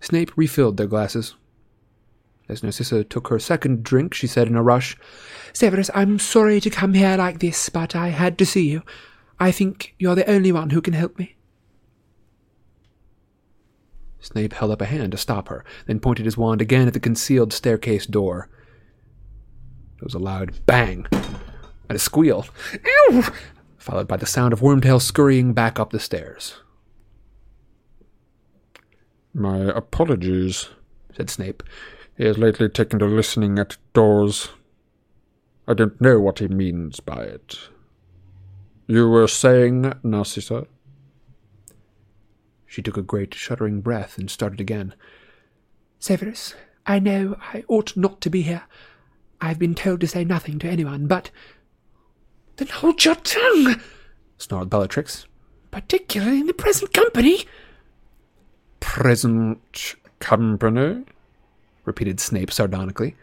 [0.00, 1.34] Snape refilled their glasses.
[2.50, 4.96] As Narcissa took her second drink, she said in a rush,
[5.52, 8.82] Severus, I'm sorry to come here like this, but I had to see you.
[9.38, 11.36] I think you're the only one who can help me.
[14.18, 16.98] Snape held up a hand to stop her, then pointed his wand again at the
[16.98, 18.48] concealed staircase door.
[19.98, 22.46] There was a loud bang and a squeal,
[23.10, 23.22] Ew!
[23.78, 26.56] followed by the sound of Wormtail scurrying back up the stairs.
[29.32, 30.68] My apologies,
[31.14, 31.62] said Snape.
[32.20, 34.50] He has lately taken to listening at doors.
[35.66, 37.58] I don't know what he means by it.
[38.86, 40.66] You were saying, Narcissa?
[42.66, 44.94] She took a great shuddering breath and started again.
[45.98, 48.64] Severus, I know I ought not to be here.
[49.40, 51.30] I've been told to say nothing to anyone, but.
[52.56, 53.80] Then hold your tongue,
[54.36, 55.24] snarled Bellatrix.
[55.70, 57.46] Particularly in the present company.
[58.78, 61.06] Present company?
[61.84, 63.16] Repeated Snape sardonically.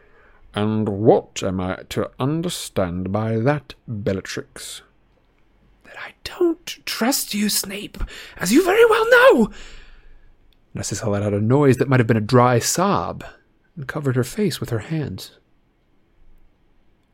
[0.54, 4.82] And what am I to understand by that, Bellatrix?
[5.84, 7.98] That I don't trust you, Snape,
[8.38, 9.52] as you very well know.
[10.74, 13.24] Narcissa let out a noise that might have been a dry sob
[13.76, 15.32] and covered her face with her hands.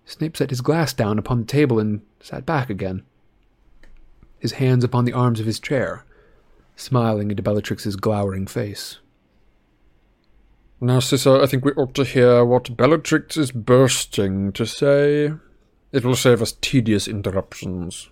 [0.05, 3.03] Snape set his glass down upon the table and sat back again,
[4.39, 6.05] his hands upon the arms of his chair,
[6.75, 8.99] smiling into Bellatrix's glowering face.
[10.83, 15.31] Narcissa, I think we ought to hear what Bellatrix is bursting to say.
[15.93, 18.09] It will save us tedious interruptions.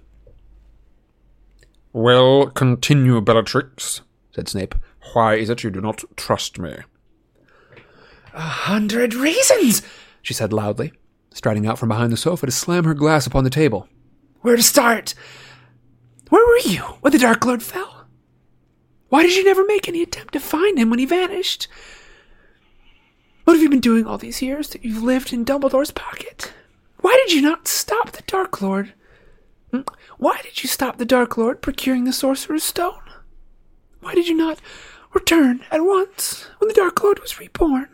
[1.92, 4.02] Well, continue, Bellatrix,
[4.34, 4.76] said Snape.
[5.12, 6.78] Why is it you do not trust me?
[8.34, 9.82] A hundred reasons,
[10.22, 10.94] she said loudly,
[11.34, 13.90] striding out from behind the sofa to slam her glass upon the table.
[14.40, 15.14] Where to start?
[16.30, 18.06] Where were you when the Dark Lord fell?
[19.10, 21.68] Why did you never make any attempt to find him when he vanished?
[23.44, 26.54] What have you been doing all these years that you've lived in Dumbledore's pocket?
[27.00, 28.94] Why did you not stop the Dark Lord?
[29.72, 29.82] Hmm?
[30.18, 33.02] Why did you stop the Dark Lord procuring the Sorcerer's Stone?
[34.00, 34.60] Why did you not
[35.14, 37.90] return at once when the Dark Lord was reborn?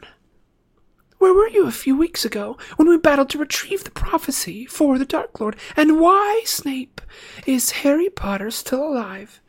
[1.18, 4.98] Where were you a few weeks ago when we battled to retrieve the prophecy for
[4.98, 5.56] the Dark Lord?
[5.76, 7.02] And why, Snape,
[7.46, 9.42] is Harry Potter still alive?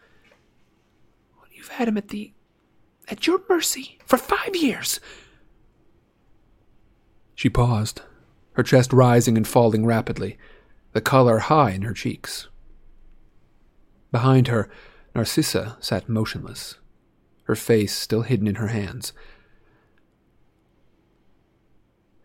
[1.53, 2.33] You've had him at the
[3.09, 5.01] at your mercy for five years.
[7.39, 8.02] She paused,
[8.55, 10.36] her chest rising and falling rapidly,
[10.90, 12.48] the color high in her cheeks.
[14.10, 14.69] Behind her,
[15.15, 16.78] Narcissa sat motionless,
[17.44, 19.12] her face still hidden in her hands.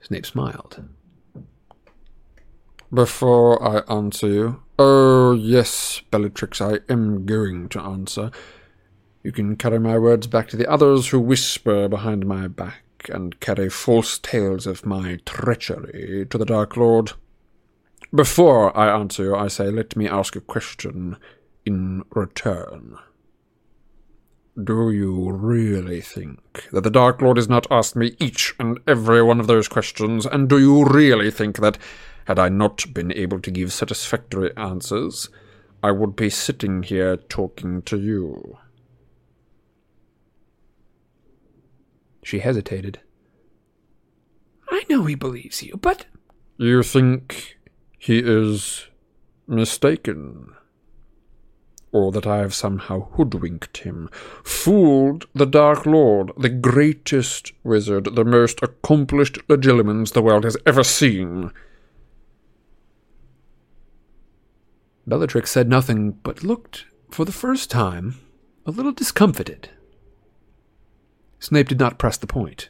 [0.02, 0.84] Snape smiled.
[2.92, 8.32] Before I answer you, oh yes, Bellatrix, I am going to answer.
[9.22, 13.40] You can carry my words back to the others who whisper behind my back and
[13.40, 17.14] carry false tales of my treachery to the Dark Lord.
[18.14, 21.18] Before I answer you, I say, let me ask a question
[21.66, 22.98] in return.
[24.62, 29.24] Do you really think that the Dark Lord has not asked me each and every
[29.24, 30.28] one of those questions?
[30.28, 31.80] And do you really think that,
[32.26, 35.30] had I not been able to give satisfactory answers,
[35.82, 38.60] I would be sitting here talking to you?
[42.24, 43.00] She hesitated.
[44.70, 46.06] I know he believes you, but.
[46.58, 47.58] You think
[48.00, 48.88] he is
[49.48, 50.54] mistaken?
[51.92, 54.10] Or that I have somehow hoodwinked him,
[54.44, 60.84] fooled the Dark Lord, the greatest wizard, the most accomplished legilimens the world has ever
[60.84, 61.52] seen?
[65.06, 68.16] Bellatrix said nothing, but looked, for the first time,
[68.66, 69.70] a little discomfited.
[71.44, 72.70] Snape did not press the point.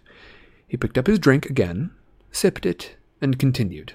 [0.68, 1.92] He picked up his drink again,
[2.32, 3.94] sipped it, and continued.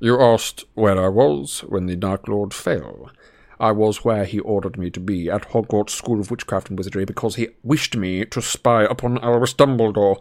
[0.00, 3.12] You asked where I was when the Dark Lord fell.
[3.60, 7.04] I was where he ordered me to be, at Hogwarts School of Witchcraft and Wizardry,
[7.04, 10.16] because he wished me to spy upon Albus Dumbledore.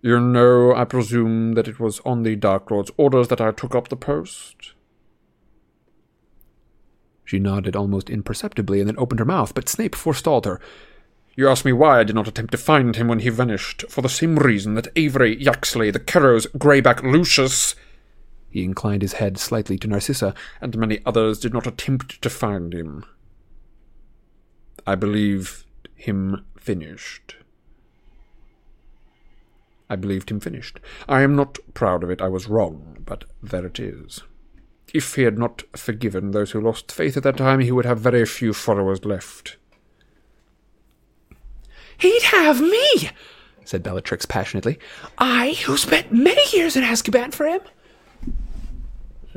[0.00, 3.74] You know, I presume, that it was on the Dark Lord's orders that I took
[3.74, 4.74] up the post?
[7.24, 10.60] She nodded almost imperceptibly and then opened her mouth, but Snape forestalled her.
[11.40, 14.02] You ask me why I did not attempt to find him when he vanished, for
[14.02, 17.74] the same reason that Avery, Yaxley, the Carrows, Greyback, Lucius.
[18.50, 22.74] He inclined his head slightly to Narcissa, and many others did not attempt to find
[22.74, 23.06] him.
[24.86, 25.64] I believe
[25.94, 27.36] him finished.
[29.88, 30.78] I believed him finished.
[31.08, 32.20] I am not proud of it.
[32.20, 34.20] I was wrong, but there it is.
[34.92, 37.98] If he had not forgiven those who lost faith at that time, he would have
[37.98, 39.56] very few followers left.
[42.00, 43.10] He'd have me,
[43.64, 44.78] said Bellatrix passionately.
[45.18, 47.60] I, who spent many years in Azkaban for him.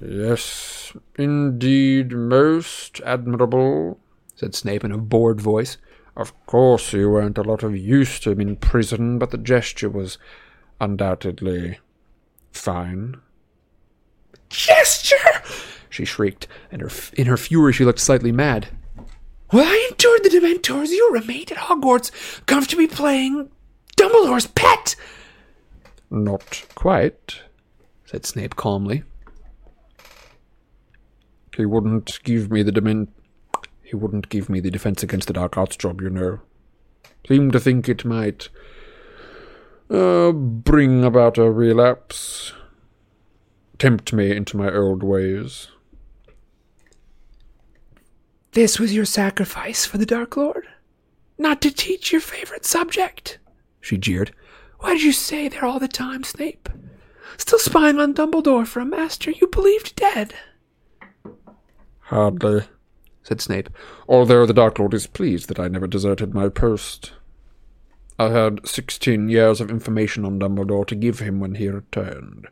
[0.02, 4.00] Yes, indeed, most admirable,
[4.36, 5.78] said Snape in a bored voice.
[6.16, 9.90] Of course you weren't a lot of use to him in prison, but the gesture
[9.90, 10.18] was
[10.80, 11.80] undoubtedly
[12.54, 13.20] Fine.
[14.50, 15.42] Gesture!
[15.90, 18.70] She shrieked, and her, in her fury she looked slightly mad.
[19.54, 20.90] Well, I endured the Dementors.
[20.90, 22.10] You remained at Hogwarts,
[22.48, 23.52] comfortably playing
[23.96, 24.96] Dumbledore's pet.
[26.10, 27.42] Not quite,
[28.04, 29.04] said Snape calmly.
[31.56, 33.12] He wouldn't give me the dement.
[33.84, 36.40] He wouldn't give me the defense against the dark arts job, you know.
[37.28, 38.50] Seemed to think it might
[39.88, 42.54] uh, bring about a relapse,
[43.78, 45.68] tempt me into my old ways.
[48.54, 50.68] This was your sacrifice for the Dark Lord?
[51.40, 53.40] Not to teach your favorite subject?
[53.82, 54.34] She jeered.
[54.80, 56.70] Why did you stay there all the time, Snape?
[57.38, 60.36] Still spying on Dumbledore for a master you believed dead.
[62.02, 62.66] Hardly,
[63.24, 63.70] said Snape,
[64.08, 67.14] although the Dark Lord is pleased that I never deserted my post.
[68.20, 72.48] I had sixteen years of information on Dumbledore to give him when he returned.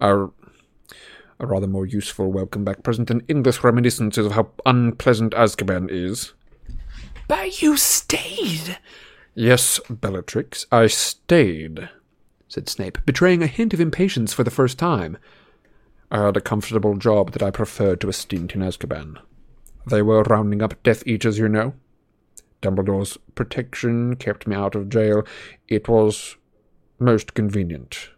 [0.00, 0.28] A,
[1.40, 6.34] a rather more useful welcome back present than endless reminiscences of how unpleasant Azkaban is.
[7.26, 8.78] But you stayed.
[9.34, 11.88] Yes, Bellatrix, I stayed,
[12.48, 15.16] said Snape, betraying a hint of impatience for the first time.
[16.10, 19.16] I had a comfortable job that I preferred to a stint in Azkaban.
[19.88, 21.74] They were rounding up Death Eaters, you know.
[22.60, 25.24] Dumbledore's protection kept me out of jail.
[25.68, 26.36] It was
[26.98, 28.10] most convenient,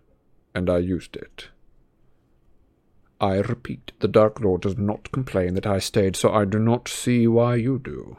[0.54, 1.48] and I used it.
[3.22, 6.88] I repeat, the Dark Lord does not complain that I stayed, so I do not
[6.88, 8.16] see why you do.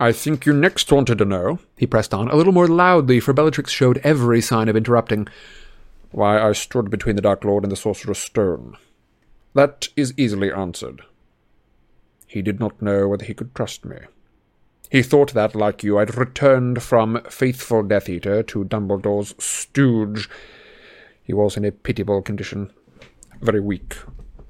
[0.00, 3.34] I think you next wanted to know, he pressed on, a little more loudly, for
[3.34, 5.28] Bellatrix showed every sign of interrupting,
[6.10, 8.78] why I stood between the Dark Lord and the Sorcerer's Stone.
[9.52, 11.02] That is easily answered.
[12.26, 13.98] He did not know whether he could trust me.
[14.90, 20.30] He thought that, like you, I'd returned from faithful Death Eater to Dumbledore's stooge.
[21.22, 22.72] He was in a pitiable condition,
[23.40, 23.96] very weak,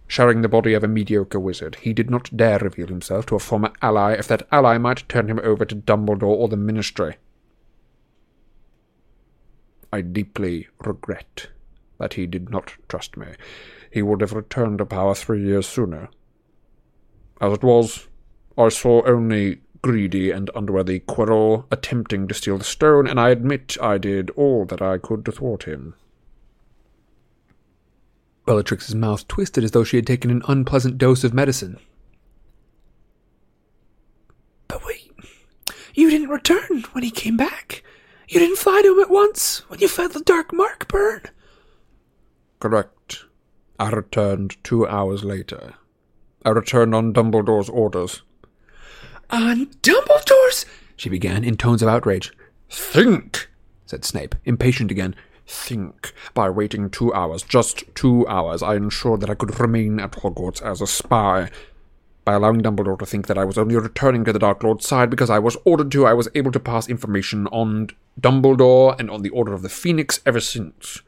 [0.07, 1.77] sharing the body of a mediocre wizard.
[1.77, 5.29] He did not dare reveal himself to a former ally if that ally might turn
[5.29, 7.17] him over to Dumbledore or the Ministry.
[9.93, 11.49] I deeply regret
[11.99, 13.29] that he did not trust me.
[13.91, 16.09] He would have returned to power three years sooner.
[17.41, 18.09] As it was,
[18.57, 23.77] I saw only greedy and unworthy Quirrell attempting to steal the stone, and I admit
[23.83, 25.95] I did all that I could to thwart him.
[28.45, 31.79] Bellatrix's mouth twisted as though she had taken an unpleasant dose of medicine.
[34.69, 35.13] But wait,
[35.95, 37.83] you didn't return when he came back.
[38.29, 41.23] You didn't fly to him at once when you felt the dark mark burn.
[42.59, 43.25] Correct.
[43.79, 45.75] I returned two hours later.
[46.45, 48.23] I returned on Dumbledore's orders.
[49.31, 50.67] On Dumbledore's?
[50.97, 52.33] She began in tones of outrage.
[52.71, 53.51] Think,
[53.87, 55.15] said Snape, impatient again.
[55.47, 56.13] Think.
[56.35, 60.63] By waiting two hours, just two hours, I ensured that I could remain at Hogwarts
[60.63, 61.51] as a spy.
[62.25, 65.11] By allowing Dumbledore to think that I was only returning to the Dark Lord's side
[65.11, 67.89] because I was ordered to, I was able to pass information on
[68.21, 71.03] Dumbledore and on the Order of the Phoenix ever since.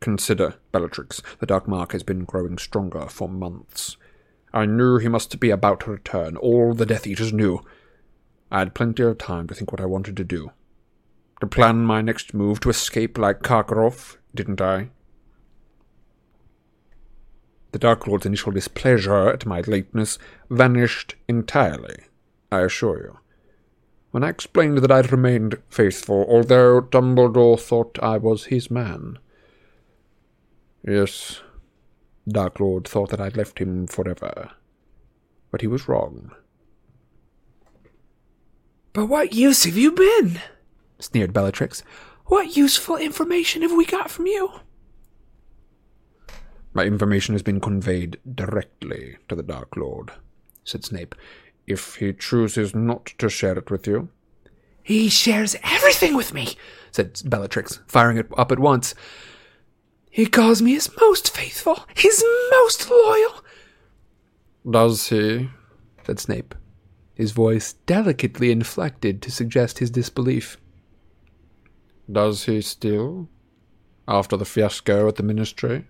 [0.00, 3.96] Consider, Bellatrix, the Dark Mark has been growing stronger for months.
[4.54, 6.36] I knew he must be about to return.
[6.38, 7.60] All the Death Eaters knew.
[8.50, 10.52] I had plenty of time to think what I wanted to do.
[11.40, 14.88] To plan my next move to escape like Karkaroff, didn't I?
[17.72, 20.18] The Dark Lord's initial displeasure at my lateness
[20.48, 21.96] vanished entirely,
[22.50, 23.18] I assure you.
[24.12, 29.18] When I explained that I'd remained faithful, although Dumbledore thought I was his man.
[30.82, 31.42] Yes,
[32.26, 34.52] Dark Lord thought that I'd left him forever.
[35.50, 36.30] But he was wrong.
[38.94, 40.40] But what use have you been?
[40.98, 41.82] Sneered Bellatrix.
[42.26, 44.60] What useful information have we got from you?
[46.74, 50.12] My information has been conveyed directly to the Dark Lord,
[50.64, 51.14] said Snape.
[51.66, 54.10] If he chooses not to share it with you.
[54.82, 56.56] He shares everything with me,
[56.92, 58.94] said Bellatrix, firing it up at once.
[60.10, 63.42] He calls me his most faithful, his most loyal.
[64.68, 65.50] Does he?
[66.04, 66.54] said Snape,
[67.14, 70.56] his voice delicately inflected to suggest his disbelief.
[72.10, 73.28] Does he still?
[74.08, 75.86] After the fiasco at the ministry?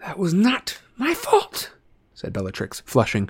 [0.00, 1.72] That was not my fault,
[2.14, 3.28] said Bellatrix, flushing.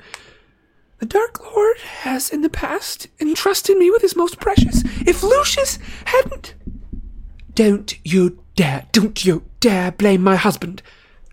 [0.98, 4.82] The Dark Lord has in the past entrusted me with his most precious.
[5.06, 6.54] If Lucius hadn't.
[7.54, 10.82] Don't you dare, don't you dare blame my husband,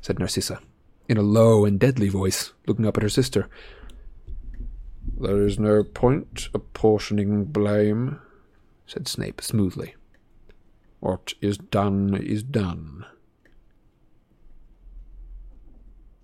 [0.02, 0.60] said Narcissa,
[1.08, 3.48] in a low and deadly voice, looking up at her sister.
[5.20, 8.20] There is no point apportioning blame,
[8.88, 9.96] said Snape smoothly.
[11.00, 13.06] What is done is done.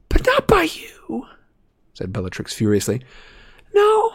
[0.09, 1.27] But not by you,
[1.93, 3.03] said Bellatrix furiously.
[3.73, 4.13] No,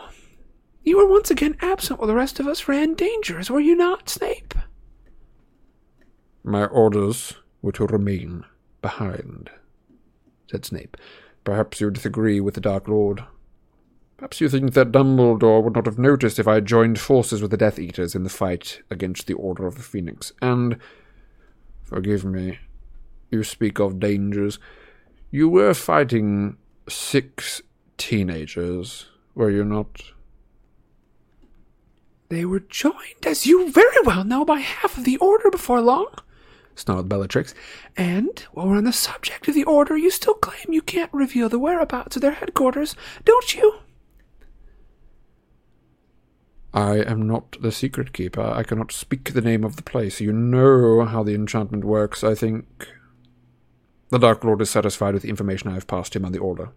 [0.83, 4.09] you were once again absent while the rest of us ran dangers, were you not,
[4.09, 4.55] Snape?
[6.45, 8.45] My orders were to remain
[8.83, 9.51] behind,
[10.51, 10.97] said Snape.
[11.43, 13.25] Perhaps you disagree with the Dark Lord.
[14.17, 17.51] Perhaps you think that Dumbledore would not have noticed if I had joined forces with
[17.51, 20.33] the Death Eaters in the fight against the Order of the Phoenix.
[20.41, 20.79] And,
[21.85, 22.59] forgive me,
[23.31, 24.59] you speak of dangers.
[25.31, 26.57] You were fighting
[26.89, 27.61] six
[27.99, 30.01] teenagers, were you not?
[32.31, 36.09] They were joined, as you very well know, by half of the Order before long,
[36.75, 37.55] snarled Bellatrix.
[37.99, 41.51] And, while we're on the subject of the Order, you still claim you can't reveal
[41.51, 43.81] the whereabouts of their headquarters, don't you?
[46.77, 48.43] I am not the secret keeper.
[48.43, 50.21] I cannot speak the name of the place.
[50.21, 52.89] You know how the enchantment works, I think.
[54.11, 56.69] The Dark Lord is satisfied with the information I have passed him on the Order.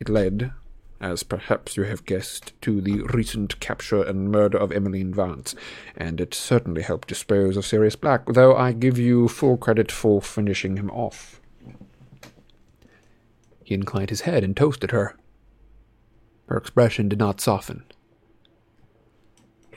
[0.00, 0.52] It led,
[1.00, 5.54] as perhaps you have guessed, to the recent capture and murder of Emmeline Vance,
[5.96, 10.20] and it certainly helped dispose of Sirius Black, though I give you full credit for
[10.20, 11.40] finishing him off.
[13.64, 15.16] He inclined his head and toasted her.
[16.48, 17.84] Her expression did not soften.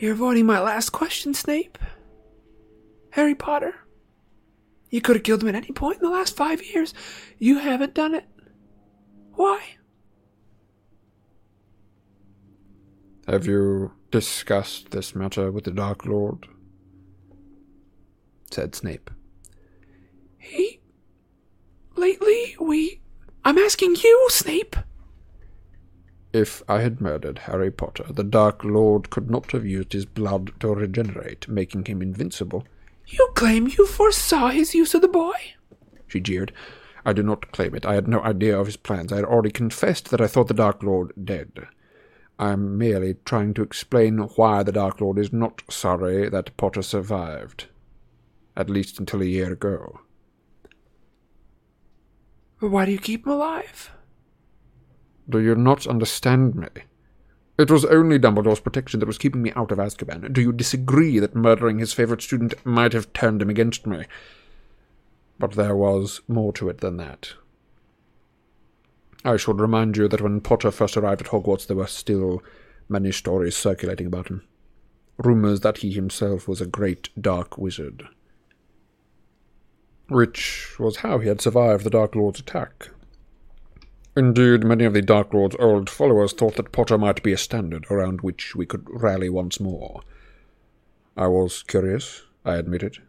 [0.04, 1.78] You're avoiding my last question, Snape.
[3.12, 3.74] Harry Potter.
[4.90, 6.94] You could have killed him at any point in the last five years.
[7.40, 8.26] You haven't done it.
[9.36, 9.64] Why?
[13.30, 16.48] Have you discussed this matter with the Dark Lord?
[18.52, 19.10] said Snape.
[20.38, 20.82] He.
[21.96, 23.00] Lately, we.
[23.46, 24.76] I'm asking you, Snape.
[26.34, 30.52] If I had murdered Harry Potter, the Dark Lord could not have used his blood
[30.62, 32.66] to regenerate, making him invincible.
[33.06, 35.36] You claim you foresaw his use of the boy?
[36.08, 36.52] She jeered.
[37.06, 37.86] I do not claim it.
[37.86, 39.14] I had no idea of his plans.
[39.14, 41.68] I had already confessed that I thought the Dark Lord dead.
[42.40, 46.82] I am merely trying to explain why the Dark Lord is not sorry that Potter
[46.82, 47.68] survived.
[48.58, 50.00] At least until a year ago.
[52.60, 53.92] But why do you keep him alive?
[55.30, 56.68] Do you not understand me?
[57.58, 60.34] It was only Dumbledore's protection that was keeping me out of Azkaban.
[60.34, 64.06] Do you disagree that murdering his favourite student might have turned him against me?
[65.38, 67.34] But there was more to it than that.
[69.24, 72.42] I should remind you that when Potter first arrived at Hogwarts, there were still
[72.90, 74.44] many stories circulating about him.
[75.18, 78.08] Rumours that he himself was a great dark wizard.
[80.10, 82.90] Which was how he had survived the Dark Lord's attack.
[84.16, 87.88] Indeed, many of the Dark Lord's old followers thought that Potter might be a standard
[87.90, 90.02] around which we could rally once more.
[91.18, 93.00] I was curious, I admit it,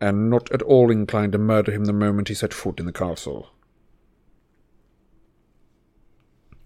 [0.00, 2.92] and not at all inclined to murder him the moment he set foot in the
[2.92, 3.50] castle.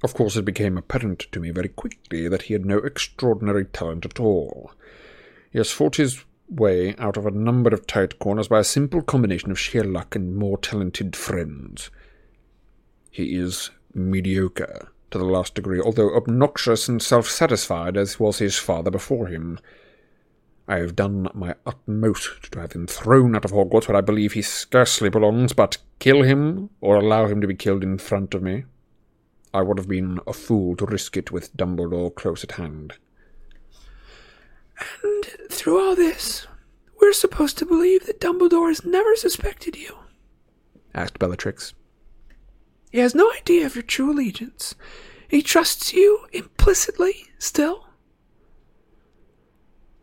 [0.03, 4.05] Of course, it became apparent to me very quickly that he had no extraordinary talent
[4.05, 4.73] at all.
[5.51, 9.03] He has fought his way out of a number of tight corners by a simple
[9.03, 11.91] combination of sheer luck and more talented friends.
[13.15, 18.59] He is mediocre to the last degree, although obnoxious and self satisfied as was his
[18.59, 19.61] father before him.
[20.67, 24.33] I have done my utmost to have him thrown out of Hogwarts where I believe
[24.33, 28.43] he scarcely belongs, but kill him or allow him to be killed in front of
[28.43, 28.65] me.
[29.53, 32.95] I would have been a fool to risk it with Dumbledore close at hand.
[35.05, 36.49] And through all this,
[37.01, 39.99] we're supposed to believe that Dumbledore has never suspected you?
[40.93, 41.75] asked Bellatrix.
[42.95, 44.77] He has no idea of your true allegiance.
[45.27, 47.89] He trusts you implicitly still?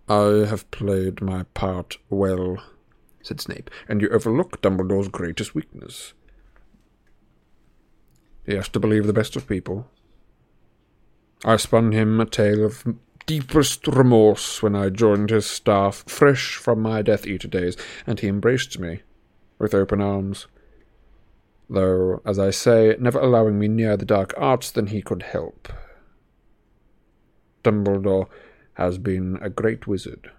[0.09, 2.57] I have played my part well,
[3.23, 6.11] said Snape, and you overlook Dumbledore's greatest weakness.
[8.45, 9.87] He has to believe the best of people.
[11.45, 12.85] I spun him a tale of
[13.25, 18.27] deepest remorse when I joined his staff, fresh from my Death Eater days, and he
[18.27, 19.03] embraced me
[19.59, 20.47] with open arms.
[21.73, 25.71] Though, as I say, never allowing me near the dark arts than he could help.
[27.63, 28.27] Dumbledore
[28.73, 30.31] has been a great wizard.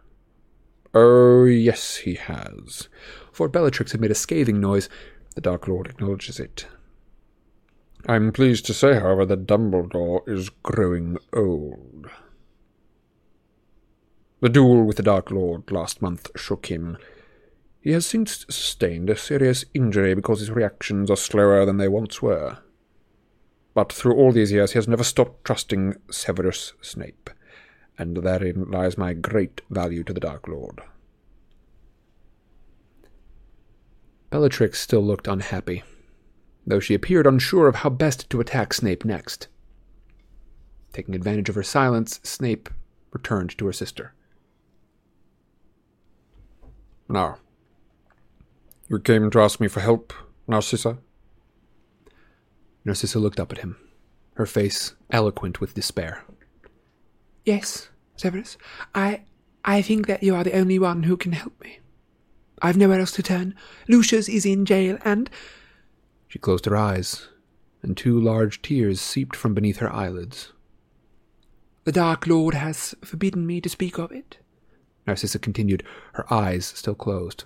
[0.93, 2.91] Oh, yes, he has.
[3.33, 4.91] For Bellatrix had made a scathing noise.
[5.35, 6.67] The Dark Lord acknowledges it.
[8.07, 12.11] I am pleased to say, however, that Dumbledore is growing old.
[14.41, 16.99] The duel with the Dark Lord last month shook him.
[17.83, 22.23] He has since sustained a serious injury because his reactions are slower than they once
[22.23, 22.59] were.
[23.75, 27.29] But through all these years he has never stopped trusting Severus Snape,
[27.99, 30.81] and therein lies my great value to the Dark Lord.
[34.31, 35.83] Bellatrix still looked unhappy,
[36.65, 39.49] though she appeared unsure of how best to attack Snape next.
[40.93, 42.69] Taking advantage of her silence, Snape
[43.11, 44.15] returned to her sister.
[47.09, 47.39] Now,
[48.93, 50.12] you came to ask me for help,
[50.47, 50.98] Narcissa?
[52.85, 53.77] Narcissa looked up at him,
[54.35, 56.24] her face eloquent with despair.
[57.44, 58.56] Yes, Severus.
[58.94, 59.23] I
[59.64, 61.78] I think that you are the only one who can help me.
[62.60, 63.55] I've nowhere else to turn.
[63.89, 65.31] Lucius is in jail, and
[66.28, 67.28] She closed her eyes,
[67.82, 70.52] and two large tears seeped from beneath her eyelids.
[71.85, 74.39] the Dark Lord has forbidden me to speak of it.
[75.06, 75.82] Narcissa continued,
[76.12, 77.44] her eyes still closed.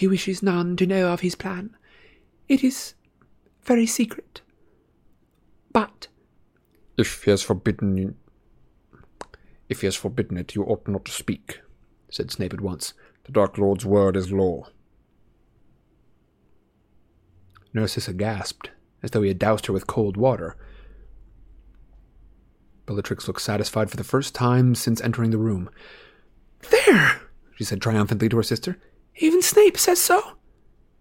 [0.00, 1.76] He wishes none to know of his plan.
[2.48, 2.94] It is
[3.64, 4.40] very secret.
[5.74, 6.08] But
[6.96, 8.14] If he has forbidden you.
[9.68, 11.60] If he has forbidden it, you ought not to speak,
[12.08, 12.94] said Snape at once.
[13.24, 14.68] The Dark Lord's word is law.
[17.74, 18.70] Narcissa gasped,
[19.02, 20.56] as though he had doused her with cold water.
[22.86, 25.68] Bellatrix looked satisfied for the first time since entering the room.
[26.70, 27.20] there!
[27.54, 28.78] She said triumphantly to her sister.
[29.16, 30.36] Even Snape says so.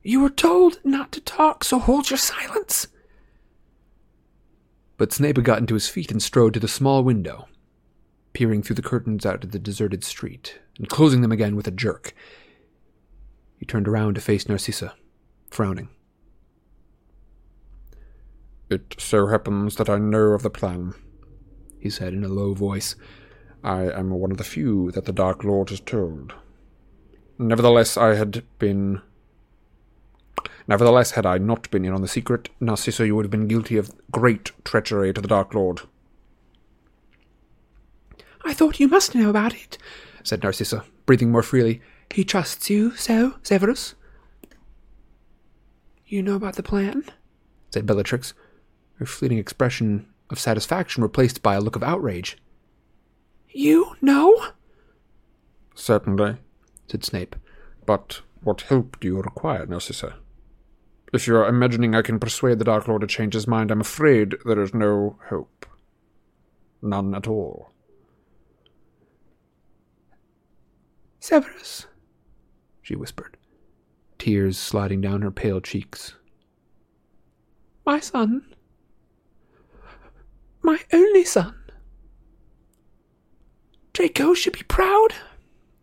[0.03, 2.87] You were told not to talk, so hold your silence.
[4.97, 7.47] But Snape had gotten to his feet and strode to the small window,
[8.33, 11.71] peering through the curtains out at the deserted street, and closing them again with a
[11.71, 12.13] jerk.
[13.57, 14.95] He turned around to face Narcissa,
[15.49, 15.89] frowning.
[18.69, 20.93] It so happens that I know of the plan.
[21.79, 22.95] He said in a low voice.
[23.63, 26.33] I am one of the few that the Dark Lord has told.
[27.39, 29.01] Nevertheless, I had been.
[30.67, 33.77] Nevertheless, had I not been in on the secret, Narcissa, you would have been guilty
[33.77, 35.81] of great treachery to the Dark Lord.
[38.43, 39.77] I thought you must know about it.
[40.21, 41.81] said Narcissa, breathing more freely.
[42.11, 43.95] He trusts you so, Severus.
[46.05, 47.05] You know about the plan?
[47.71, 48.33] said Bellatrix,
[48.95, 52.37] her fleeting expression of satisfaction replaced by a look of outrage.
[53.49, 54.35] You know?
[55.73, 56.37] Certainly.
[56.89, 57.35] Said Snape.
[57.85, 60.15] But what help do you require, Narcissa?
[61.11, 63.81] If you are imagining I can persuade the Dark Lord to change his mind, I'm
[63.81, 65.65] afraid there is no hope.
[66.81, 67.71] None at all.
[71.19, 71.85] Severus,
[72.81, 73.37] she whispered,
[74.17, 76.15] tears sliding down her pale cheeks.
[77.85, 78.45] my son.
[80.61, 81.55] My only son.
[83.93, 85.13] Draco should be proud.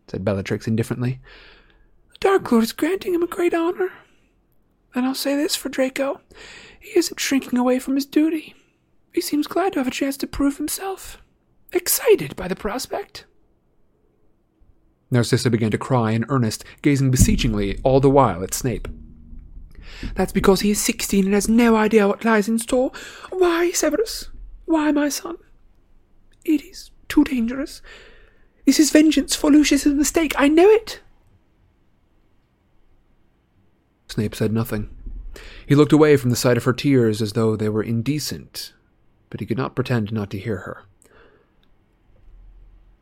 [0.07, 1.19] Said Bellatrix indifferently.
[2.13, 3.91] The Dark Lord is granting him a great honor.
[4.95, 6.21] And I'll say this for Draco
[6.79, 8.55] he isn't shrinking away from his duty.
[9.13, 11.21] He seems glad to have a chance to prove himself.
[11.73, 13.25] Excited by the prospect.
[15.11, 18.87] Narcissa began to cry in earnest, gazing beseechingly all the while at Snape.
[20.15, 22.91] That's because he is sixteen and has no idea what lies in store.
[23.31, 24.29] Why, Severus?
[24.65, 25.37] Why, my son?
[26.45, 27.81] It is too dangerous.
[28.67, 30.33] This is vengeance for Lucius's mistake.
[30.37, 30.99] I know it.
[34.09, 34.89] Snape said nothing.
[35.65, 38.73] He looked away from the sight of her tears as though they were indecent,
[39.29, 40.83] but he could not pretend not to hear her.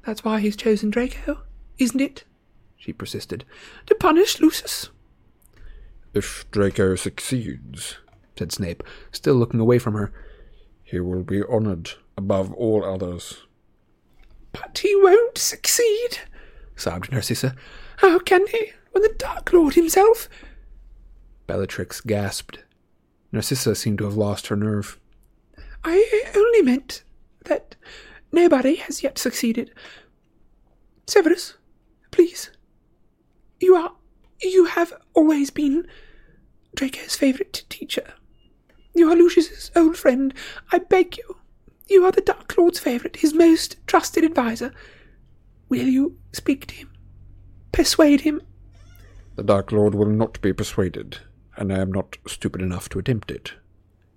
[0.05, 1.41] That's why he's chosen Draco,
[1.79, 2.25] isn't it?
[2.77, 3.43] She persisted.
[3.87, 4.89] To punish Lucius.
[6.13, 7.97] If Draco succeeds,
[8.37, 10.13] said Snape, still looking away from her.
[10.83, 13.45] he will be honoured above all others.
[14.61, 16.19] But he won't succeed.
[16.75, 17.55] sobbed Narcissa.
[17.97, 20.29] How can he, when the Dark Lord himself?
[21.47, 22.63] Bellatrix gasped.
[23.31, 24.97] Narcissa seemed to have lost her nerve.
[25.83, 27.03] I only meant
[27.45, 27.75] that
[28.31, 29.71] nobody has yet succeeded.
[31.07, 31.55] Severus,
[32.11, 32.49] please.
[33.59, 33.93] You are.
[34.41, 35.87] You have always been
[36.75, 38.13] Draco's favourite teacher.
[38.93, 40.33] You are Lucius's old friend.
[40.71, 41.34] I beg you.
[41.87, 44.73] You are the Dark Lord's favourite, his most trusted adviser.
[45.69, 46.91] Will you speak to him?
[47.71, 48.41] Persuade him?
[49.35, 51.19] The Dark Lord will not be persuaded,
[51.57, 53.53] and I am not Stupid enough to attempt it,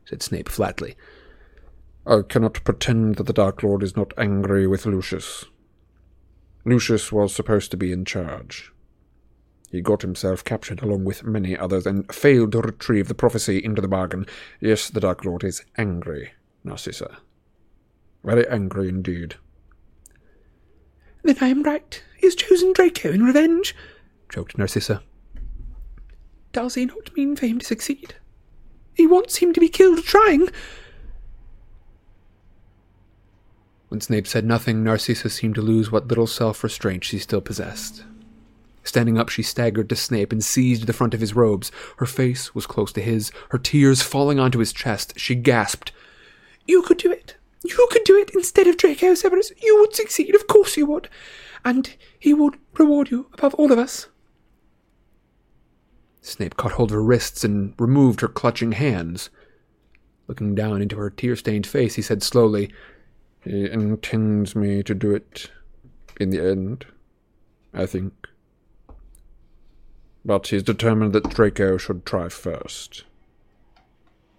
[0.04, 0.96] said Snape flatly.
[2.06, 5.44] I cannot pretend that the Dark Lord is not angry with Lucius.
[6.64, 8.72] Lucius was supposed to be in charge.
[9.70, 13.82] He got himself captured along with many others and failed to retrieve the prophecy into
[13.82, 14.24] the bargain.
[14.60, 16.32] Yes, the Dark Lord is angry,
[16.64, 17.18] Narcissa.
[18.24, 19.36] Very angry indeed.
[21.22, 22.02] Then I am right.
[22.18, 23.74] He has chosen Draco in revenge.
[24.30, 25.02] choked Narcissa.
[26.52, 28.14] Does he not mean for him to succeed?
[28.94, 30.48] He wants him to be killed trying.
[33.88, 38.04] When Snape said nothing, Narcissa seemed to lose what little self restraint she still possessed.
[38.84, 41.70] Standing up, she staggered to Snape and seized the front of his robes.
[41.98, 45.14] Her face was close to his, her tears falling onto his chest.
[45.18, 45.92] She gasped.
[46.66, 47.36] You could do it.
[47.64, 49.52] You could do it instead of Draco Severus.
[49.62, 51.08] You would succeed, of course you would.
[51.64, 54.08] And he would reward you above all of us.
[56.20, 59.30] Snape caught hold of her wrists and removed her clutching hands.
[60.26, 62.70] Looking down into her tear stained face, he said slowly,
[63.42, 65.50] He intends me to do it
[66.20, 66.86] in the end,
[67.72, 68.12] I think.
[70.24, 73.04] But he's determined that Draco should try first.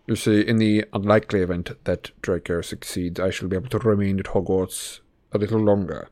[0.09, 4.19] You see, in the unlikely event that Draco succeeds, I shall be able to remain
[4.19, 6.09] at Hogwarts a little longer,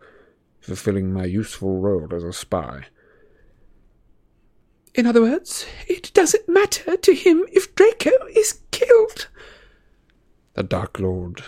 [0.60, 2.84] fulfilling my useful role as a spy.
[4.94, 9.30] In other words, it doesn't matter to him if Draco is killed.
[10.54, 11.46] The Dark Lord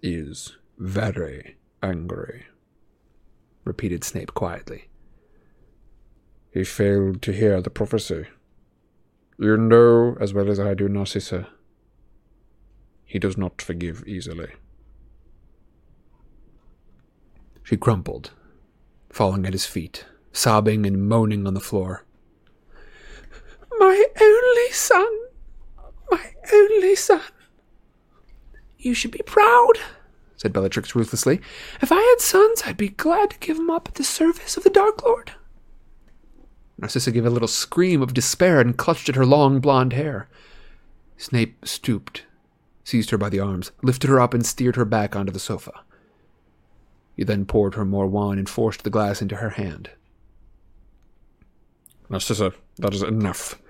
[0.00, 2.46] is very angry,
[3.64, 4.88] repeated Snape quietly.
[6.52, 8.26] He failed to hear the prophecy.
[9.36, 11.48] You know as well as I do, Narcissa.
[13.06, 14.50] He does not forgive easily.
[17.62, 18.32] She crumpled,
[19.08, 22.04] falling at his feet, sobbing and moaning on the floor.
[23.78, 25.08] My only son!
[26.10, 27.22] My only son!
[28.76, 29.78] You should be proud,
[30.36, 31.40] said Bellatrix ruthlessly.
[31.80, 34.64] If I had sons, I'd be glad to give them up at the service of
[34.64, 35.32] the Dark Lord.
[36.78, 40.28] Narcissa gave a little scream of despair and clutched at her long blonde hair.
[41.16, 42.25] Snape stooped,
[42.86, 45.72] seized her by the arms, lifted her up, and steered her back onto the sofa.
[47.16, 49.90] He then poured her more wine and forced the glass into her hand.
[52.08, 53.60] Narcissa, that is enough.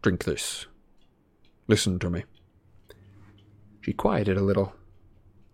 [0.00, 0.64] Drink this.
[1.68, 2.24] Listen to me.
[3.82, 4.72] She quieted a little,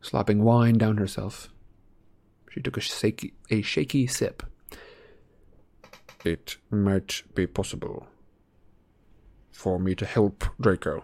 [0.01, 1.49] slopping wine down herself.
[2.49, 4.45] She took a shaky, a shaky sip.
[6.25, 8.07] It might be possible
[9.51, 11.03] for me to help Draco.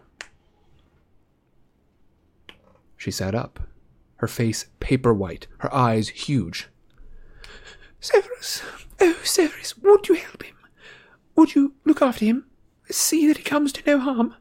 [2.96, 3.60] She sat up,
[4.16, 6.68] her face paper white, her eyes huge.
[8.00, 8.62] Severus,
[9.00, 10.56] oh, Severus, would you help him?
[11.36, 12.46] Would you look after him?
[12.90, 14.34] See that he comes to no harm?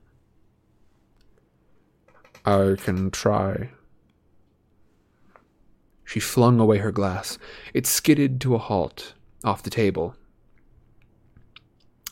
[2.45, 3.69] I can try.
[6.03, 7.37] She flung away her glass.
[7.73, 9.13] It skidded to a halt
[9.43, 10.15] off the table,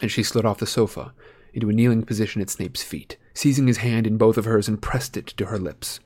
[0.01, 1.13] and she slid off the sofa
[1.53, 4.81] into a kneeling position at Snape's feet, seizing his hand in both of hers and
[4.81, 5.99] pressed it to her lips.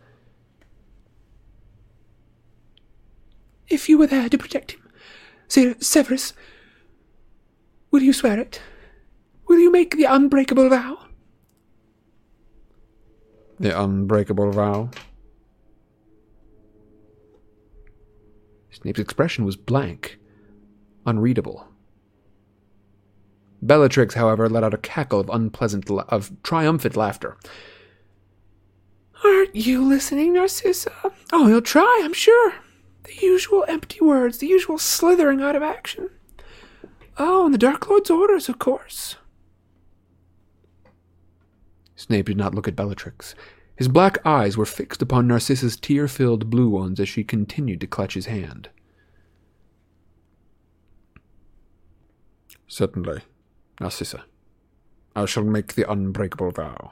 [3.67, 4.81] If you were there to protect him,
[5.47, 6.33] Sir Severus,
[7.91, 8.61] will you swear it?
[9.47, 10.97] Will you make the unbreakable vow?
[13.59, 14.89] The unbreakable vow?
[18.71, 20.19] Snape's expression was blank,
[21.05, 21.67] unreadable.
[23.61, 27.37] Bellatrix, however, let out a cackle of unpleasant, la- of triumphant laughter.
[29.23, 30.91] Aren't you listening, Narcissa?
[31.31, 32.53] Oh, he'll try, I'm sure.
[33.06, 36.10] The usual empty words, the usual slithering out of action.
[37.18, 39.15] Oh, and the Dark Lord's orders, of course.
[41.95, 43.36] Snape did not look at Bellatrix.
[43.76, 47.88] His black eyes were fixed upon Narcissa's tear filled blue ones as she continued to
[47.88, 48.69] clutch his hand.
[52.68, 53.22] Certainly,
[53.80, 54.26] Narcissa.
[55.15, 56.91] I shall make the unbreakable vow,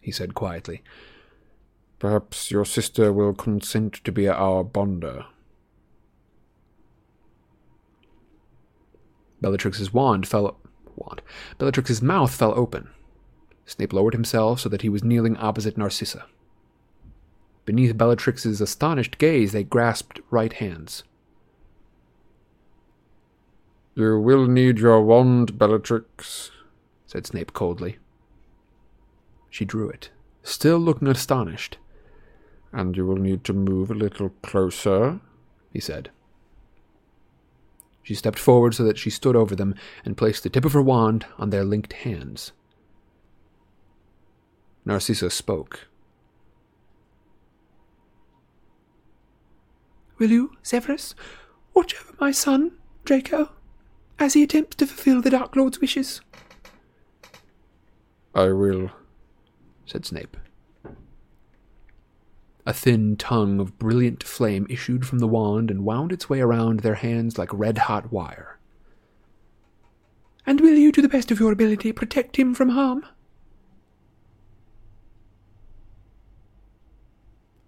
[0.00, 0.82] he said quietly.
[1.98, 5.24] Perhaps your sister will consent to be our bonder.
[9.40, 10.56] Bellatrix's wand fell.
[10.96, 11.22] Wand.
[11.58, 12.88] Bellatrix's mouth fell open.
[13.66, 16.24] Snape lowered himself so that he was kneeling opposite Narcissa.
[17.64, 21.02] Beneath Bellatrix's astonished gaze, they grasped right hands.
[23.94, 26.50] You will need your wand, Bellatrix,
[27.06, 27.96] said Snape coldly.
[29.50, 30.10] She drew it,
[30.42, 31.78] still looking astonished.
[32.72, 35.20] And you will need to move a little closer,
[35.72, 36.10] he said.
[38.02, 39.74] She stepped forward so that she stood over them
[40.04, 42.52] and placed the tip of her wand on their linked hands.
[44.84, 45.88] Narcissa spoke.
[50.18, 51.14] Will you, Severus,
[51.74, 52.72] watch over my son,
[53.04, 53.50] Draco,
[54.18, 56.20] as he attempts to fulfill the Dark Lord's wishes?
[58.34, 58.90] I will,
[59.84, 60.36] said Snape.
[62.66, 66.80] A thin tongue of brilliant flame issued from the wand and wound its way around
[66.80, 68.58] their hands like red hot wire.
[70.44, 73.06] And will you, to the best of your ability, protect him from harm?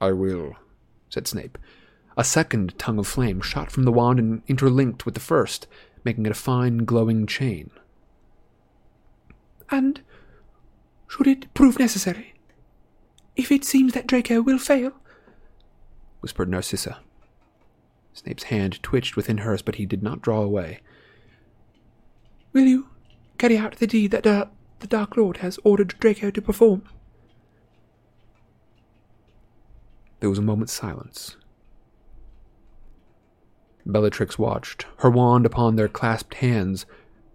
[0.00, 0.56] I will,
[1.08, 1.58] said Snape.
[2.16, 5.68] A second tongue of flame shot from the wand and interlinked with the first,
[6.04, 7.70] making it a fine, glowing chain.
[9.70, 10.00] And
[11.06, 12.34] should it prove necessary,
[13.39, 14.93] if it seems that Draco will fail,
[16.20, 16.98] whispered Narcissa.
[18.12, 20.81] Snape's hand twitched within hers, but he did not draw away.
[22.52, 22.89] will you
[23.39, 24.47] carry out the deed that uh,
[24.81, 26.82] the Dark Lord has ordered Draco to perform?
[30.19, 31.36] There was a moment's silence.
[33.86, 36.86] Bellatrix watched, her wand upon their clasped hands,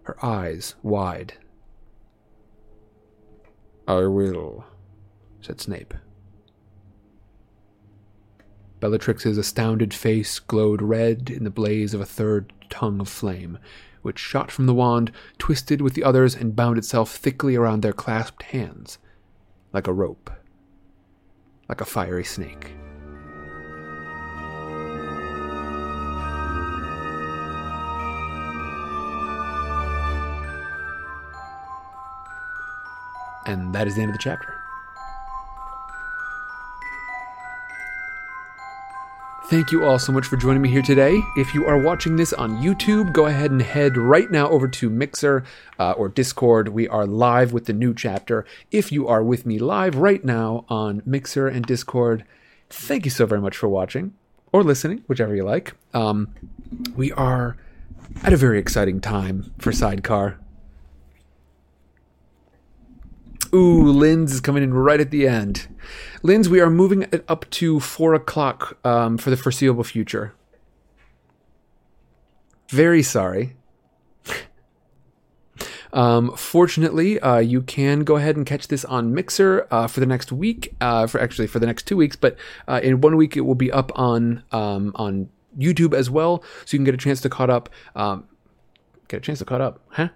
[0.03, 1.35] her eyes wide.
[3.87, 4.65] I will,
[5.43, 5.93] said Snape.
[8.79, 13.57] Bellatrix's astounded face glowed red in the blaze of a third tongue of flame,
[14.01, 17.93] which shot from the wand, twisted with the others, and bound itself thickly around their
[17.93, 18.97] clasped hands,
[19.71, 20.29] like a rope,
[21.67, 22.73] like a fiery snake.
[33.45, 34.62] And that is the end of the chapter.
[39.53, 41.21] Thank you all so much for joining me here today.
[41.37, 44.89] If you are watching this on YouTube, go ahead and head right now over to
[44.89, 45.43] Mixer
[45.77, 46.69] uh, or Discord.
[46.69, 48.47] We are live with the new chapter.
[48.71, 52.25] If you are with me live right now on Mixer and Discord,
[52.71, 54.15] thank you so very much for watching
[54.51, 55.73] or listening, whichever you like.
[55.93, 56.33] Um,
[56.95, 57.55] we are
[58.23, 60.39] at a very exciting time for Sidecar.
[63.53, 65.67] Ooh, Linz is coming in right at the end.
[66.23, 70.33] Linz, we are moving it up to four o'clock um, for the foreseeable future.
[72.69, 73.55] Very sorry.
[75.91, 80.07] Um, fortunately, uh, you can go ahead and catch this on Mixer uh, for the
[80.07, 80.73] next week.
[80.81, 82.35] Uh, for actually for the next two weeks, but
[82.67, 86.73] uh, in one week it will be up on um, on YouTube as well, so
[86.73, 87.69] you can get a chance to caught up.
[87.95, 88.27] Um,
[89.07, 90.09] get a chance to caught up, huh?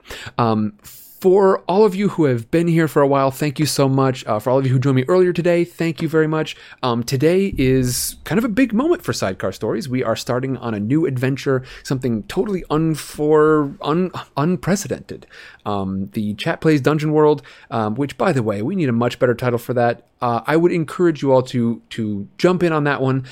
[1.17, 3.89] Um, for all of you who have been here for a while, thank you so
[3.89, 4.25] much.
[4.25, 6.55] Uh, for all of you who joined me earlier today, thank you very much.
[6.83, 9.89] Um, today is kind of a big moment for Sidecar Stories.
[9.89, 15.27] We are starting on a new adventure, something totally unfor un, unprecedented.
[15.65, 17.41] Um, the chat plays Dungeon World,
[17.71, 20.03] um, which, by the way, we need a much better title for that.
[20.21, 23.25] Uh, I would encourage you all to to jump in on that one.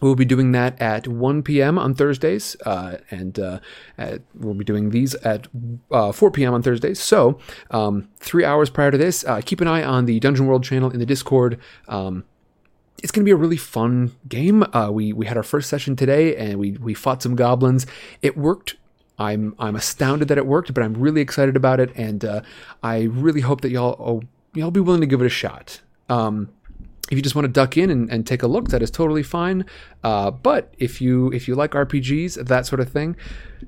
[0.00, 1.78] We'll be doing that at 1 p.m.
[1.78, 3.60] on Thursdays, uh, and uh,
[3.98, 5.46] at, we'll be doing these at
[5.90, 6.54] uh, 4 p.m.
[6.54, 7.00] on Thursdays.
[7.00, 7.38] So,
[7.70, 10.90] um, three hours prior to this, uh, keep an eye on the Dungeon World channel
[10.90, 11.58] in the Discord.
[11.88, 12.24] Um,
[13.02, 14.64] it's going to be a really fun game.
[14.74, 17.86] Uh, we we had our first session today, and we we fought some goblins.
[18.22, 18.76] It worked.
[19.18, 22.40] I'm I'm astounded that it worked, but I'm really excited about it, and uh,
[22.82, 24.22] I really hope that y'all oh,
[24.54, 25.80] y'all be willing to give it a shot.
[26.08, 26.50] Um,
[27.10, 29.22] if you just want to duck in and, and take a look, that is totally
[29.22, 29.64] fine.
[30.04, 33.16] Uh, but if you if you like RPGs, that sort of thing,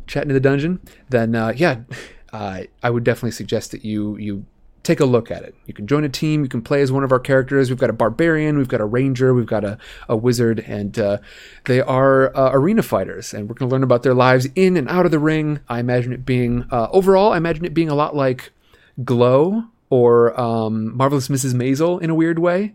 [0.07, 1.81] chatting in the dungeon, then uh, yeah,
[2.33, 4.47] uh, I would definitely suggest that you you
[4.83, 5.55] take a look at it.
[5.67, 6.43] You can join a team.
[6.43, 7.71] You can play as one of our characters.
[7.71, 9.79] We've got a barbarian, we've got a ranger, we've got a,
[10.09, 11.19] a wizard, and uh,
[11.67, 13.33] they are uh, arena fighters.
[13.33, 15.61] And we're going to learn about their lives in and out of the ring.
[15.69, 18.51] I imagine it being uh, overall, I imagine it being a lot like
[19.05, 21.55] Glow or um, Marvelous Mrs.
[21.55, 22.75] Maisel in a weird way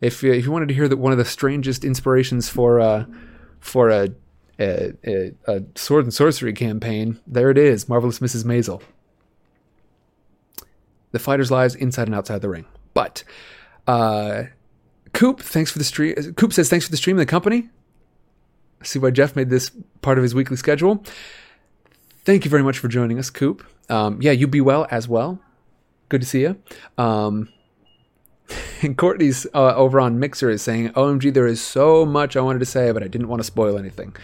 [0.00, 3.06] if if you wanted to hear that one of the strangest inspirations for uh,
[3.60, 4.10] for a,
[4.58, 8.44] a, a, a sword and sorcery campaign, there it is, marvelous Mrs.
[8.44, 8.82] Maisel.
[11.12, 12.66] The fighters' lives inside and outside the ring.
[12.92, 13.24] But
[13.86, 14.44] uh,
[15.12, 16.14] Coop, thanks for the stream.
[16.34, 17.68] Coop says thanks for the stream and the company.
[18.80, 19.70] I see why Jeff made this
[20.02, 21.02] part of his weekly schedule.
[22.24, 23.64] Thank you very much for joining us, Coop.
[23.88, 25.40] Um, yeah, you be well as well.
[26.08, 26.60] Good to see you.
[26.98, 27.48] Um,
[28.82, 32.60] and Courtney's uh, over on Mixer is saying, "OMG, there is so much I wanted
[32.60, 34.14] to say, but I didn't want to spoil anything."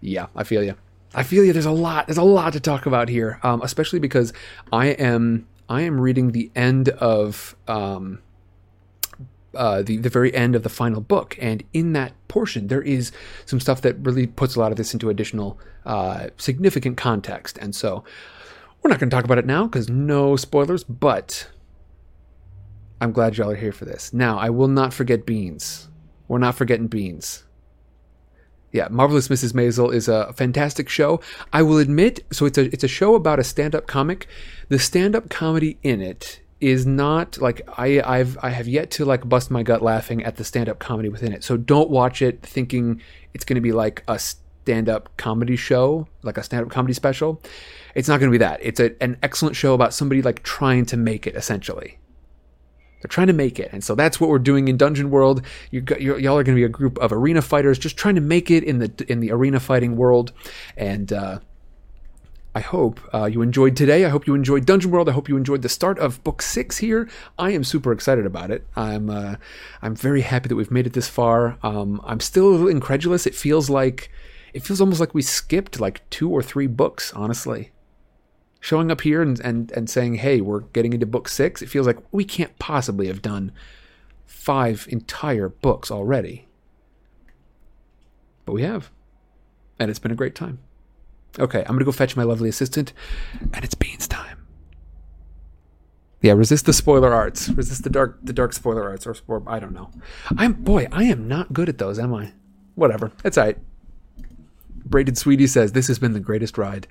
[0.00, 0.74] Yeah, I feel you.
[1.14, 1.52] I feel you.
[1.52, 2.06] There's a lot.
[2.06, 4.32] There's a lot to talk about here, um, especially because
[4.72, 8.20] I am I am reading the end of um,
[9.54, 13.12] uh, the the very end of the final book, and in that portion, there is
[13.46, 17.74] some stuff that really puts a lot of this into additional uh, significant context, and
[17.74, 18.04] so
[18.82, 21.48] we're not going to talk about it now because no spoilers, but
[23.02, 24.12] I'm glad y'all are here for this.
[24.12, 25.88] Now, I will not forget Beans.
[26.28, 27.42] We're not forgetting Beans.
[28.70, 29.52] Yeah, Marvelous Mrs.
[29.54, 31.20] Maisel is a fantastic show.
[31.52, 34.28] I will admit, so it's a it's a show about a stand-up comic.
[34.68, 39.28] The stand-up comedy in it is not like I I've I have yet to like
[39.28, 41.42] bust my gut laughing at the stand-up comedy within it.
[41.42, 43.02] So don't watch it thinking
[43.34, 47.42] it's going to be like a stand-up comedy show, like a stand-up comedy special.
[47.96, 48.60] It's not going to be that.
[48.62, 51.98] It's a, an excellent show about somebody like trying to make it essentially.
[53.02, 55.42] They're trying to make it, and so that's what we're doing in Dungeon World.
[55.72, 58.50] You y'all are going to be a group of arena fighters just trying to make
[58.50, 60.32] it in the in the arena fighting world,
[60.76, 61.40] and uh,
[62.54, 64.04] I hope uh, you enjoyed today.
[64.04, 65.08] I hope you enjoyed Dungeon World.
[65.08, 67.08] I hope you enjoyed the start of book six here.
[67.38, 68.66] I am super excited about it.
[68.76, 69.36] I'm uh,
[69.80, 71.58] I'm very happy that we've made it this far.
[71.62, 73.26] Um, I'm still a little incredulous.
[73.26, 74.10] It feels like
[74.52, 77.12] it feels almost like we skipped like two or three books.
[77.14, 77.72] Honestly,
[78.62, 81.86] showing up here and and and saying, "Hey, we're getting into book six, It feels
[81.86, 83.52] like we can't possibly have done
[84.24, 86.46] five entire books already,
[88.46, 88.90] but we have,
[89.78, 90.60] and it's been a great time.
[91.38, 92.92] Okay, I'm gonna go fetch my lovely assistant,
[93.52, 94.38] and it's beans time.
[96.22, 97.48] Yeah, resist the spoiler arts.
[97.48, 99.90] Resist the dark, the dark spoiler arts, or, or I don't know.
[100.38, 102.32] I'm boy, I am not good at those, am I?
[102.76, 103.58] Whatever, it's alright.
[104.92, 106.86] Braided Sweetie says this has been the greatest ride.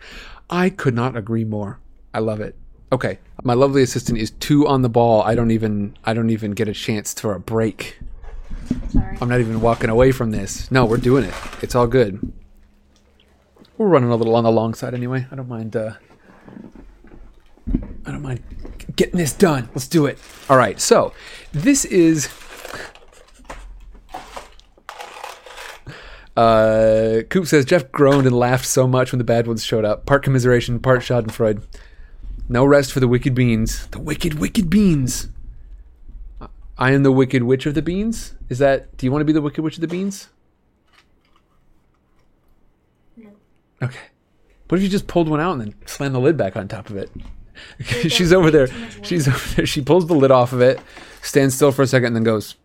[0.50, 1.80] I could not agree more.
[2.14, 2.58] I love it.
[2.92, 5.22] Okay, my lovely assistant is too on the ball.
[5.22, 8.00] I don't even, I don't even get a chance for a break.
[8.90, 9.18] Sorry.
[9.22, 10.70] I'm not even walking away from this.
[10.70, 11.34] No, we're doing it.
[11.62, 12.34] It's all good.
[13.78, 15.26] We're running a little on the long side anyway.
[15.32, 15.76] I don't mind.
[15.76, 15.94] Uh,
[18.06, 18.44] I don't mind
[18.96, 19.70] getting this done.
[19.74, 20.20] Let's do it.
[20.50, 20.82] All right.
[20.82, 21.14] So
[21.54, 22.30] this is.
[26.36, 30.06] Uh, Coop says Jeff groaned and laughed so much when the bad ones showed up.
[30.06, 31.64] Part commiseration, part Schadenfreude.
[32.48, 33.88] No rest for the wicked beans.
[33.88, 35.30] The wicked, wicked beans.
[36.78, 38.36] I am the wicked witch of the beans.
[38.50, 38.98] Is that?
[38.98, 40.30] Do you want to be the wicked witch of the beans?
[43.16, 43.30] No.
[43.84, 44.00] Okay.
[44.68, 46.90] What if you just pulled one out and then slammed the lid back on top
[46.90, 47.12] of it?
[48.10, 48.68] She's over there.
[49.04, 49.66] She's over there.
[49.66, 50.80] She pulls the lid off of it,
[51.22, 52.56] stands still for a second, and then goes.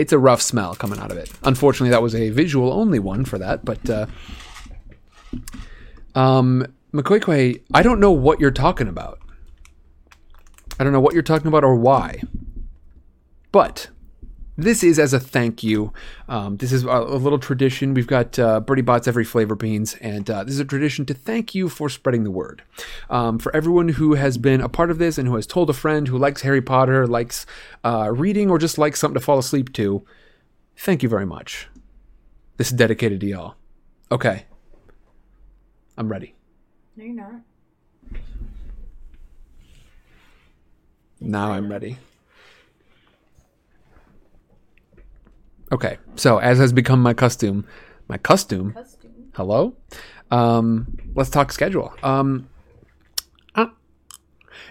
[0.00, 1.30] It's a rough smell coming out of it.
[1.42, 4.06] Unfortunately, that was a visual only one for that, but uh,
[6.14, 9.18] um, McQuaquay, I don't know what you're talking about.
[10.78, 12.22] I don't know what you're talking about or why.
[13.52, 13.88] But
[14.62, 15.92] this is as a thank you.
[16.28, 17.94] Um, this is a, a little tradition.
[17.94, 21.14] We've got uh, Bertie Botts every flavor beans, and uh, this is a tradition to
[21.14, 22.62] thank you for spreading the word.
[23.08, 25.74] Um, for everyone who has been a part of this and who has told a
[25.74, 27.46] friend who likes Harry Potter, likes
[27.84, 30.04] uh, reading, or just likes something to fall asleep to,
[30.76, 31.68] thank you very much.
[32.56, 33.54] This is dedicated to y'all.
[34.12, 34.44] Okay.
[35.96, 36.34] I'm ready.
[36.96, 37.40] No, you're not.
[41.20, 41.98] Now I'm ready.
[45.72, 47.64] Okay, so as has become my custom,
[48.08, 48.72] my costume.
[48.72, 49.30] Costume.
[49.34, 49.76] Hello.
[50.32, 51.94] Um, let's talk schedule.
[52.02, 52.48] Um,
[53.54, 53.66] uh,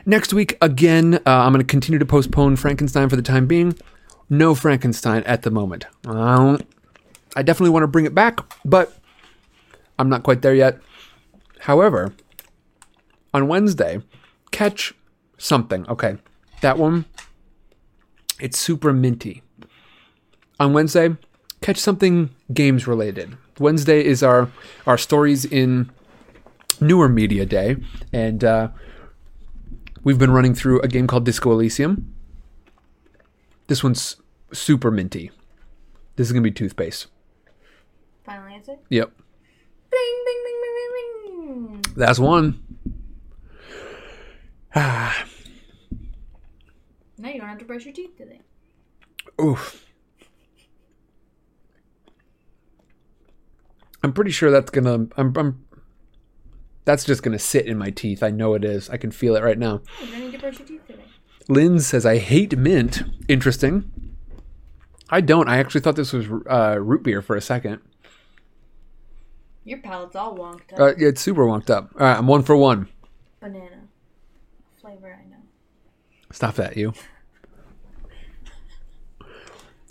[0.05, 3.75] next week again, uh, I'm going to continue to postpone Frankenstein for the time being.
[4.29, 5.85] No Frankenstein at the moment.
[6.05, 6.57] Uh,
[7.33, 8.93] I definitely want to bring it back, but
[9.97, 10.79] I'm not quite there yet.
[11.61, 12.13] However,
[13.33, 14.01] on Wednesday,
[14.51, 14.93] catch
[15.37, 15.87] something.
[15.87, 16.17] Okay,
[16.59, 17.05] that one.
[18.37, 19.43] It's super minty
[20.59, 21.15] on Wednesday,
[21.61, 23.37] catch something games related.
[23.59, 24.49] Wednesday is our
[24.85, 25.91] our stories in
[26.81, 27.77] newer media day,
[28.13, 28.69] and uh,
[30.03, 32.13] we've been running through a game called Disco Elysium.
[33.67, 34.15] This one's
[34.53, 35.31] super minty.
[36.15, 37.07] This is gonna be toothpaste.
[38.23, 38.75] Final answer.
[38.89, 39.11] Yep,
[39.91, 41.81] Bing, bing, bing, bing, bing, bing.
[41.95, 42.61] that's one.
[44.75, 45.25] Ah.
[47.21, 48.39] Now you don't have to brush your teeth today.
[49.41, 49.88] Oof.
[54.03, 55.07] I'm pretty sure that's gonna.
[55.17, 55.33] I'm.
[55.37, 55.65] I'm
[56.85, 58.23] that's just gonna sit in my teeth.
[58.23, 58.89] I know it is.
[58.89, 59.81] I can feel it right now.
[60.01, 61.03] Need to brush your teeth today.
[61.47, 63.03] Lynn says, I hate mint.
[63.27, 63.91] Interesting.
[65.09, 65.49] I don't.
[65.49, 67.79] I actually thought this was uh, root beer for a second.
[69.65, 70.79] Your palate's all wonked up.
[70.79, 71.91] Uh, yeah, it's super wonked up.
[71.99, 72.87] All right, I'm one for one.
[73.39, 73.81] Banana.
[74.79, 75.37] Flavor, I know.
[76.31, 76.93] Stop that, you.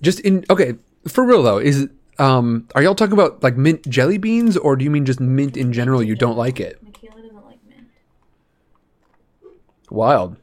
[0.01, 0.74] Just in okay,
[1.06, 4.77] for real though, is it, um are y'all talking about like mint jelly beans or
[4.77, 6.82] do you mean just mint in general you don't like it?
[6.82, 7.89] Michaela doesn't like mint.
[9.90, 10.36] Wild.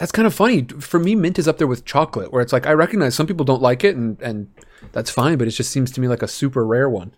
[0.00, 0.62] That's kind of funny.
[0.64, 3.44] For me, mint is up there with chocolate, where it's like I recognize some people
[3.44, 4.50] don't like it, and and
[4.92, 7.12] that's fine, but it just seems to me like a super rare one.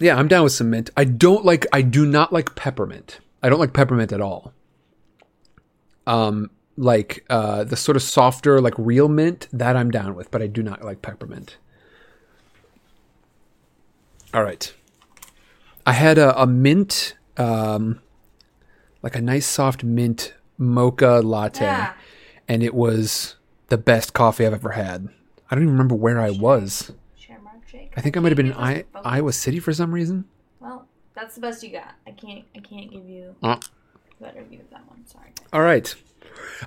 [0.00, 0.90] Yeah, I'm down with some mint.
[0.96, 1.64] I don't like.
[1.72, 3.20] I do not like peppermint.
[3.40, 4.52] I don't like peppermint at all.
[6.08, 10.40] Um, like uh, the sort of softer, like real mint that I'm down with, but
[10.40, 11.56] I do not like peppermint.
[14.32, 14.72] All right.
[15.86, 18.00] I had a, a mint, um,
[19.02, 21.96] like a nice soft mint mocha latte, Ah.
[22.46, 23.36] and it was
[23.68, 25.08] the best coffee I've ever had.
[25.50, 26.92] I don't even remember where I was.
[27.96, 30.24] I think I might have been in I- Iowa City for some reason.
[30.60, 31.94] Well, that's the best you got.
[32.06, 32.44] I can't.
[32.54, 33.58] I can't give you Uh.
[34.20, 35.04] better view of that one.
[35.06, 35.32] Sorry.
[35.52, 35.92] All right.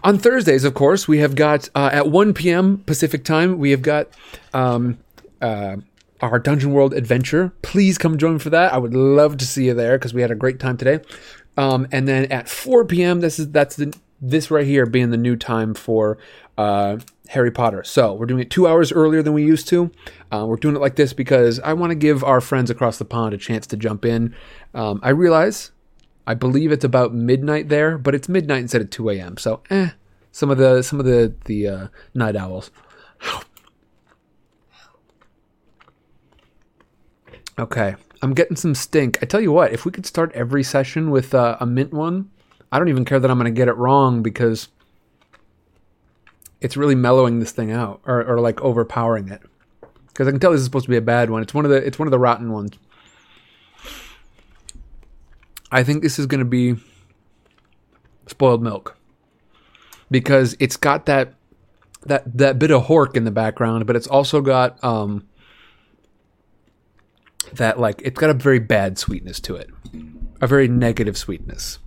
[0.04, 2.80] On Thursdays, of course, we have got uh, at 1 p.m.
[2.86, 4.08] Pacific time, we have got
[4.54, 4.98] um,
[5.42, 5.78] uh,
[6.22, 7.52] our Dungeon World adventure.
[7.62, 8.74] Please come join for that.
[8.74, 11.04] I would love to see you there because we had a great time today.
[11.58, 15.18] Um, and then at 4 p.m., this is that's the this right here being the
[15.18, 16.18] new time for
[16.58, 16.98] uh,
[17.30, 17.84] Harry Potter.
[17.84, 19.92] So we're doing it two hours earlier than we used to.
[20.32, 23.06] Uh, we're doing it like this because I want to give our friends across the
[23.06, 24.36] pond a chance to jump in.
[24.76, 25.72] Um, I realize,
[26.28, 29.38] I believe it's about midnight there, but it's midnight instead of 2 a.m.
[29.38, 29.90] So, eh,
[30.32, 32.72] some of the some of the the uh, night owls.
[37.60, 39.20] Okay, I'm getting some stink.
[39.22, 42.32] I tell you what, if we could start every session with uh, a mint one,
[42.72, 44.70] I don't even care that I'm going to get it wrong because
[46.62, 49.42] it's really mellowing this thing out or, or like overpowering it.
[50.08, 51.42] Because I can tell this is supposed to be a bad one.
[51.42, 52.72] It's one of the it's one of the rotten ones.
[55.72, 56.76] I think this is going to be
[58.28, 58.98] spoiled milk
[60.10, 61.34] because it's got that
[62.06, 65.28] that that bit of hork in the background, but it's also got um
[67.54, 69.70] that like it's got a very bad sweetness to it,
[70.42, 71.80] a very negative sweetness.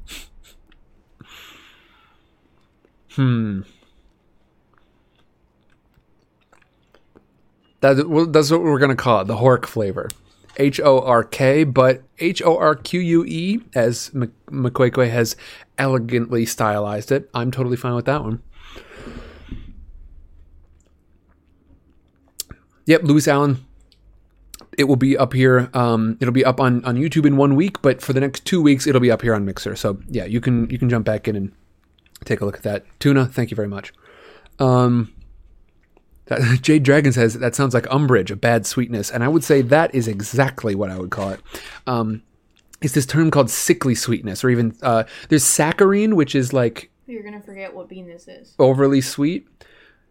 [3.11, 3.63] Hmm.
[7.81, 10.09] That, that's what we're gonna call it, the Hork flavor.
[10.57, 15.37] H O R K, but H O R Q U E, as M- has
[15.79, 17.29] elegantly stylized it.
[17.35, 18.43] I'm totally fine with that one.
[22.87, 23.65] Yep, Lewis Allen.
[24.77, 25.71] It will be up here.
[25.73, 28.61] Um, it'll be up on, on YouTube in one week, but for the next two
[28.61, 29.77] weeks, it'll be up here on Mixer.
[29.77, 31.53] So yeah, you can you can jump back in and
[32.25, 32.85] take a look at that.
[32.99, 33.93] Tuna, thank you very much.
[34.59, 35.14] Um,
[36.27, 39.63] that, Jade Dragon says that sounds like umbrage, a bad sweetness, and I would say
[39.63, 41.41] that is exactly what I would call it.
[41.87, 42.23] Um,
[42.81, 47.23] it's this term called sickly sweetness, or even uh, there's saccharine, which is like You're
[47.23, 48.55] gonna forget what bean this is.
[48.59, 49.47] overly sweet.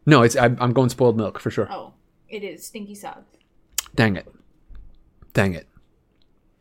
[0.06, 1.68] No, it's I'm, I'm going spoiled milk for sure.
[1.72, 1.94] Oh,
[2.30, 3.38] it is stinky socks.
[3.96, 4.28] Dang it,
[5.34, 5.68] dang it,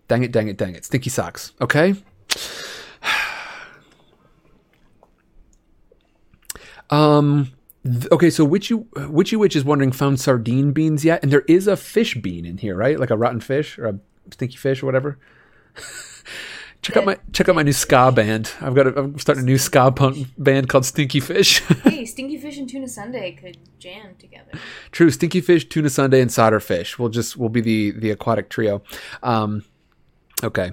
[0.08, 0.84] dang it, dang it, dang it.
[0.84, 1.52] Stinky socks.
[1.60, 1.94] Okay.
[6.90, 7.52] Um.
[8.12, 11.22] Okay, so Witchy Witchy Witch is wondering found sardine beans yet?
[11.22, 12.98] And there is a fish bean in here, right?
[12.98, 13.98] Like a rotten fish or a
[14.30, 15.18] stinky fish or whatever.
[16.82, 18.52] check out my check out my new ska band.
[18.60, 21.58] I've got a, I'm starting a new ska punk band called Stinky Fish.
[21.82, 24.52] hey, stinky fish and tuna Sunday could jam together.
[24.92, 26.98] True, Stinky Fish, Tuna Sunday, and Solder Fish.
[26.98, 28.82] We'll just we'll be the the aquatic trio.
[29.22, 29.64] Um,
[30.44, 30.72] okay.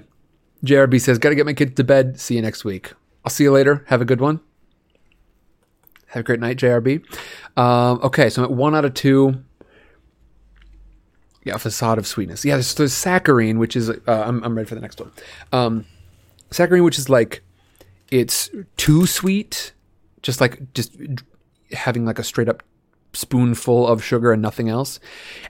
[0.64, 2.20] JRB says, "Got to get my kids to bed.
[2.20, 2.92] See you next week.
[3.24, 3.84] I'll see you later.
[3.88, 4.40] Have a good one.
[6.10, 7.04] Have a great night, JRB.
[7.56, 9.44] Um, okay, so I'm at one out of two.
[11.44, 12.44] Yeah, facade of sweetness.
[12.44, 15.12] Yeah, there's, there's saccharine, which is uh, I'm I'm ready for the next one.
[15.52, 15.86] Um,
[16.50, 17.42] saccharine, which is like
[18.10, 19.72] it's too sweet,
[20.22, 20.96] just like just
[21.72, 22.64] having like a straight up
[23.12, 24.98] spoonful of sugar and nothing else.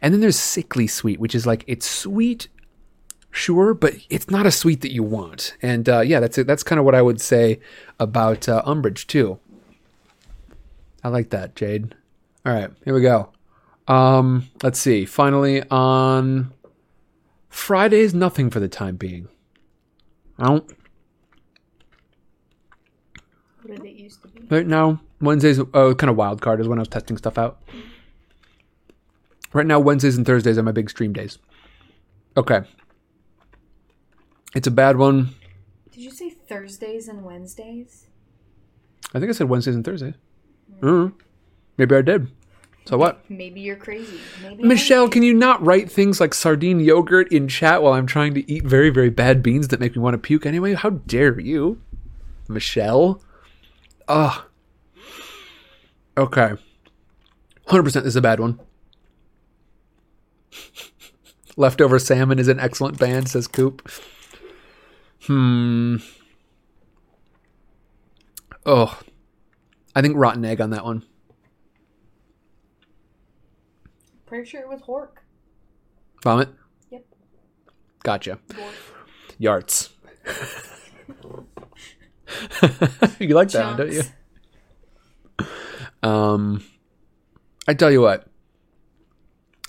[0.02, 2.48] And then there's sickly sweet, which is like it's sweet,
[3.30, 5.56] sure, but it's not a sweet that you want.
[5.62, 6.46] And uh, yeah, that's it.
[6.46, 7.60] That's kind of what I would say
[7.98, 9.38] about uh, umbrage too.
[11.02, 11.94] I like that, Jade.
[12.44, 13.30] All right, here we go.
[13.88, 15.04] Um, let's see.
[15.04, 16.52] Finally, on
[17.48, 19.28] Fridays, nothing for the time being.
[20.38, 20.64] I don't.
[23.62, 24.46] What did it used to be?
[24.48, 27.62] Right now, Wednesdays, oh, kind of wild card is when I was testing stuff out.
[29.52, 31.38] Right now, Wednesdays and Thursdays are my big stream days.
[32.36, 32.60] Okay.
[34.54, 35.34] It's a bad one.
[35.90, 38.06] Did you say Thursdays and Wednesdays?
[39.12, 40.14] I think I said Wednesdays and Thursdays.
[40.80, 41.12] Mm.
[41.76, 42.28] Maybe I did.
[42.86, 43.28] So what?
[43.30, 44.18] Maybe you're crazy.
[44.42, 48.34] Maybe Michelle, can you not write things like sardine yogurt in chat while I'm trying
[48.34, 50.74] to eat very, very bad beans that make me want to puke anyway?
[50.74, 51.80] How dare you?
[52.48, 53.22] Michelle?
[54.08, 54.42] Ugh.
[56.16, 56.54] Okay.
[57.68, 58.58] 100% this is a bad one.
[61.56, 63.88] Leftover Salmon is an excellent band, says Coop.
[65.26, 65.96] Hmm.
[68.66, 68.98] Oh.
[69.94, 71.04] I think Rotten Egg on that one.
[74.26, 75.18] Pretty sure it was Hork.
[76.22, 76.50] Vomit?
[76.90, 77.04] Yep.
[78.04, 78.38] Gotcha.
[79.38, 79.90] Yarts.
[83.18, 84.02] you like that one, don't you?
[86.02, 86.64] Um,
[87.66, 88.26] I tell you what.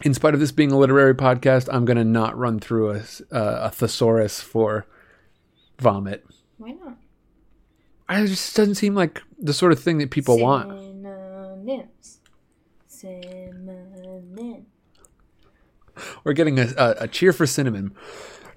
[0.03, 2.99] In spite of this being a literary podcast, I'm gonna not run through a,
[3.31, 4.87] uh, a thesaurus for
[5.79, 6.25] vomit.
[6.57, 6.97] Why not?
[8.11, 10.69] It just doesn't seem like the sort of thing that people want.
[10.69, 12.19] Synonyms.
[12.87, 14.65] Synonym.
[16.23, 17.95] We're getting a, a, a cheer for cinnamon.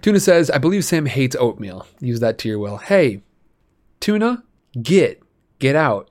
[0.02, 1.86] Tuna says, I believe Sam hates oatmeal.
[2.00, 2.76] Use that to your will.
[2.78, 3.22] Hey,
[4.00, 4.42] Tuna,
[4.82, 5.22] get,
[5.58, 6.10] get out.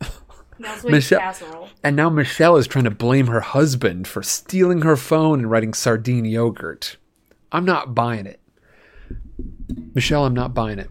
[0.84, 1.68] Michelle- casserole.
[1.82, 5.74] And now Michelle is trying to blame her husband for stealing her phone and writing
[5.74, 6.96] sardine yogurt.
[7.52, 8.40] I'm not buying it.
[9.94, 10.90] Michelle, I'm not buying it.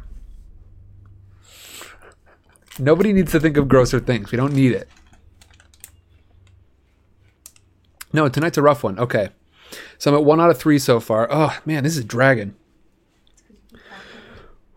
[2.80, 4.32] Nobody needs to think of grosser things.
[4.32, 4.90] We don't need it.
[8.12, 9.00] No, tonight's a rough one.
[9.00, 9.30] Okay.
[9.98, 11.28] So I'm at one out of three so far.
[11.32, 12.56] Oh, man, this is dragon.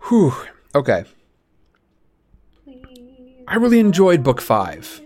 [0.08, 0.32] Whew.
[0.74, 1.04] Okay.
[3.48, 5.00] I really enjoyed book five.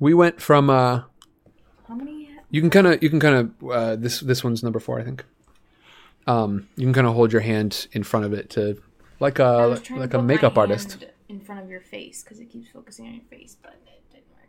[0.00, 1.02] We went from uh
[1.88, 2.30] How many?
[2.50, 5.04] you can kind of you can kind of uh, this this one's number four I
[5.04, 5.24] think.
[6.28, 8.80] Um, you can kind of hold your hand in front of it to
[9.20, 11.04] like a like a makeup artist.
[11.28, 14.28] in front of your face because it keeps focusing on your face, but it didn't
[14.30, 14.48] work.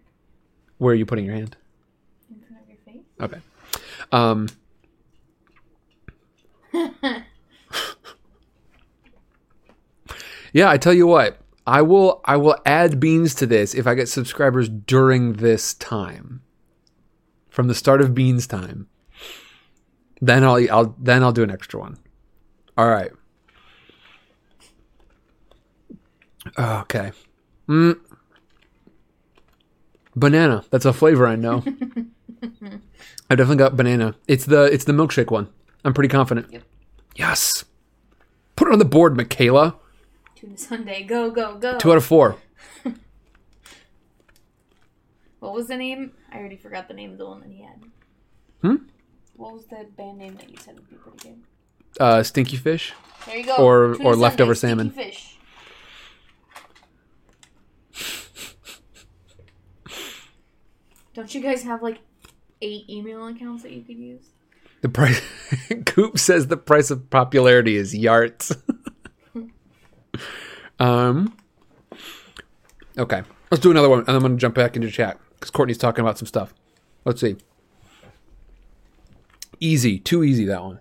[0.77, 1.57] Where are you putting your hand?
[2.29, 3.03] In front of your face.
[3.19, 3.39] Okay.
[4.11, 4.47] Um,
[10.53, 13.95] yeah, I tell you what, I will I will add beans to this if I
[13.95, 16.41] get subscribers during this time.
[17.49, 18.87] From the start of beans time.
[20.21, 21.97] Then I'll I'll then I'll do an extra one.
[22.77, 23.11] All right.
[26.57, 27.11] Okay.
[27.67, 27.99] Mm.
[30.15, 30.63] Banana.
[30.71, 31.63] That's a flavor I know.
[33.29, 34.15] I definitely got banana.
[34.27, 35.49] It's the it's the milkshake one.
[35.85, 36.51] I'm pretty confident.
[36.51, 36.63] Yep.
[37.15, 37.65] Yes.
[38.55, 39.75] Put it on the board, Michaela.
[40.35, 41.03] Tuna Sunday.
[41.03, 41.77] Go, go, go.
[41.77, 42.37] Two out of four.
[45.39, 46.11] What was the name?
[46.31, 47.81] I already forgot the name of the one that he had.
[48.61, 48.75] Hmm?
[49.35, 51.43] What was the band name that you said would be pretty good?
[51.99, 52.93] Uh, stinky fish.
[53.25, 53.55] There you go.
[53.55, 54.91] Or- Tuna or leftover Sunday, salmon.
[54.91, 55.37] stinky Fish.
[61.13, 61.99] Don't you guys have like
[62.61, 64.29] eight email accounts that you could use?
[64.81, 65.21] The price.
[65.85, 68.55] Coop says the price of popularity is yards.
[70.79, 71.35] um.
[72.97, 75.77] Okay, let's do another one, and I'm going to jump back into chat because Courtney's
[75.77, 76.53] talking about some stuff.
[77.05, 77.37] Let's see.
[79.61, 80.79] Easy, too easy that one.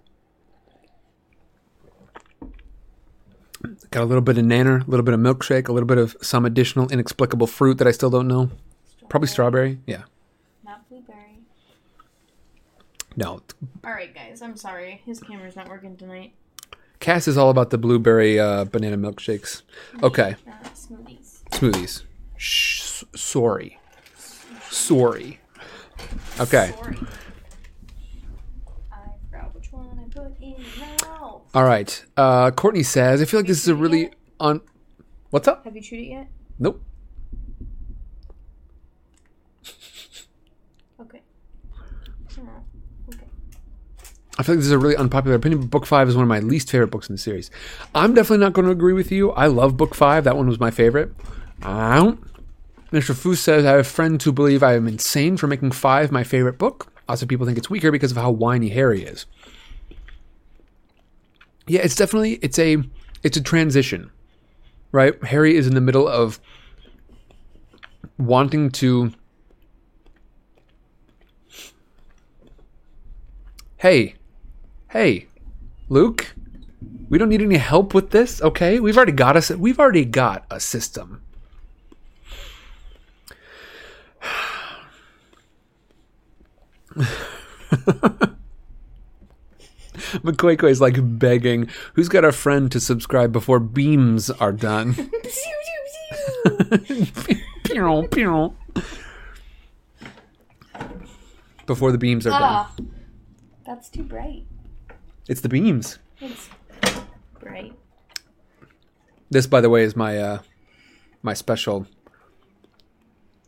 [3.91, 6.17] Got a little bit of nanner, a little bit of milkshake, a little bit of
[6.21, 8.51] some additional inexplicable fruit that I still don't know.
[9.09, 9.79] Probably strawberry.
[9.87, 10.03] Yeah.
[10.65, 11.39] Not blueberry.
[13.19, 13.41] No,
[13.85, 14.43] All right, guys.
[14.43, 15.03] I'm sorry.
[15.05, 16.35] His camera's not working tonight.
[17.01, 19.63] Cass is all about the blueberry uh, banana milkshakes.
[20.05, 21.43] Okay, Uh, smoothies.
[21.51, 22.03] smoothies.
[22.37, 23.81] Shh, sorry,
[24.71, 25.41] sorry.
[26.39, 26.97] Okay, Sorry.
[28.93, 28.97] I
[29.29, 31.43] forgot which one I put in now.
[31.55, 32.05] all right.
[32.17, 34.61] Uh, Courtney says, "I feel like this is a really un."
[35.31, 35.65] What's up?
[35.65, 36.29] Have you chewed it yet?
[36.61, 36.81] Nope.
[41.01, 41.23] Okay.
[44.39, 45.63] I feel like this is a really unpopular opinion.
[45.63, 47.51] But book five is one of my least favorite books in the series.
[47.95, 49.33] I'm definitely not going to agree with you.
[49.33, 50.25] I love book five.
[50.25, 51.13] That one was my favorite.
[51.63, 52.21] I don't.
[52.93, 53.15] Mr.
[53.15, 56.57] Fu says I have friends who believe I am insane for making five my favorite
[56.57, 56.93] book.
[57.09, 59.27] Lots of people think it's weaker because of how whiny Harry is.
[61.67, 62.79] Yeah, it's definitely it's a
[63.23, 64.11] it's a transition,
[64.93, 65.23] right?
[65.25, 66.41] Harry is in the middle of
[68.19, 69.13] wanting to.
[73.77, 74.15] Hey,
[74.91, 75.27] hey,
[75.89, 76.35] Luke,
[77.09, 78.81] we don't need any help with this, okay?
[78.81, 79.51] We've already got us.
[79.51, 81.23] We've already got a system.
[90.23, 91.69] McQuaco is like begging.
[91.95, 94.95] Who's got a friend to subscribe before beams are done?
[101.67, 102.43] Before the beams are done.
[102.43, 102.75] Ah,
[103.67, 104.47] that's too bright.
[105.29, 105.99] It's the beams.
[106.21, 106.49] It's
[107.39, 107.75] bright.
[109.31, 110.39] This, by the way, is my uh,
[111.23, 111.87] my special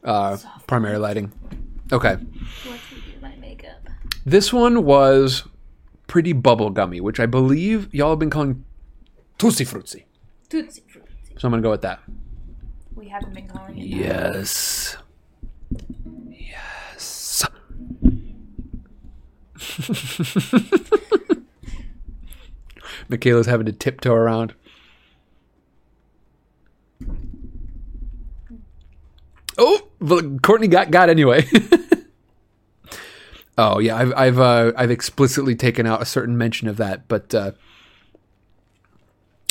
[0.05, 0.37] uh,
[0.67, 1.33] primary lighting.
[1.93, 3.81] Okay, What to do my makeup?
[4.25, 5.45] this one was
[6.07, 8.65] pretty bubblegummy, which I believe y'all have been calling
[9.39, 10.07] Tutti Frutti.
[10.49, 11.09] Tootsie Frutti.
[11.39, 12.01] So I'm gonna go with that.
[12.95, 13.91] We haven't been calling it.
[13.91, 14.35] that.
[14.37, 14.97] Yes.
[16.29, 17.45] Yes.
[23.11, 24.55] Michaela's having to tiptoe around.
[29.59, 31.47] Oh, but Courtney got got anyway.
[33.59, 37.35] oh yeah, I've I've uh, I've explicitly taken out a certain mention of that, but
[37.35, 37.53] uh,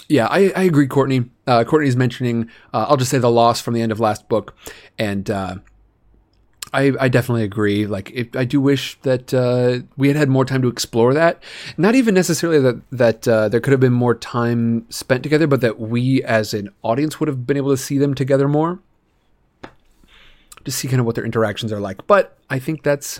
[0.07, 1.25] yeah, I, I agree, Courtney.
[1.45, 4.55] Uh, Courtney's mentioning, uh, I'll just say the loss from the end of last book,
[4.97, 5.55] and uh,
[6.71, 7.87] I, I definitely agree.
[7.87, 11.41] Like, it, I do wish that uh, we had had more time to explore that.
[11.77, 15.61] Not even necessarily that that uh, there could have been more time spent together, but
[15.61, 18.79] that we, as an audience, would have been able to see them together more.
[20.63, 22.05] to see kind of what their interactions are like.
[22.05, 23.19] But I think that's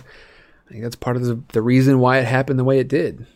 [0.68, 3.26] I think that's part of the, the reason why it happened the way it did.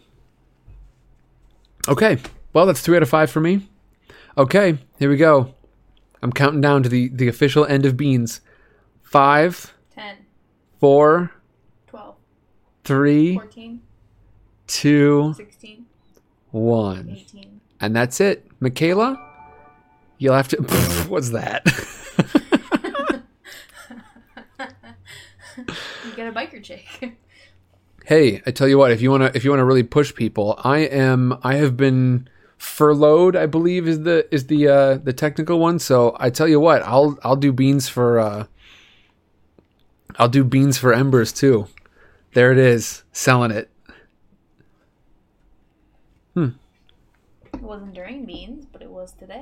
[1.88, 2.18] Okay,
[2.52, 3.68] well that's three out of five for me.
[4.38, 5.54] Okay, here we go.
[6.22, 8.40] I'm counting down to the the official end of beans.
[9.02, 9.73] Five, 10,
[10.84, 11.30] four,
[11.86, 12.14] 12,
[12.84, 13.80] three, 14,
[14.66, 15.86] two, 16,
[16.50, 17.08] one.
[17.08, 17.60] 18.
[17.80, 18.46] And that's it.
[18.60, 19.18] Michaela,
[20.18, 20.56] you'll have to.
[21.08, 21.64] what's that?
[25.56, 27.16] You get a biker chick.
[28.04, 30.80] hey, I tell you what, if you wanna if you wanna really push people, I
[30.80, 32.28] am I have been
[32.58, 35.78] furloughed, I believe is the is the uh the technical one.
[35.78, 38.46] So I tell you what, I'll I'll do beans for uh
[40.16, 41.66] I'll do beans for embers too.
[42.34, 43.70] There it is, selling it.
[46.34, 46.48] Hmm.
[47.52, 49.40] It wasn't during beans, but it was today.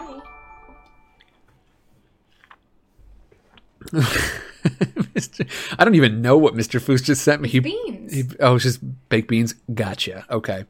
[3.93, 5.47] Mr.
[5.78, 6.81] I don't even know what Mr.
[6.81, 7.49] Foos just sent me.
[7.49, 8.12] He, Beans.
[8.15, 9.55] he- oh, it's just baked beans.
[9.74, 10.24] Gotcha.
[10.31, 10.65] Okay.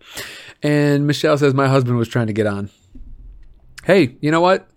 [0.63, 2.71] And Michelle says my husband was trying to get on.
[3.85, 4.69] Hey, you know what?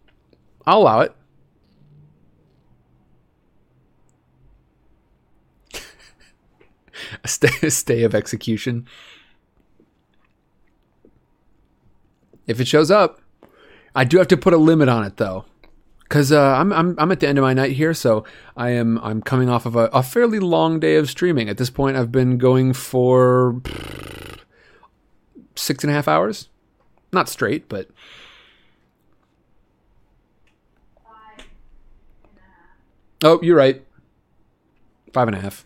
[0.65, 1.15] I'll allow it.
[7.23, 8.88] A stay, a stay of execution.
[12.47, 13.22] If it shows up,
[13.95, 15.45] I do have to put a limit on it though
[16.03, 18.23] because uh, I'm, I'm I'm at the end of my night here, so
[18.55, 21.49] I am I'm coming off of a, a fairly long day of streaming.
[21.49, 23.61] At this point, I've been going for
[25.55, 26.49] six and a half hours,
[27.11, 27.89] not straight, but
[33.23, 33.84] oh, you're right,
[35.11, 35.65] five and a half.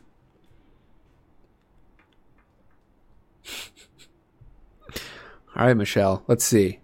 [5.60, 6.24] All right, Michelle.
[6.30, 6.80] Let's see.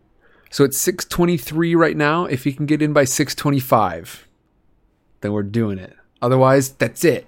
[0.52, 2.26] So it's 623 right now.
[2.26, 4.28] If you can get in by 625,
[5.22, 5.96] then we're doing it.
[6.22, 7.26] Otherwise, that's it.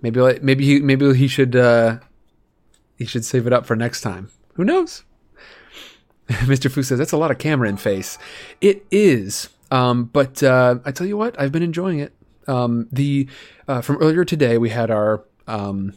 [0.00, 1.98] Maybe maybe he maybe he should uh
[2.94, 4.30] he should save it up for next time.
[4.54, 5.02] Who knows?
[6.28, 6.70] Mr.
[6.70, 8.18] Fu says that's a lot of camera in face.
[8.60, 9.48] It is.
[9.72, 12.14] Um, but uh, I tell you what, I've been enjoying it.
[12.46, 13.28] Um, the
[13.66, 15.94] uh, from earlier today, we had our um,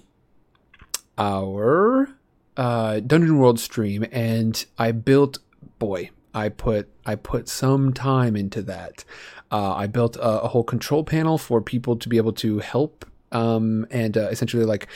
[1.20, 2.10] our
[2.60, 5.40] uh, Dungeon World stream, and I built.
[5.80, 9.06] Boy, I put I put some time into that.
[9.50, 13.06] Uh, I built a, a whole control panel for people to be able to help,
[13.32, 14.88] um, and uh, essentially like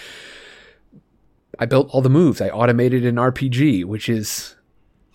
[1.58, 2.42] I built all the moves.
[2.42, 4.56] I automated an RPG, which is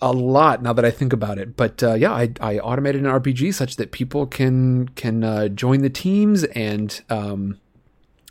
[0.01, 1.55] a lot now that I think about it.
[1.55, 5.81] But uh, yeah, I, I automated an RPG such that people can can uh, join
[5.81, 7.59] the teams and um,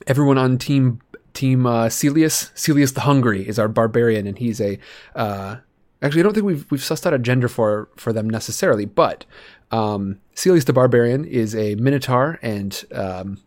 [0.08, 1.00] everyone on team
[1.38, 4.78] team uh, Celius Celius the Hungry is our barbarian, and he's a
[5.14, 5.56] uh,
[6.02, 9.24] actually I don't think we've we've sussed out a gender for for them necessarily, but
[9.70, 12.84] um, Celius the Barbarian is a Minotaur and.
[12.92, 13.38] Um,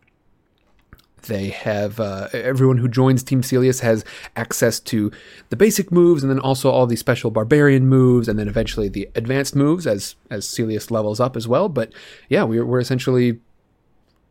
[1.26, 4.04] they have uh, everyone who joins Team Celius has
[4.34, 5.12] access to
[5.50, 9.08] the basic moves, and then also all the special barbarian moves, and then eventually the
[9.14, 11.68] advanced moves as as Celius levels up as well.
[11.68, 11.92] But
[12.28, 13.38] yeah, we're we're essentially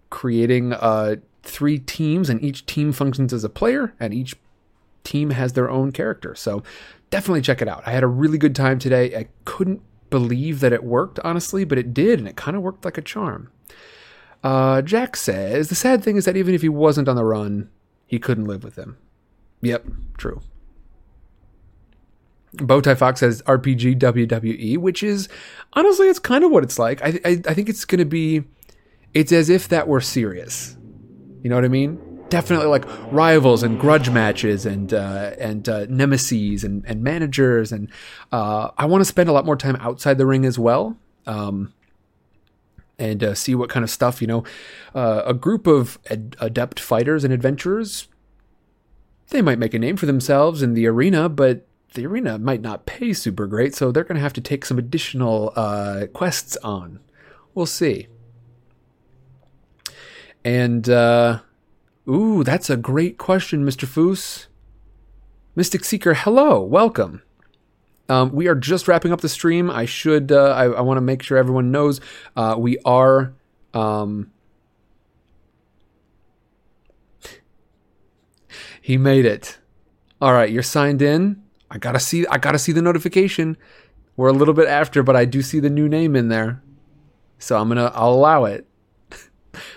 [0.09, 4.35] creating uh, three teams, and each team functions as a player, and each
[5.03, 6.35] team has their own character.
[6.35, 6.63] So
[7.09, 7.83] definitely check it out.
[7.85, 9.15] I had a really good time today.
[9.15, 12.85] I couldn't believe that it worked, honestly, but it did, and it kind of worked
[12.85, 13.51] like a charm.
[14.43, 17.69] Uh, Jack says the sad thing is that even if he wasn't on the run,
[18.07, 18.97] he couldn't live with them.
[19.61, 19.85] Yep,
[20.17, 20.41] true.
[22.55, 25.29] Bowtie Fox says RPG WWE, which is
[25.73, 27.01] honestly, it's kind of what it's like.
[27.01, 28.43] I I, I think it's going to be,
[29.13, 30.75] it's as if that were serious.
[31.41, 31.99] You know what I mean?
[32.29, 37.89] Definitely like rivals and grudge matches and uh, and uh, nemesis and, and managers and
[38.31, 40.97] uh, I want to spend a lot more time outside the ring as well.
[41.25, 41.73] Um,
[43.01, 44.43] and uh, see what kind of stuff you know
[44.93, 48.07] uh, a group of ad- adept fighters and adventurers
[49.29, 52.85] they might make a name for themselves in the arena but the arena might not
[52.85, 56.99] pay super great so they're going to have to take some additional uh, quests on
[57.55, 58.07] we'll see
[60.43, 61.39] and uh,
[62.07, 64.47] ooh that's a great question mr foos
[65.55, 67.21] mystic seeker hello welcome
[68.11, 69.71] um, we are just wrapping up the stream.
[69.71, 70.33] I should.
[70.33, 72.01] Uh, I, I want to make sure everyone knows
[72.35, 73.33] uh, we are.
[73.73, 74.31] Um,
[78.81, 79.59] he made it.
[80.19, 81.41] All right, you're signed in.
[81.69, 82.27] I gotta see.
[82.27, 83.55] I gotta see the notification.
[84.17, 86.61] We're a little bit after, but I do see the new name in there,
[87.39, 87.93] so I'm gonna.
[87.95, 88.67] I'll allow it.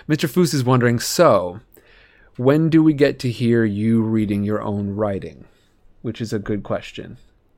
[0.07, 0.29] Mr.
[0.29, 0.99] Foose is wondering.
[0.99, 1.61] So,
[2.37, 5.45] when do we get to hear you reading your own writing?
[6.01, 7.17] Which is a good question.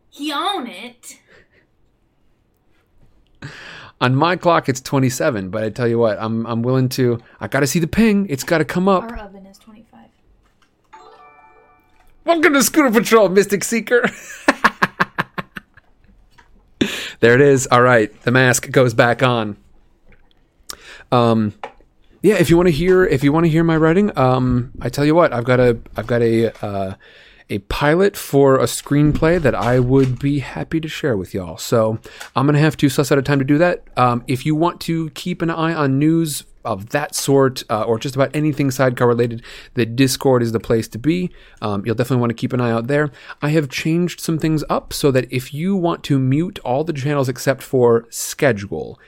[0.10, 1.20] He own it.
[4.00, 5.50] On my clock, it's 27.
[5.50, 7.20] But I tell you what, I'm I'm willing to.
[7.40, 8.28] I got to see the ping.
[8.30, 9.04] It's got to come up.
[9.04, 10.06] Our oven is 25.
[12.24, 14.10] Welcome to Scooter Patrol, Mystic Seeker.
[17.20, 17.68] there it is.
[17.72, 19.58] All right, the mask goes back on.
[21.12, 21.54] Um,
[22.22, 22.36] yeah.
[22.36, 25.06] If you want to hear, if you want to hear my writing, um, I tell
[25.06, 26.94] you what, I've got a, I've got a, uh,
[27.50, 31.58] a pilot for a screenplay that I would be happy to share with y'all.
[31.58, 32.00] So
[32.36, 33.84] I'm gonna have to suss out a time to do that.
[33.96, 37.98] Um, if you want to keep an eye on news of that sort, uh, or
[37.98, 39.42] just about anything sidecar related,
[39.76, 41.32] the Discord is the place to be.
[41.62, 43.10] Um, you'll definitely want to keep an eye out there.
[43.42, 46.92] I have changed some things up so that if you want to mute all the
[46.92, 49.00] channels except for schedule,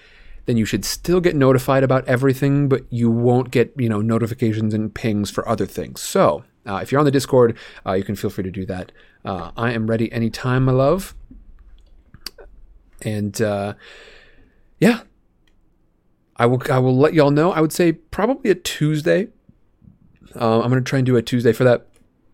[0.49, 4.73] then you should still get notified about everything, but you won't get you know notifications
[4.73, 6.01] and pings for other things.
[6.01, 7.55] So uh, if you're on the Discord,
[7.85, 8.91] uh, you can feel free to do that.
[9.23, 11.13] Uh, I am ready anytime, my love.
[13.03, 13.75] And uh,
[14.79, 15.01] yeah,
[16.35, 16.63] I will.
[16.71, 17.51] I will let y'all know.
[17.51, 19.27] I would say probably a Tuesday.
[20.35, 21.85] Uh, I'm gonna try and do a Tuesday for that,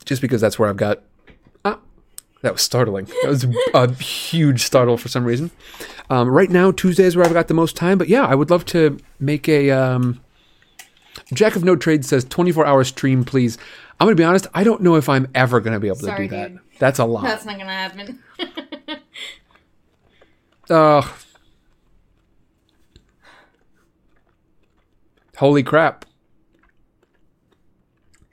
[0.05, 1.03] just because that's where I've got.
[2.45, 3.05] That was startling.
[3.23, 3.43] That was
[3.73, 5.49] a huge startle for some reason.
[6.11, 7.97] Um, right now, Tuesday is where I've got the most time.
[7.97, 9.71] But yeah, I would love to make a.
[9.71, 10.21] Um,
[11.33, 13.57] Jack of No Trade says 24 hour stream, please.
[13.99, 14.45] I'm gonna be honest.
[14.53, 16.51] I don't know if I'm ever gonna be able Sorry, to do that.
[16.77, 17.23] That's a lot.
[17.23, 18.19] That's not gonna happen.
[20.69, 21.11] Ugh.
[25.37, 26.05] Holy crap.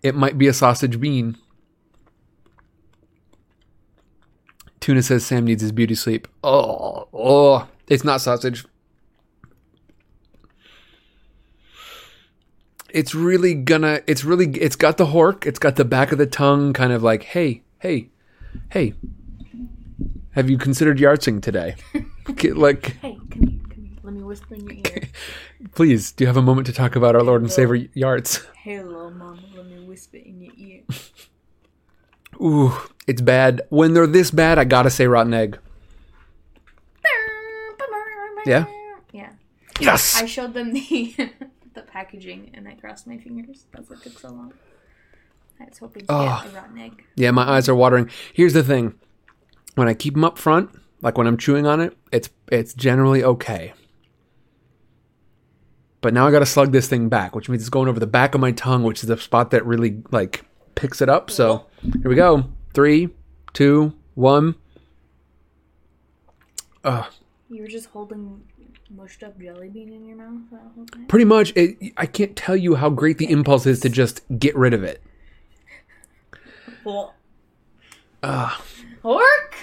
[0.02, 1.38] It might be a sausage bean.
[4.82, 6.26] Tuna says Sam needs his beauty sleep.
[6.42, 8.64] Oh, oh, it's not sausage.
[12.90, 16.26] It's really gonna, it's really, it's got the hork, it's got the back of the
[16.26, 18.10] tongue, kind of like, hey, hey,
[18.70, 18.94] hey,
[20.32, 21.76] have you considered yartsing today?
[22.44, 23.96] Like, hey, come here, come here.
[24.04, 25.08] Let me whisper in your ear.
[25.74, 28.46] please, do you have a moment to talk about our Lord and Savior yarts?
[28.62, 29.42] Hello, mama.
[29.56, 30.82] Let me whisper in your ear.
[32.40, 32.72] Ooh,
[33.06, 33.62] it's bad.
[33.68, 35.58] When they're this bad, I gotta say rotten egg.
[38.44, 38.66] Yeah?
[39.12, 39.30] Yeah.
[39.80, 40.20] Yes!
[40.20, 41.14] I showed them the
[41.74, 43.66] the packaging and I crossed my fingers.
[43.72, 44.52] That's what took so long.
[45.60, 46.24] I was hoping to Oh.
[46.24, 46.46] get ah.
[46.50, 47.04] a rotten egg.
[47.16, 48.10] Yeah, my eyes are watering.
[48.32, 48.94] Here's the thing:
[49.76, 50.70] when I keep them up front,
[51.02, 53.74] like when I'm chewing on it, it's it's generally okay.
[56.00, 58.08] But now I got to slug this thing back, which means it's going over the
[58.08, 61.30] back of my tongue, which is the spot that really like picks it up.
[61.30, 63.10] So here we go: three,
[63.52, 64.54] two, one.
[66.84, 67.06] Ugh.
[67.48, 68.42] You were just holding
[68.90, 71.06] mushed up jelly bean in your mouth that whole time?
[71.06, 74.56] Pretty much, it, I can't tell you how great the impulse is to just get
[74.56, 75.02] rid of it.
[76.84, 77.14] Well,
[78.22, 78.62] Ugh.
[79.02, 79.54] Hork!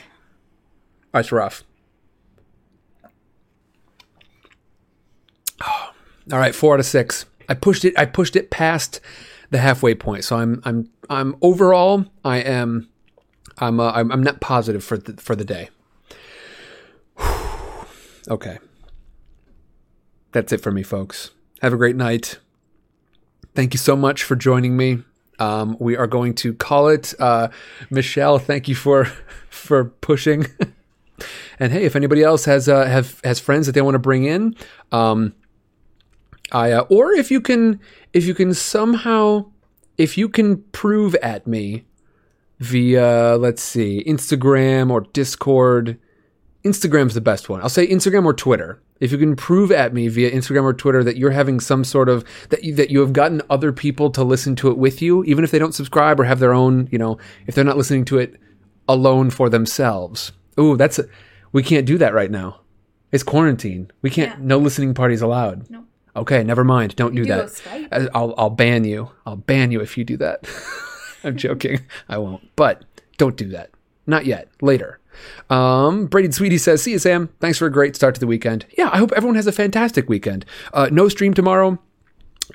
[1.11, 1.63] That's rough.
[6.31, 7.25] All right, four out of six.
[7.47, 7.97] I pushed it.
[7.97, 9.01] I pushed it past
[9.49, 10.23] the halfway point.
[10.23, 10.61] So I'm.
[10.63, 10.89] I'm.
[11.09, 12.05] I'm overall.
[12.23, 12.87] I am.
[13.59, 13.79] I'm.
[13.79, 15.69] Uh, I'm, I'm net positive for the for the day.
[18.29, 18.59] okay.
[20.31, 21.31] That's it for me, folks.
[21.61, 22.37] Have a great night.
[23.55, 25.03] Thank you so much for joining me.
[25.39, 27.13] Um, we are going to call it.
[27.19, 27.47] Uh,
[27.89, 29.05] Michelle, thank you for
[29.49, 30.47] for pushing.
[31.59, 34.25] and hey, if anybody else has uh, have has friends that they want to bring
[34.25, 34.55] in,
[34.91, 35.33] um,
[36.51, 37.79] I uh, or if you can
[38.13, 39.45] if you can somehow
[39.97, 41.85] if you can prove at me
[42.59, 45.97] via let's see Instagram or Discord.
[46.63, 47.61] Instagram's the best one.
[47.61, 48.81] I'll say Instagram or Twitter.
[48.99, 52.09] If you can prove at me via Instagram or Twitter that you're having some sort
[52.09, 55.23] of that you, that you have gotten other people to listen to it with you,
[55.23, 57.17] even if they don't subscribe or have their own, you know,
[57.47, 58.35] if they're not listening to it
[58.89, 60.33] alone for themselves.
[60.59, 61.05] Ooh, that's a,
[61.53, 62.59] we can't do that right now.
[63.11, 63.89] It's quarantine.
[64.01, 64.37] We can't.
[64.37, 64.45] Yeah.
[64.45, 65.69] No listening parties allowed.
[65.69, 65.85] No.
[66.15, 66.95] Okay, never mind.
[66.95, 67.47] Don't do do that.
[67.47, 67.87] Skype.
[67.91, 69.11] Uh, I'll I'll ban you.
[69.25, 70.47] I'll ban you if you do that.
[71.23, 71.81] I'm joking.
[72.07, 72.55] I won't.
[72.55, 72.85] But
[73.17, 73.71] don't do that.
[74.07, 74.49] Not yet.
[74.61, 74.99] Later.
[75.49, 77.29] Um, Brady Sweetie says, "See you, Sam.
[77.39, 78.65] Thanks for a great start to the weekend.
[78.77, 80.45] Yeah, I hope everyone has a fantastic weekend.
[80.73, 81.77] Uh, no stream tomorrow.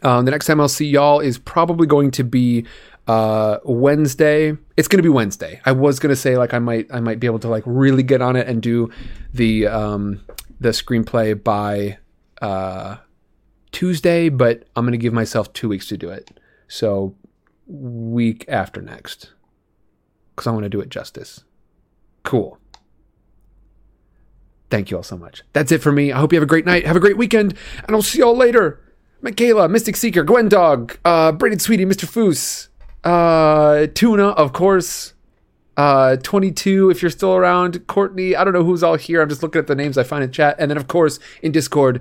[0.03, 2.66] Um, the next time I'll see y'all is probably going to be
[3.07, 4.57] uh, Wednesday.
[4.77, 5.61] It's going to be Wednesday.
[5.65, 8.03] I was going to say like I might I might be able to like really
[8.03, 8.91] get on it and do
[9.32, 10.20] the um,
[10.61, 11.99] the screenplay by
[12.41, 12.97] uh,
[13.73, 16.39] Tuesday, but I'm going to give myself two weeks to do it.
[16.69, 17.15] So
[17.66, 19.32] week after next,
[20.35, 21.45] because I want to do it justice.
[22.23, 22.59] Cool.
[24.70, 25.43] Thank you all so much.
[25.53, 26.11] That's it for me.
[26.11, 26.86] I hope you have a great night.
[26.86, 27.55] Have a great weekend,
[27.86, 28.81] and I'll see y'all later.
[29.23, 32.07] Michaela, Mystic Seeker, Gwen Dog, uh, Braided Sweetie, Mr.
[32.07, 32.69] Foos,
[33.05, 35.12] uh, Tuna, of course.
[35.77, 38.36] uh, 22 if you're still around, Courtney.
[38.36, 39.20] I don't know who's all here.
[39.23, 41.51] I'm just looking at the names I find in chat, and then of course in
[41.53, 42.01] Discord.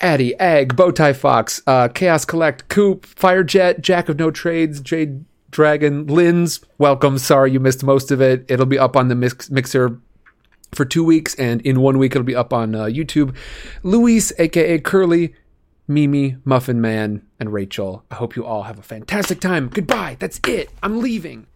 [0.00, 6.06] Addy, Egg, Bowtie Fox, uh, Chaos Collect, Coop, Firejet, Jack of No Trades, Jade Dragon,
[6.06, 6.60] Linz.
[6.78, 7.18] Welcome.
[7.18, 8.44] Sorry you missed most of it.
[8.48, 9.98] It'll be up on the mix- mixer
[10.72, 13.34] for two weeks, and in one week it'll be up on uh, YouTube.
[13.82, 15.34] Luis, aka Curly,
[15.88, 18.04] Mimi, Muffin Man, and Rachel.
[18.10, 19.68] I hope you all have a fantastic time.
[19.68, 20.16] Goodbye.
[20.20, 20.70] That's it.
[20.82, 21.46] I'm leaving.